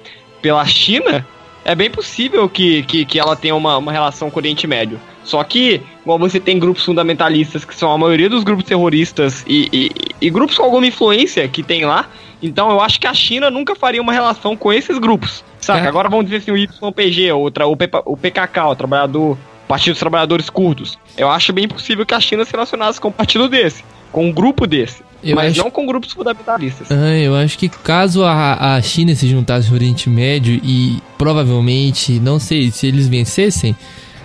pela 0.40 0.64
China, 0.64 1.26
é 1.64 1.74
bem 1.74 1.90
possível 1.90 2.48
que, 2.48 2.82
que, 2.84 3.04
que 3.04 3.18
ela 3.18 3.34
tenha 3.34 3.54
uma, 3.54 3.76
uma 3.78 3.92
relação 3.92 4.30
com 4.30 4.38
o 4.38 4.40
Oriente 4.40 4.66
Médio. 4.66 5.00
Só 5.24 5.42
que, 5.44 5.82
igual 6.00 6.18
você 6.18 6.40
tem 6.40 6.58
grupos 6.58 6.84
fundamentalistas, 6.84 7.64
que 7.64 7.74
são 7.74 7.92
a 7.92 7.98
maioria 7.98 8.30
dos 8.30 8.42
grupos 8.42 8.64
terroristas, 8.64 9.44
e, 9.46 9.68
e, 9.70 9.90
e 10.20 10.30
grupos 10.30 10.56
com 10.56 10.64
alguma 10.64 10.86
influência 10.86 11.46
que 11.48 11.62
tem 11.62 11.84
lá, 11.84 12.08
então 12.42 12.70
eu 12.70 12.80
acho 12.80 12.98
que 13.00 13.06
a 13.06 13.14
China 13.14 13.50
nunca 13.50 13.74
faria 13.74 14.00
uma 14.02 14.12
relação 14.12 14.56
com 14.56 14.72
esses 14.72 14.98
grupos. 14.98 15.44
Saca? 15.60 15.84
É. 15.84 15.88
Agora 15.88 16.08
vamos 16.08 16.24
dizer 16.26 16.36
assim, 16.38 16.50
o 16.50 16.56
YPG, 16.56 17.32
o, 17.32 17.50
tra- 17.50 17.66
o, 17.66 17.76
PP 17.76 18.02
o 18.06 18.16
PKK, 18.16 18.60
o 18.70 18.76
Trabalhador, 18.76 19.36
Partido 19.66 19.92
dos 19.92 20.00
Trabalhadores 20.00 20.48
Curdos. 20.48 20.98
Eu 21.16 21.28
acho 21.30 21.52
bem 21.52 21.66
possível 21.68 22.06
que 22.06 22.14
a 22.14 22.20
China 22.20 22.44
se 22.44 22.52
relacionasse 22.52 23.00
com 23.00 23.08
um 23.08 23.12
partido 23.12 23.48
desse, 23.48 23.84
com 24.12 24.26
um 24.26 24.32
grupo 24.32 24.66
desse. 24.66 25.02
Eu 25.22 25.34
mas 25.34 25.50
acho- 25.52 25.62
não 25.64 25.70
com 25.70 25.84
grupos 25.84 26.12
fundamentalistas. 26.12 26.86
Ah, 26.92 27.16
eu 27.18 27.34
acho 27.34 27.58
que 27.58 27.68
caso 27.68 28.22
a, 28.24 28.76
a 28.76 28.80
China 28.82 29.14
se 29.16 29.26
juntasse 29.28 29.66
ao 29.68 29.74
Oriente 29.74 30.08
Médio 30.08 30.60
e 30.62 31.02
provavelmente, 31.18 32.18
não 32.20 32.38
sei, 32.38 32.70
se 32.70 32.86
eles 32.86 33.08
vencessem, 33.08 33.74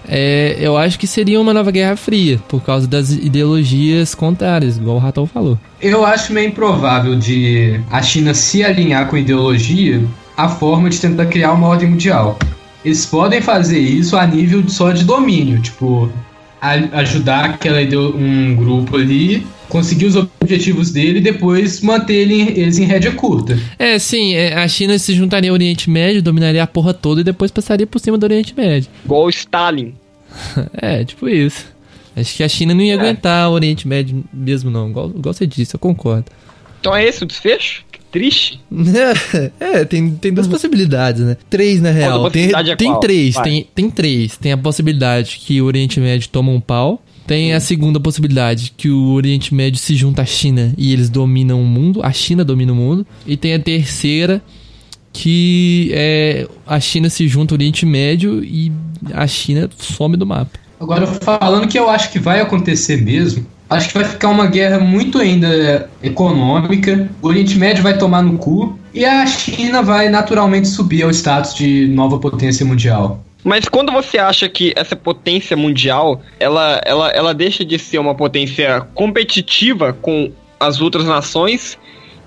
é, 0.08 0.56
eu 0.60 0.78
acho 0.78 0.98
que 1.00 1.08
seria 1.08 1.40
uma 1.40 1.54
nova 1.54 1.72
Guerra 1.72 1.96
Fria, 1.96 2.40
por 2.48 2.62
causa 2.62 2.88
das 2.88 3.12
ideologias 3.12 4.14
contrárias, 4.16 4.78
igual 4.78 4.98
o 4.98 5.00
Ratão 5.00 5.26
falou. 5.26 5.58
Eu 5.82 6.06
acho 6.06 6.34
meio 6.34 6.50
improvável 6.50 7.16
de 7.16 7.80
a 7.92 8.02
China 8.02 8.34
se 8.34 8.64
alinhar 8.64 9.08
com 9.08 9.16
a 9.16 9.20
ideologia 9.20 10.04
a 10.38 10.48
forma 10.50 10.90
de 10.90 11.00
tentar 11.00 11.26
criar 11.28 11.54
uma 11.54 11.68
ordem 11.68 11.90
mundial. 11.90 12.38
Eles 12.84 13.06
podem 13.06 13.42
fazer 13.42 13.80
isso 13.80 14.18
a 14.18 14.26
nível 14.26 14.64
só 14.68 14.92
de 14.92 15.04
domínio, 15.04 15.60
tipo, 15.60 16.12
a- 16.62 17.00
ajudar 17.00 17.46
aquela 17.46 17.80
um 18.16 18.56
grupo 18.56 18.98
ali, 18.98 19.46
conseguir 19.74 20.06
os 20.06 20.16
objetivos 20.16 20.92
dele 20.92 21.18
e 21.20 21.22
depois 21.22 21.82
manter 21.82 22.14
ele- 22.14 22.42
eles 22.62 22.78
em 22.78 22.86
rédea 22.86 23.12
curta. 23.12 23.60
É, 23.78 24.00
sim, 24.00 24.34
é, 24.36 24.54
a 24.54 24.68
China 24.68 24.98
se 24.98 25.14
juntaria 25.14 25.50
ao 25.50 25.54
Oriente 25.56 25.90
Médio, 25.90 26.22
dominaria 26.22 26.64
a 26.64 26.68
porra 26.68 26.94
toda 26.94 27.20
e 27.22 27.24
depois 27.24 27.52
passaria 27.52 27.86
por 27.88 28.00
cima 28.00 28.18
do 28.18 28.24
Oriente 28.24 28.54
Médio. 28.56 28.90
Igual 29.04 29.26
o 29.26 29.30
Stalin. 29.30 29.94
É, 30.82 31.04
tipo 31.04 31.28
isso. 31.28 31.66
Acho 32.16 32.36
que 32.38 32.44
a 32.44 32.48
China 32.50 32.74
não 32.76 32.82
ia 32.82 32.94
É. 32.94 32.98
aguentar 33.00 33.50
o 33.50 33.54
Oriente 33.54 33.88
Médio 33.88 34.24
mesmo, 34.32 34.70
não. 34.70 34.90
Igual, 34.90 35.10
igual 35.10 35.34
você 35.34 35.46
disse, 35.48 35.76
eu 35.76 35.80
concordo. 35.80 36.26
Então 36.80 36.96
é 36.96 37.04
esse 37.06 37.24
o 37.24 37.26
desfecho? 37.26 37.84
Que 37.92 38.00
triste. 38.12 38.60
É, 39.60 39.84
tem, 39.86 40.12
tem 40.12 40.32
duas 40.34 40.48
possibilidades, 40.48 41.22
né? 41.24 41.38
Três, 41.50 41.82
na 41.82 41.90
real. 41.92 42.30
Tem, 42.30 42.52
é 42.54 42.76
tem 42.76 43.00
três, 43.00 43.34
Vai. 43.36 43.44
tem, 43.44 43.68
tem 43.74 43.90
três. 43.90 44.38
Tem 44.38 44.52
a 44.52 44.58
possibilidade 44.58 45.40
que 45.44 45.60
o 45.62 45.66
Oriente 45.66 46.00
Médio 46.00 46.30
toma 46.30 46.52
um 46.52 46.60
pau. 46.60 47.02
Tem 47.26 47.54
a 47.54 47.60
segunda 47.60 48.00
possibilidade 48.00 48.74
que 48.76 48.90
o 48.90 49.12
Oriente 49.14 49.54
Médio 49.54 49.80
se 49.80 49.96
junta 49.96 50.22
à 50.22 50.26
China 50.26 50.74
e 50.78 50.92
eles 50.92 51.10
dominam 51.10 51.62
o 51.62 51.66
mundo. 51.66 52.02
A 52.04 52.12
China 52.12 52.44
domina 52.44 52.74
o 52.74 52.76
mundo. 52.76 53.06
E 53.26 53.38
tem 53.38 53.54
a 53.54 53.60
terceira 53.60 54.42
que 55.14 55.92
é 55.94 56.48
a 56.66 56.80
China 56.80 57.10
se 57.10 57.28
junta 57.28 57.54
ao 57.54 57.58
Oriente 57.58 57.86
Médio 57.86 58.44
e 58.44 58.72
a 59.14 59.28
China 59.28 59.70
some 59.78 60.18
do 60.18 60.26
mapa. 60.26 60.60
Agora, 60.80 61.08
falando 61.08 61.68
que 61.68 61.80
eu 61.80 61.90
acho 61.90 62.12
que 62.12 62.20
vai 62.20 62.42
acontecer 62.42 63.02
mesmo, 63.02 63.46
acho 63.70 63.88
que 63.90 63.94
vai 63.94 64.04
ficar 64.04 64.30
uma 64.30 64.48
guerra 64.48 64.80
muito 64.80 65.20
ainda 65.20 65.90
econômica. 66.02 67.10
O 67.22 67.28
Oriente 67.28 67.58
Médio 67.58 67.84
vai 67.84 67.98
tomar 67.98 68.22
no 68.22 68.38
cu 68.38 68.78
e 68.94 69.06
a 69.06 69.26
China 69.26 69.82
vai 69.82 70.10
naturalmente 70.10 70.68
subir 70.68 71.04
ao 71.04 71.12
status 71.12 71.54
de 71.54 71.88
nova 71.88 72.20
potência 72.20 72.66
mundial. 72.66 73.24
Mas 73.44 73.68
quando 73.68 73.92
você 73.92 74.18
acha 74.18 74.48
que 74.48 74.72
essa 74.76 74.96
potência 74.96 75.56
mundial, 75.58 76.22
ela, 76.40 76.80
ela, 76.86 77.10
ela 77.10 77.34
deixa 77.34 77.66
de 77.66 77.78
ser 77.78 77.98
uma 77.98 78.16
potência 78.16 78.82
competitiva 78.94 79.94
com 79.94 80.32
as 80.60 80.80
outras 80.80 81.06
nações 81.06 81.78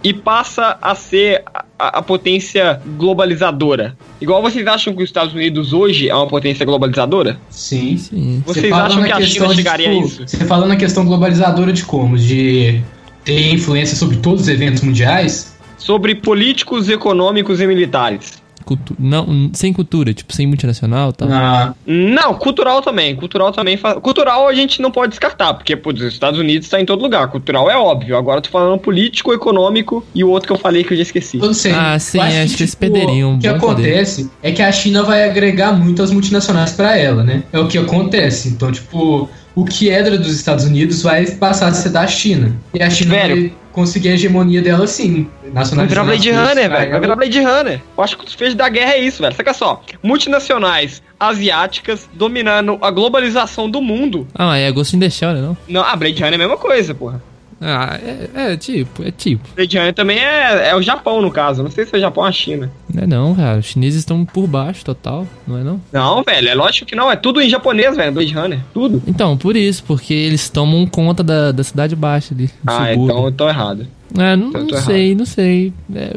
e 0.05 0.13
passa 0.13 0.77
a 0.83 0.95
ser 0.95 1.43
a, 1.47 1.65
a- 1.79 1.99
a 1.99 2.03
potência 2.03 2.81
globalizadora. 2.99 3.97
Igual 4.21 4.43
vocês 4.43 4.67
acham 4.67 4.95
que 4.95 5.03
os 5.03 5.09
Estados 5.09 5.33
Unidos 5.35 5.73
hoje 5.73 6.09
é 6.09 6.15
uma 6.15 6.27
potência 6.27 6.65
globalizadora? 6.67 7.41
Sim. 7.49 7.97
Sim. 7.97 8.43
Você 8.47 8.61
Vocês 8.61 8.73
acham 8.75 9.03
que 9.03 9.11
a 9.13 9.17
questão 9.17 9.43
China 9.45 9.49
de, 9.49 9.57
chegaria 9.57 9.89
a 9.89 9.93
tipo, 9.95 10.07
isso? 10.07 10.23
Você 10.29 10.45
fala 10.45 10.67
na 10.67 10.77
questão 10.77 11.05
globalizadora 11.07 11.73
de 11.73 11.83
como? 11.85 12.17
De 12.19 12.83
ter 13.25 13.53
influência 13.55 13.97
sobre 13.97 14.19
todos 14.19 14.43
os 14.43 14.49
eventos 14.49 14.83
mundiais? 14.83 15.57
Sobre 15.79 16.15
políticos, 16.15 16.89
econômicos 16.89 17.61
e 17.61 17.67
militares. 17.67 18.43
Cultu- 18.67 18.97
não, 18.99 19.49
sem 19.55 19.73
cultura, 19.73 20.13
tipo, 20.13 20.35
sem 20.35 20.45
multinacional 20.45 21.11
e 21.11 21.13
tal. 21.13 21.29
Na, 21.29 21.73
Não, 21.87 22.35
cultural 22.35 22.83
também. 22.83 23.15
Cultural 23.15 23.53
também. 23.53 23.77
fa- 23.77 24.01
Cultural 24.01 24.49
a 24.49 24.53
gente 24.53 24.83
não 24.83 24.91
pode 24.91 25.11
descartar, 25.11 25.55
porque 25.55 25.77
pô, 25.77 25.91
os 25.91 26.01
Estados 26.03 26.39
Unidos 26.41 26.67
está 26.67 26.81
em 26.81 26.85
todo 26.85 27.01
lugar. 27.01 27.29
Cultural 27.29 27.71
é 27.71 27.77
óbvio. 27.77 28.17
Agora 28.17 28.39
eu 28.39 28.43
tô 28.43 28.51
falando 28.51 28.77
político, 28.81 29.33
econômico 29.33 30.05
e 30.13 30.25
o 30.25 30.29
outro 30.31 30.49
que 30.49 30.53
eu 30.53 30.59
falei 30.59 30.83
que 30.83 30.93
eu 30.93 30.97
já 30.97 31.05
esqueci. 31.05 31.39
eu 31.39 31.47
não 31.47 31.55
sei. 31.55 31.71
Ah, 31.73 31.97
sim, 32.01 32.19
acho 32.19 32.57
que 32.57 32.63
eles 32.65 32.75
perderiam 32.75 33.31
um 33.31 33.37
O 33.37 33.39
que 33.39 33.49
bom 33.53 33.59
poder. 33.61 33.83
acontece 33.85 34.29
é 34.43 34.51
que 34.51 34.61
a 34.61 34.73
China 34.73 35.05
vai 35.05 35.23
agregar 35.23 35.73
muito 35.73 36.03
as 36.03 36.11
multinacionais 36.11 36.73
pra 36.73 36.97
ela, 36.99 37.23
né? 37.23 37.45
É 37.53 37.61
o 37.61 37.69
que 37.69 37.79
acontece. 37.79 38.49
Então, 38.49 38.73
tipo, 38.73 39.31
o 39.57 39.65
que 39.65 39.89
era 39.89 40.19
dos 40.19 40.37
Estados 40.37 40.67
Unidos 40.67 41.03
vai 41.03 41.27
passar 41.27 41.69
a 41.69 41.73
ser 41.73 41.89
da 41.89 42.07
China. 42.07 42.55
E 42.75 42.83
a 42.83 42.91
China 42.91 43.15
Velho. 43.15 43.35
vai 43.35 43.53
conseguir 43.73 44.11
a 44.11 44.13
hegemonia 44.13 44.61
dela 44.61 44.87
sim. 44.87 45.29
Vai 45.53 45.87
virar 45.87 46.05
Blade 46.05 46.31
Runner, 46.31 46.71
velho. 46.71 46.91
Vai 46.91 47.01
virar 47.01 47.17
Blade 47.17 47.41
Runner. 47.41 47.81
Eu 47.97 48.05
acho 48.05 48.17
que 48.19 48.23
o 48.23 48.27
desfecho 48.27 48.55
da 48.55 48.69
guerra 48.69 48.93
é 48.93 49.01
isso, 49.01 49.23
velho. 49.23 49.35
Saca 49.35 49.55
só. 49.55 49.83
Multinacionais 50.03 51.03
asiáticas 51.19 52.07
dominando 52.13 52.79
a 52.83 52.91
globalização 52.91 53.71
do 53.71 53.81
mundo. 53.81 54.29
Ah, 54.35 54.47
mas 54.47 54.63
é 54.63 54.71
Ghost 54.71 54.95
in 54.95 55.01
the 55.01 55.09
Shell, 55.09 55.33
né, 55.33 55.41
não? 55.41 55.57
Não, 55.67 55.83
a 55.83 55.97
Blade 55.97 56.23
Runner 56.23 56.33
é 56.33 56.37
a 56.37 56.39
mesma 56.39 56.59
coisa, 56.59 56.95
porra. 56.95 57.23
Ah, 57.61 57.99
é, 58.03 58.53
é 58.53 58.57
tipo, 58.57 59.03
é 59.03 59.11
tipo. 59.11 59.49
Blade 59.55 59.79
Runner 59.79 59.95
também 59.95 60.19
é, 60.19 60.69
é 60.71 60.77
o 60.77 60.83
Japão, 60.83 61.23
no 61.23 61.31
caso. 61.31 61.63
Não 61.63 61.71
sei 61.71 61.87
se 61.87 61.95
é 61.95 61.99
o 61.99 62.01
Japão 62.01 62.23
ou 62.23 62.29
a 62.29 62.33
China. 62.33 62.71
Não 62.93 63.03
é 63.03 63.07
não, 63.07 63.35
cara. 63.35 63.59
Os 63.59 63.67
chineses 63.67 64.01
estão 64.01 64.25
por 64.27 64.47
baixo 64.47 64.85
total, 64.85 65.27
não 65.47 65.59
é 65.59 65.63
não? 65.65 65.81
Não, 65.93 66.23
velho. 66.23 66.49
É 66.49 66.55
lógico 66.55 66.87
que 66.87 66.95
não. 66.95 67.11
É 67.11 67.17
tudo 67.17 67.41
em 67.41 67.49
japonês, 67.49 67.97
velho. 67.97 68.13
Blade 68.13 68.35
Runner. 68.35 68.61
Tudo. 68.75 69.03
Então, 69.07 69.37
por 69.39 69.57
isso, 69.57 69.83
porque 69.85 70.13
eles 70.13 70.51
tomam 70.51 70.87
conta 70.87 71.23
da, 71.23 71.51
da 71.51 71.65
cidade 71.65 71.97
baixa 71.97 72.35
ali. 72.35 72.51
Ah, 72.67 72.89
subúrbio. 72.91 73.05
então 73.05 73.25
eu 73.25 73.33
tô 73.33 73.49
errado. 73.49 73.87
Ah, 74.19 74.37
não, 74.37 74.51
não 74.51 74.81
sei, 74.83 75.15
não 75.15 75.25
sei. 75.25 75.73
É, 75.95 76.15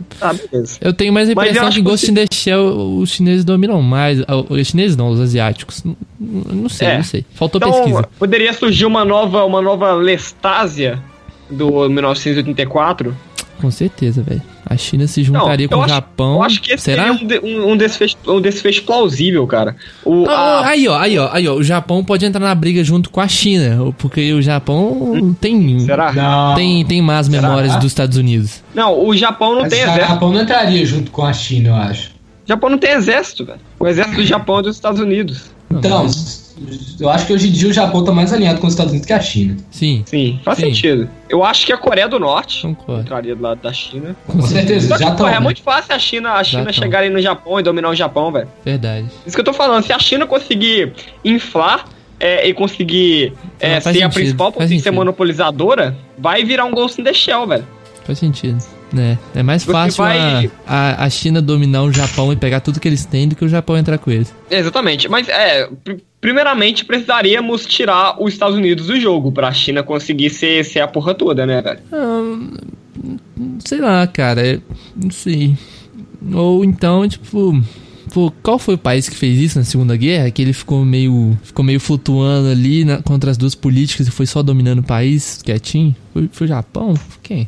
beleza. 0.52 0.78
eu 0.80 0.94
tenho 0.94 1.12
mais 1.12 1.28
a 1.28 1.32
impressão 1.32 1.70
que 1.70 1.76
que 1.76 1.82
Ghost 1.82 2.12
in 2.12 2.14
the 2.14 2.26
Shell 2.32 2.98
os 3.00 3.10
chineses 3.12 3.44
dominam 3.44 3.82
mais. 3.82 4.22
Ah, 4.28 4.36
Os 4.48 4.68
chineses 4.68 4.96
não, 4.96 5.10
os 5.10 5.20
asiáticos. 5.20 5.84
Não, 5.84 5.96
não 6.20 6.70
sei, 6.70 6.88
É. 6.88 6.98
não 6.98 7.04
sei. 7.04 7.26
Faltou 7.34 7.60
Então, 7.60 7.72
pesquisa. 7.72 8.08
poderia 8.20 8.54
surgir 8.54 8.86
uma 8.86 9.04
nova, 9.04 9.44
uma 9.44 9.62
nova 9.62 9.94
Lestásia 9.94 11.02
do 11.50 11.90
1984. 11.90 13.16
Com 13.62 13.70
certeza, 13.70 14.22
velho. 14.24 14.42
A 14.66 14.78
China 14.78 15.06
se 15.06 15.22
juntaria 15.22 15.66
eu 15.66 15.70
com 15.70 15.76
o 15.78 15.82
acho- 15.82 15.94
Japão. 15.94 16.36
Eu 16.36 16.44
acho 16.44 16.62
que 16.62 16.72
esse 16.72 16.84
Será? 16.86 17.14
seria 17.18 17.42
um, 17.44 17.46
um, 17.46 17.72
um 17.72 17.78
desfecho, 17.78 18.16
um 18.26 18.40
desfecho 18.40 18.84
plausível, 18.84 19.46
cara. 19.46 19.76
O, 20.06 20.26
Ah, 20.30 20.32
a- 20.62 20.68
Aí, 20.70 20.88
ó, 20.88 20.98
aí, 20.98 21.18
ó, 21.18 21.30
aí, 21.34 21.46
ó. 21.48 21.56
O 21.56 21.64
Japão 21.64 22.02
pode 22.04 22.26
entrar 22.26 22.40
na 22.40 22.56
briga 22.56 22.82
junto 22.86 23.10
com 23.10 23.20
a 23.20 23.28
China. 23.28 23.92
Porque 23.98 24.32
o 24.32 24.42
Japão 24.42 25.36
tem. 25.42 25.78
será? 25.82 26.14
Não. 26.14 26.56
Tem, 26.56 26.86
tem 26.86 27.02
más 27.02 27.28
memórias 27.28 27.76
dos 27.76 27.86
Estados 27.88 28.16
Unidos. 28.18 28.64
Não, 28.74 29.06
o 29.06 29.14
Japão 29.18 29.54
não 29.56 29.62
Mas 29.64 29.74
tem 29.74 29.80
o 29.82 29.84
exército. 29.84 30.08
Japão 30.08 30.32
não 30.32 30.42
entraria 30.42 30.86
junto 30.86 31.12
com 31.12 31.26
a 31.26 31.34
China, 31.34 31.70
eu 31.70 31.76
acho. 31.76 32.12
O 32.46 32.48
Japão 32.48 32.70
não 32.70 32.78
tem 32.78 32.92
exército, 32.92 33.44
velho. 33.44 33.60
O 33.78 33.88
exército 33.88 34.16
do 34.18 34.26
Japão 34.26 34.60
é 34.60 34.62
dos 34.62 34.76
Estados 34.78 35.02
Unidos. 35.02 35.52
Então, 35.70 36.08
eu 37.00 37.10
acho 37.10 37.26
que 37.28 37.34
hoje 37.34 37.48
em 37.48 37.52
dia 37.52 37.70
o 37.70 37.74
Japão 37.74 38.04
tá 38.04 38.12
mais 38.12 38.32
alinhado 38.34 38.60
com 38.60 38.68
os 38.68 38.74
Estados 38.74 38.92
Unidos 38.92 39.08
que 39.08 39.14
a 39.14 39.20
China. 39.20 39.58
Sim, 39.72 40.04
Sim, 40.06 40.40
faz 40.44 40.58
Sim. 40.58 40.66
sentido. 40.66 41.10
Eu 41.30 41.44
acho 41.44 41.66
que 41.66 41.72
a 41.74 41.78
Coreia 41.78 42.08
do 42.08 42.20
Norte 42.20 42.62
concordo. 42.62 43.02
entraria 43.02 43.36
do 43.36 43.42
lado 43.42 43.62
da 43.62 43.72
China. 43.72 44.16
Com 44.28 44.42
certeza, 44.42 44.98
já 44.98 45.10
estão. 45.10 45.28
é 45.28 45.40
muito 45.40 45.62
fácil 45.62 45.94
a 45.94 46.00
China, 46.00 46.34
a 46.34 46.44
China 46.44 46.72
chegar 46.74 47.00
aí 47.00 47.10
no 47.10 47.22
Japão 47.22 47.60
e 47.60 47.64
dominar 47.64 47.90
o 47.90 47.96
Japão, 47.96 48.32
velho. 48.32 48.48
Verdade. 48.66 49.08
Isso 49.26 49.36
que 49.36 49.40
eu 49.42 49.46
tô 49.46 49.54
falando. 49.54 49.84
Se 49.84 49.94
a 49.94 50.00
China 50.00 50.26
conseguir 50.26 50.94
inflar 51.24 51.86
é, 52.20 52.48
e 52.48 52.54
conseguir 52.54 53.34
é, 53.60 53.76
ser 53.76 53.82
faz 53.82 53.96
a 53.96 54.00
sentido, 54.00 54.14
principal 54.14 54.52
potência 54.52 54.78
sentido. 54.78 54.94
monopolizadora, 54.94 55.96
vai 56.18 56.44
virar 56.44 56.66
um 56.66 56.72
Ghost 56.72 57.00
in 57.00 57.04
the 57.04 57.14
Shell, 57.14 57.48
velho. 57.48 57.66
Faz 58.04 58.18
sentido. 58.20 58.58
né? 58.92 59.18
É 59.36 59.44
mais 59.44 59.62
Você 59.64 59.72
fácil 59.72 60.04
vai- 60.04 60.50
a, 60.68 60.74
a, 60.98 61.06
a 61.06 61.10
China 61.12 61.42
dominar 61.42 61.84
o 61.84 61.94
Japão 61.94 62.34
e 62.34 62.36
pegar 62.36 62.60
tudo 62.60 62.80
que 62.80 62.88
eles 62.88 63.06
têm 63.06 63.28
do 63.28 63.36
que 63.36 63.46
o 63.46 63.48
Japão 63.48 63.78
entrar 63.78 63.98
com 64.00 64.10
eles. 64.10 64.34
Exatamente. 64.50 65.08
Mas, 65.08 65.30
é, 65.30 65.70
primeiramente 66.22 66.86
precisaríamos 66.86 67.66
tirar 67.66 68.22
os 68.22 68.34
Estados 68.34 68.58
Unidos 68.58 68.88
do 68.88 69.00
jogo 69.00 69.32
pra 69.32 69.52
China 69.52 69.84
conseguir 69.84 70.30
ser, 70.30 70.64
ser 70.66 70.80
a 70.82 70.88
porra 70.88 71.14
toda, 71.14 71.46
né, 71.46 71.62
velho? 71.62 71.80
Ah, 71.92 72.38
sei 73.66 73.80
lá, 73.80 74.06
cara. 74.08 74.46
é- 74.46 74.60
Não 74.96 75.12
sei. 75.12 75.56
Ou 76.34 76.64
então, 76.66 77.08
tipo. 77.08 77.62
Pô, 78.12 78.34
qual 78.42 78.58
foi 78.58 78.74
o 78.74 78.78
país 78.78 79.08
que 79.08 79.16
fez 79.16 79.38
isso 79.40 79.60
na 79.60 79.64
Segunda 79.64 79.96
Guerra? 79.96 80.32
Que 80.32 80.42
ele 80.42 80.52
ficou 80.52 80.84
meio, 80.84 81.38
ficou 81.44 81.64
meio 81.64 81.80
flutuando 81.80 82.50
ali 82.50 82.84
na- 82.84 83.04
contra 83.04 83.30
as 83.30 83.38
duas 83.38 83.54
políticas 83.54 84.08
e 84.08 84.12
foi 84.12 84.26
só 84.26 84.42
dominando 84.42 84.80
o 84.80 84.84
país 84.84 85.44
quietinho? 85.44 85.96
Foi, 86.12 86.28
foi 86.32 86.46
o 86.46 86.48
Japão? 86.48 86.96
Quem? 87.22 87.48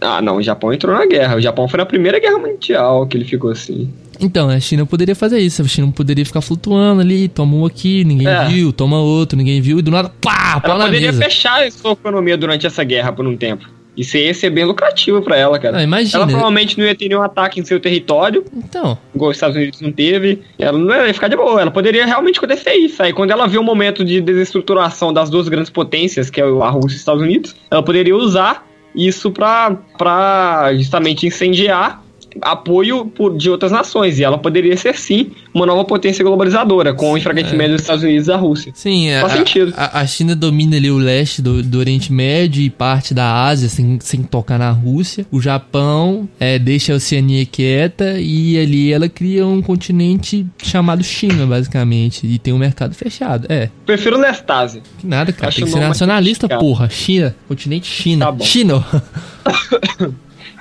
Ah, 0.00 0.22
não, 0.22 0.36
o 0.36 0.42
Japão 0.42 0.72
entrou 0.72 0.94
na 0.96 1.04
guerra. 1.06 1.34
O 1.34 1.40
Japão 1.40 1.66
foi 1.66 1.78
na 1.78 1.84
Primeira 1.84 2.20
Guerra 2.20 2.38
Mundial 2.38 3.04
que 3.08 3.16
ele 3.16 3.24
ficou 3.24 3.50
assim. 3.50 3.92
Então, 4.20 4.48
a 4.48 4.58
China 4.60 4.86
poderia 4.86 5.14
fazer 5.14 5.38
isso. 5.38 5.62
A 5.62 5.64
China 5.66 5.92
poderia 5.92 6.24
ficar 6.24 6.40
flutuando 6.40 7.00
ali, 7.00 7.28
toma 7.28 7.56
um 7.56 7.64
aqui, 7.66 8.04
ninguém 8.04 8.26
É. 8.28 8.44
viu, 8.46 8.72
toma 8.72 8.98
outro, 9.00 9.36
ninguém 9.36 9.60
viu, 9.60 9.78
e 9.78 9.82
do 9.82 9.90
nada, 9.90 10.10
pá, 10.20 10.60
pau 10.60 10.70
Ela 10.72 10.78
na 10.80 10.84
poderia 10.86 11.12
mesa. 11.12 11.22
fechar 11.24 11.62
a 11.62 11.70
sua 11.70 11.92
economia 11.92 12.36
durante 12.36 12.66
essa 12.66 12.82
guerra 12.84 13.12
por 13.12 13.26
um 13.26 13.36
tempo. 13.36 13.66
Isso 13.96 14.14
ia 14.18 14.34
ser 14.34 14.50
bem 14.50 14.62
lucrativo 14.66 15.22
pra 15.22 15.38
ela, 15.38 15.58
cara. 15.58 15.78
Ah, 15.78 15.82
imagina. 15.82 16.18
Ela 16.18 16.26
provavelmente 16.26 16.76
não 16.78 16.84
ia 16.84 16.94
ter 16.94 17.08
nenhum 17.08 17.22
ataque 17.22 17.58
em 17.58 17.64
seu 17.64 17.80
território, 17.80 18.44
Então, 18.54 18.98
igual 19.14 19.30
os 19.30 19.38
Estados 19.38 19.56
Unidos 19.56 19.80
não 19.80 19.90
teve. 19.90 20.42
Ela 20.58 20.76
não 20.78 20.94
ia 21.06 21.14
ficar 21.14 21.28
de 21.28 21.36
boa. 21.36 21.62
Ela 21.62 21.70
poderia 21.70 22.04
realmente 22.04 22.38
acontecer 22.38 22.74
isso. 22.74 23.02
Aí 23.02 23.14
quando 23.14 23.30
ela 23.30 23.46
vê 23.48 23.56
o 23.56 23.62
momento 23.62 24.04
de 24.04 24.20
desestruturação 24.20 25.14
das 25.14 25.30
duas 25.30 25.48
grandes 25.48 25.70
potências, 25.70 26.28
que 26.28 26.38
é 26.40 26.44
a 26.44 26.68
Rússia 26.68 26.88
e 26.88 26.94
os 26.94 27.00
Estados 27.00 27.22
Unidos, 27.22 27.56
ela 27.70 27.82
poderia 27.82 28.14
usar 28.14 28.66
isso 28.94 29.30
pra 29.30 30.74
justamente 30.74 31.26
incendiar 31.26 32.02
apoio 32.42 33.06
por- 33.06 33.36
de 33.36 33.48
outras 33.50 33.70
nações. 33.72 34.18
E 34.18 34.24
ela 34.24 34.38
poderia 34.38 34.76
ser, 34.76 34.96
sim, 34.96 35.30
uma 35.54 35.66
nova 35.66 35.84
potência 35.84 36.24
globalizadora, 36.24 36.94
com 36.94 37.12
o 37.12 37.18
enfraquecimento 37.18 37.72
dos 37.72 37.80
Estados 37.82 38.02
Unidos 38.04 38.26
e 38.26 38.30
da 38.30 38.36
Rússia. 38.36 38.72
sim, 38.74 39.12
a, 39.12 39.20
Faz 39.22 39.32
sentido. 39.34 39.72
a, 39.76 40.00
a 40.00 40.06
China 40.06 40.34
domina 40.36 40.76
ali 40.76 40.90
o 40.90 40.98
leste 40.98 41.40
do, 41.42 41.62
do 41.62 41.78
Oriente 41.78 42.12
Médio 42.12 42.62
e 42.62 42.68
parte 42.70 43.12
da 43.14 43.44
Ásia 43.46 43.68
sem, 43.68 43.98
sem 44.00 44.22
tocar 44.22 44.58
na 44.58 44.70
Rússia. 44.70 45.26
O 45.30 45.40
Japão 45.40 46.28
é, 46.40 46.58
deixa 46.58 46.92
a 46.92 46.96
Oceania 46.96 47.44
quieta 47.46 48.18
e 48.20 48.58
ali 48.58 48.92
ela 48.92 49.08
cria 49.08 49.46
um 49.46 49.60
continente 49.62 50.46
chamado 50.62 51.02
China, 51.02 51.46
basicamente. 51.46 52.26
E 52.26 52.38
tem 52.38 52.52
um 52.52 52.58
mercado 52.58 52.94
fechado. 52.94 53.46
É, 53.48 53.68
Prefiro 53.84 54.18
Lestásia. 54.18 54.82
que 54.98 55.06
nada, 55.06 55.32
cara. 55.32 55.48
Acho 55.48 55.58
tem 55.58 55.66
que 55.66 55.72
ser 55.72 55.80
nacionalista, 55.80 56.48
porra. 56.48 56.88
China, 56.88 57.34
continente 57.48 57.86
China. 57.86 58.26
Tá 58.26 58.32
bom. 58.32 58.44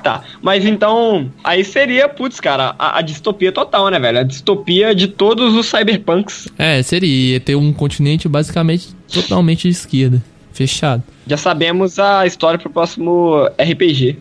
Tá, 0.05 0.23
mas 0.39 0.63
então, 0.63 1.31
aí 1.43 1.63
seria, 1.65 2.07
putz, 2.07 2.39
cara, 2.39 2.75
a, 2.77 2.99
a 2.99 3.01
distopia 3.01 3.51
total, 3.51 3.89
né, 3.89 3.99
velho? 3.99 4.19
A 4.19 4.23
distopia 4.23 4.93
de 4.93 5.07
todos 5.07 5.55
os 5.55 5.65
cyberpunks. 5.65 6.47
É, 6.59 6.83
seria 6.83 7.39
ter 7.39 7.55
um 7.55 7.73
continente 7.73 8.27
basicamente 8.27 8.89
totalmente 9.11 9.63
de 9.63 9.69
esquerda. 9.69 10.21
Fechado. 10.53 11.01
Já 11.25 11.37
sabemos 11.37 11.97
a 11.97 12.23
história 12.23 12.59
pro 12.59 12.69
próximo 12.69 13.49
RPG. 13.59 14.17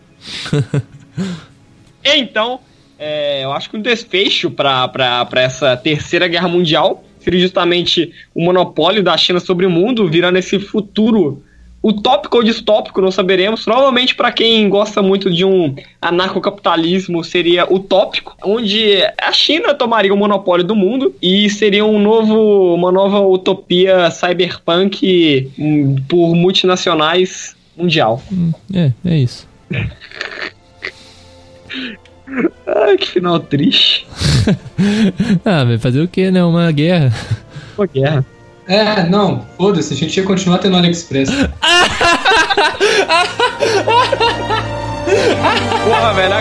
então, 2.02 2.60
é, 2.98 3.44
eu 3.44 3.52
acho 3.52 3.68
que 3.68 3.76
um 3.76 3.82
desfecho 3.82 4.50
pra 4.50 4.90
essa 5.36 5.76
terceira 5.76 6.26
guerra 6.26 6.48
mundial 6.48 7.04
seria 7.20 7.40
justamente 7.40 8.10
o 8.34 8.42
monopólio 8.42 9.02
da 9.02 9.18
China 9.18 9.38
sobre 9.38 9.66
o 9.66 9.70
mundo, 9.70 10.08
virando 10.08 10.38
esse 10.38 10.58
futuro 10.58 11.42
utópico 11.84 12.38
ou 12.38 12.42
distópico, 12.42 13.02
não 13.02 13.10
saberemos. 13.10 13.62
Provavelmente, 13.62 14.14
para 14.14 14.32
quem 14.32 14.66
gosta 14.70 15.02
muito 15.02 15.30
de 15.30 15.44
um 15.44 15.76
anarcocapitalismo, 16.00 17.22
seria 17.22 17.70
utópico, 17.70 18.34
onde 18.42 19.02
a 19.20 19.30
China 19.32 19.74
tomaria 19.74 20.14
o 20.14 20.16
monopólio 20.16 20.64
do 20.64 20.74
mundo 20.74 21.14
e 21.20 21.50
seria 21.50 21.84
um 21.84 22.00
novo, 22.00 22.74
uma 22.74 22.90
nova 22.90 23.20
utopia 23.20 24.10
cyberpunk 24.10 25.52
hum, 25.58 25.96
por 26.08 26.34
multinacionais 26.34 27.54
mundial. 27.76 28.22
Hum, 28.32 28.52
É, 28.72 28.90
é 29.04 29.18
isso. 29.18 29.46
Ai, 32.66 32.96
que 32.96 33.06
final 33.08 33.38
triste. 33.40 34.06
Ah, 35.44 35.64
vai 35.64 35.78
fazer 35.78 36.00
o 36.00 36.08
que, 36.08 36.30
né? 36.30 36.42
Uma 36.44 36.70
guerra. 36.72 37.12
Uma 37.76 37.86
guerra. 37.86 38.26
É, 38.66 39.04
não, 39.04 39.44
foda-se, 39.58 39.92
a 39.92 39.96
gente 39.96 40.16
ia 40.16 40.24
continuar 40.24 40.58
tendo 40.58 40.76
AliExpress. 40.76 41.28
Porra, 45.84 46.14
velho, 46.14 46.34
a 46.34 46.40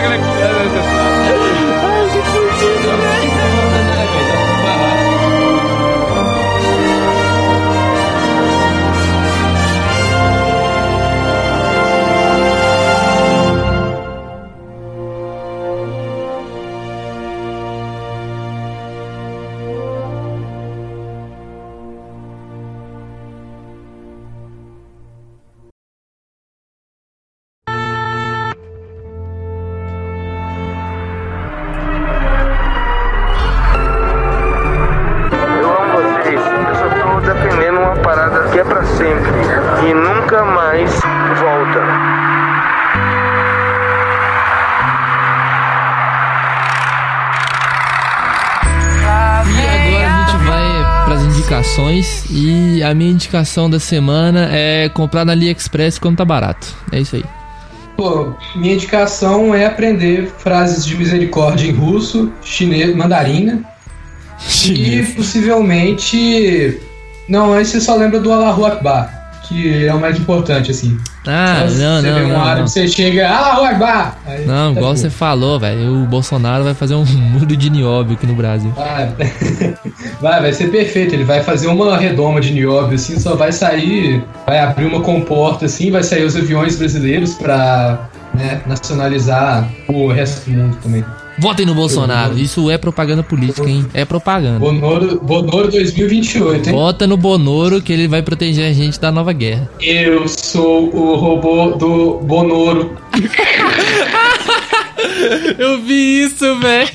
indicações. 51.94 52.24
E 52.30 52.82
a 52.82 52.94
minha 52.94 53.10
indicação 53.10 53.68
da 53.68 53.78
semana 53.78 54.48
é 54.52 54.88
comprar 54.88 55.24
na 55.24 55.32
AliExpress 55.32 55.98
quando 55.98 56.16
tá 56.16 56.24
barato. 56.24 56.74
É 56.92 57.00
isso 57.00 57.16
aí. 57.16 57.24
Pô, 57.96 58.34
minha 58.56 58.74
indicação 58.74 59.54
é 59.54 59.66
aprender 59.66 60.32
frases 60.38 60.84
de 60.84 60.96
misericórdia 60.96 61.68
em 61.68 61.72
russo, 61.72 62.32
chinês, 62.42 62.94
mandarina. 62.94 63.62
E 64.66 65.02
possivelmente. 65.14 66.80
Não, 67.28 67.52
aí 67.52 67.64
você 67.64 67.80
só 67.80 67.94
lembra 67.94 68.20
do 68.20 68.32
Allahu 68.32 68.66
Akbar, 68.66 69.40
que 69.44 69.86
é 69.86 69.94
o 69.94 70.00
mais 70.00 70.18
importante, 70.18 70.70
assim. 70.70 70.98
Ah, 71.26 71.66
Só 71.68 71.74
não, 71.78 72.00
você 72.00 72.10
não, 72.10 72.18
vê 72.18 72.24
um 72.24 72.28
não. 72.28 72.42
árabe, 72.42 72.60
não. 72.60 72.66
você 72.66 72.86
chega, 72.88 73.28
Allahu 73.28 73.64
Akbar! 73.64 74.18
Aí 74.26 74.46
Não, 74.46 74.74
tá 74.74 74.80
igual 74.80 74.94
de 74.94 75.00
você 75.00 75.10
falou, 75.10 75.58
velho. 75.58 76.02
O 76.02 76.06
Bolsonaro 76.06 76.64
vai 76.64 76.74
fazer 76.74 76.94
um 76.94 77.04
muro 77.32 77.46
de 77.56 77.70
nióbio 77.70 78.14
aqui 78.14 78.26
no 78.26 78.34
Brasil. 78.34 78.70
Vai, 78.76 79.14
vai, 80.20 80.42
vai 80.42 80.52
ser 80.52 80.70
perfeito. 80.70 81.14
Ele 81.14 81.24
vai 81.24 81.42
fazer 81.42 81.68
uma 81.68 81.96
redoma 81.96 82.40
de 82.40 82.52
nióbio, 82.52 82.96
assim, 82.96 83.18
só 83.18 83.34
vai 83.34 83.52
sair, 83.52 84.22
vai 84.46 84.58
abrir 84.60 84.84
uma 84.86 85.00
comporta, 85.00 85.66
assim, 85.66 85.90
vai 85.90 86.02
sair 86.02 86.24
os 86.24 86.36
aviões 86.36 86.76
brasileiros 86.76 87.34
pra 87.34 88.08
né, 88.34 88.60
nacionalizar 88.66 89.68
o 89.88 90.08
resto 90.08 90.50
do 90.50 90.56
mundo 90.56 90.76
também. 90.82 91.04
Votem 91.38 91.66
no 91.66 91.74
Bolsonaro. 91.74 92.38
Isso 92.38 92.70
é 92.70 92.78
propaganda 92.78 93.22
política, 93.22 93.68
hein? 93.68 93.86
É 93.92 94.04
propaganda. 94.04 94.58
Bonoro, 94.58 95.20
Bonoro 95.20 95.70
2028, 95.70 96.68
hein? 96.68 96.74
Vota 96.74 97.06
no 97.06 97.16
Bonoro 97.16 97.82
que 97.82 97.92
ele 97.92 98.06
vai 98.06 98.22
proteger 98.22 98.70
a 98.70 98.72
gente 98.72 99.00
da 99.00 99.10
nova 99.10 99.32
guerra. 99.32 99.70
Eu 99.80 100.26
sou 100.28 100.94
o 100.94 101.16
robô 101.16 101.72
do 101.76 102.18
Bonoro. 102.20 102.96
Eu 105.58 105.80
vi 105.82 106.24
isso, 106.24 106.58
velho. 106.58 106.88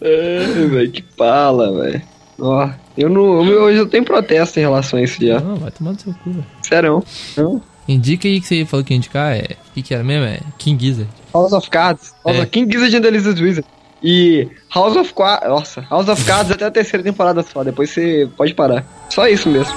É, 0.00 0.44
velho, 0.68 0.90
que 0.90 1.02
pala, 1.02 1.72
velho. 1.82 2.02
Ó, 2.40 2.68
eu 2.96 3.08
não. 3.08 3.22
Hoje 3.40 3.78
eu 3.78 3.86
tenho 3.88 4.04
protesto 4.04 4.58
em 4.58 4.62
relação 4.62 4.98
a 4.98 5.02
isso 5.02 5.24
já. 5.24 5.40
Não, 5.40 5.56
vai 5.56 5.70
tomar 5.70 5.92
no 5.92 6.00
seu 6.00 6.12
cu, 6.12 6.30
velho. 6.30 6.46
Serão. 6.62 7.02
Não? 7.36 7.60
Indica 7.88 8.28
aí 8.28 8.40
que 8.40 8.46
você 8.46 8.64
falou 8.66 8.84
que 8.84 8.92
ia 8.92 8.98
indicar. 8.98 9.34
É. 9.34 9.56
O 9.70 9.72
que, 9.74 9.82
que 9.82 9.94
era 9.94 10.04
mesmo? 10.04 10.26
É 10.26 10.40
King 10.58 10.84
Gizzard. 10.84 11.10
House 11.32 11.52
of 11.52 11.70
Cards. 11.70 12.14
House 12.24 12.36
É. 12.36 12.40
of 12.42 12.46
King 12.50 12.70
Gizzard 12.70 12.96
and 12.96 13.00
the 13.00 13.10
Lizard 13.10 13.42
Wizard. 13.42 13.66
E 14.02 14.48
House 14.74 14.94
of 14.96 15.12
Cards. 15.14 15.48
Nossa, 15.48 15.80
House 15.90 16.08
of 16.08 16.24
Cards 16.24 16.52
até 16.52 16.66
a 16.66 16.70
terceira 16.70 17.02
temporada 17.02 17.42
só. 17.42 17.64
Depois 17.64 17.90
você 17.90 18.28
pode 18.36 18.54
parar. 18.54 18.84
Só 19.10 19.26
isso 19.26 19.48
mesmo. 19.48 19.74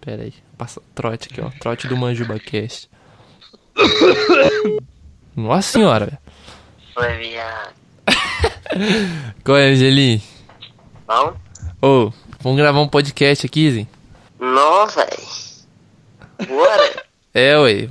Pera 0.00 0.22
aí. 0.22 0.34
Passa 0.58 0.80
trote 0.94 1.28
aqui, 1.30 1.40
ó. 1.40 1.50
Trote 1.58 1.88
do 1.88 1.96
ManjubaCast. 1.96 2.88
Nossa 5.36 5.72
senhora, 5.72 6.06
velho. 6.06 6.18
Oi, 6.96 7.18
viado. 7.18 7.74
Qual 9.44 9.58
é, 9.58 9.70
Angeli? 9.70 10.22
Bom? 11.06 11.34
Ô, 11.82 12.12
vamos 12.40 12.58
gravar 12.58 12.80
um 12.80 12.88
podcast 12.88 13.44
aqui, 13.44 13.70
Zin? 13.70 13.88
Não, 14.38 14.86
véi. 14.86 16.46
Bora. 16.46 17.04
É, 17.36 17.58
ué. 17.58 17.88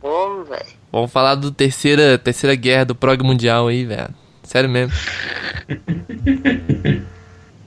Bom, 0.00 0.44
véi. 0.44 0.62
Vamos 0.92 1.10
falar 1.10 1.34
do 1.34 1.50
terceira, 1.50 2.16
terceira 2.16 2.54
guerra 2.54 2.84
do 2.84 2.94
prog 2.94 3.20
mundial 3.24 3.66
aí, 3.66 3.84
velho. 3.84 4.14
Sério 4.44 4.70
mesmo. 4.70 4.94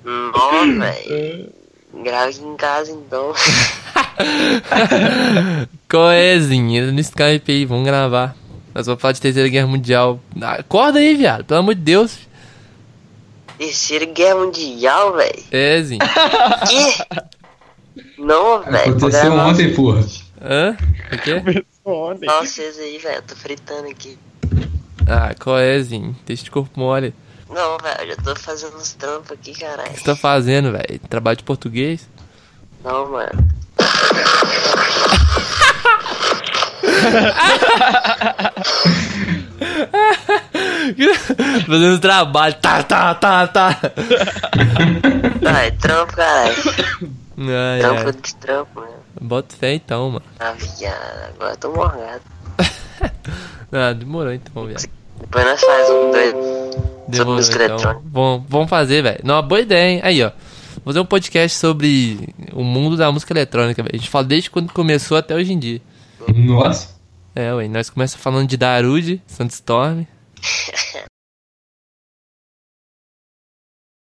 Não, 0.05 0.79
véi. 0.79 1.49
Grave 2.05 2.29
aqui 2.29 2.45
em 2.45 2.55
casa, 2.55 2.93
então. 2.93 3.33
Qual 5.91 6.09
é, 6.09 6.35
no 6.93 7.01
Skype 7.01 7.51
aí, 7.51 7.65
vamos 7.65 7.83
gravar. 7.83 8.33
Nós 8.79 8.85
vamos 8.85 9.01
falar 9.01 9.11
de 9.11 9.19
terceira 9.19 9.49
guerra 9.49 9.67
mundial. 9.67 10.21
Ah, 10.41 10.53
Acorda 10.53 10.99
aí, 10.99 11.13
viado. 11.13 11.43
Pelo 11.43 11.59
amor 11.59 11.75
de 11.75 11.81
Deus. 11.81 12.17
Terceira 13.57 14.05
Guerra 14.05 14.35
Mundial, 14.35 15.17
véi. 15.17 15.43
É, 15.51 15.81
Zin. 15.83 15.97
Que? 15.99 17.03
Não, 18.17 18.63
véi. 18.63 18.85
vou 18.85 18.95
Aconteceu 18.99 19.31
gravar 19.35 19.47
ontem, 19.49 19.73
porra. 19.75 19.99
Hã? 20.41 20.77
O 21.11 21.17
quê? 21.17 21.65
Só 21.83 22.15
vocês 22.39 22.79
aí, 22.79 22.97
velho. 22.99 23.15
Eu 23.17 23.21
tô 23.23 23.35
fritando 23.35 23.89
aqui. 23.89 24.17
Ah, 25.05 25.35
qual 25.37 25.59
é, 25.59 25.77
Zin? 25.81 26.15
Deixa 26.25 26.45
de 26.45 26.51
corpo 26.51 26.79
mole. 26.79 27.13
Não, 27.49 27.77
velho. 27.79 27.99
Eu 27.99 28.07
já 28.07 28.15
tô 28.15 28.33
fazendo 28.37 28.77
uns 28.77 28.93
trampos 28.93 29.31
aqui, 29.33 29.51
O 29.51 29.59
caralho. 29.59 29.91
que 29.91 29.97
você 29.99 30.05
tá 30.05 30.15
fazendo, 30.15 30.71
velho? 30.71 30.99
Trabalho 31.09 31.35
de 31.35 31.43
português? 31.43 32.07
Não, 32.81 33.11
mano. 33.11 33.45
Fazendo 41.65 41.99
trabalho. 41.99 42.55
Tá, 42.55 42.83
tá, 42.83 43.13
tá, 43.15 43.47
tá. 43.47 43.79
Ai, 45.45 45.71
trampo, 45.71 46.13
caralho. 46.15 46.55
Ai, 47.37 47.79
Trampo 47.79 48.05
ai. 48.05 48.11
de 48.11 48.35
trampo, 48.35 48.81
né? 48.81 48.87
Bota 49.21 49.55
fé 49.55 49.73
então, 49.75 50.11
mano. 50.11 50.25
Ah, 50.39 50.53
viado. 50.53 50.95
Agora 51.35 51.53
eu 51.53 51.57
tô 51.57 51.71
morgado. 51.71 52.21
Ah, 53.71 53.93
demorou 53.93 54.33
então, 54.33 54.65
viado. 54.65 54.89
Depois 55.21 55.45
nós 55.45 55.61
faz 55.61 55.89
um 55.91 56.09
doido. 56.11 56.37
Sobre 57.15 57.33
música 57.35 57.55
então. 57.63 57.75
eletrônica. 57.75 58.01
Bom, 58.03 58.43
vamos 58.49 58.67
fazer, 58.67 59.03
velho. 59.03 59.19
Não, 59.23 59.43
boa 59.43 59.61
ideia, 59.61 59.89
hein? 59.91 59.99
Aí, 60.03 60.23
ó. 60.23 60.31
Vou 60.77 60.85
fazer 60.85 60.99
um 60.99 61.05
podcast 61.05 61.55
sobre 61.55 62.33
o 62.51 62.63
mundo 62.63 62.97
da 62.97 63.11
música 63.11 63.31
eletrônica, 63.31 63.83
velho. 63.83 63.93
A 63.93 63.97
gente 63.97 64.09
fala 64.09 64.23
desde 64.25 64.49
quando 64.49 64.73
começou 64.73 65.17
até 65.17 65.35
hoje 65.35 65.53
em 65.53 65.59
dia. 65.59 65.79
Nossa. 66.27 66.99
É, 67.35 67.53
ué. 67.53 67.67
Nós 67.67 67.89
começamos 67.89 68.23
falando 68.23 68.47
de 68.47 68.57
Darude, 68.57 69.21
Sandstorm. 69.27 70.05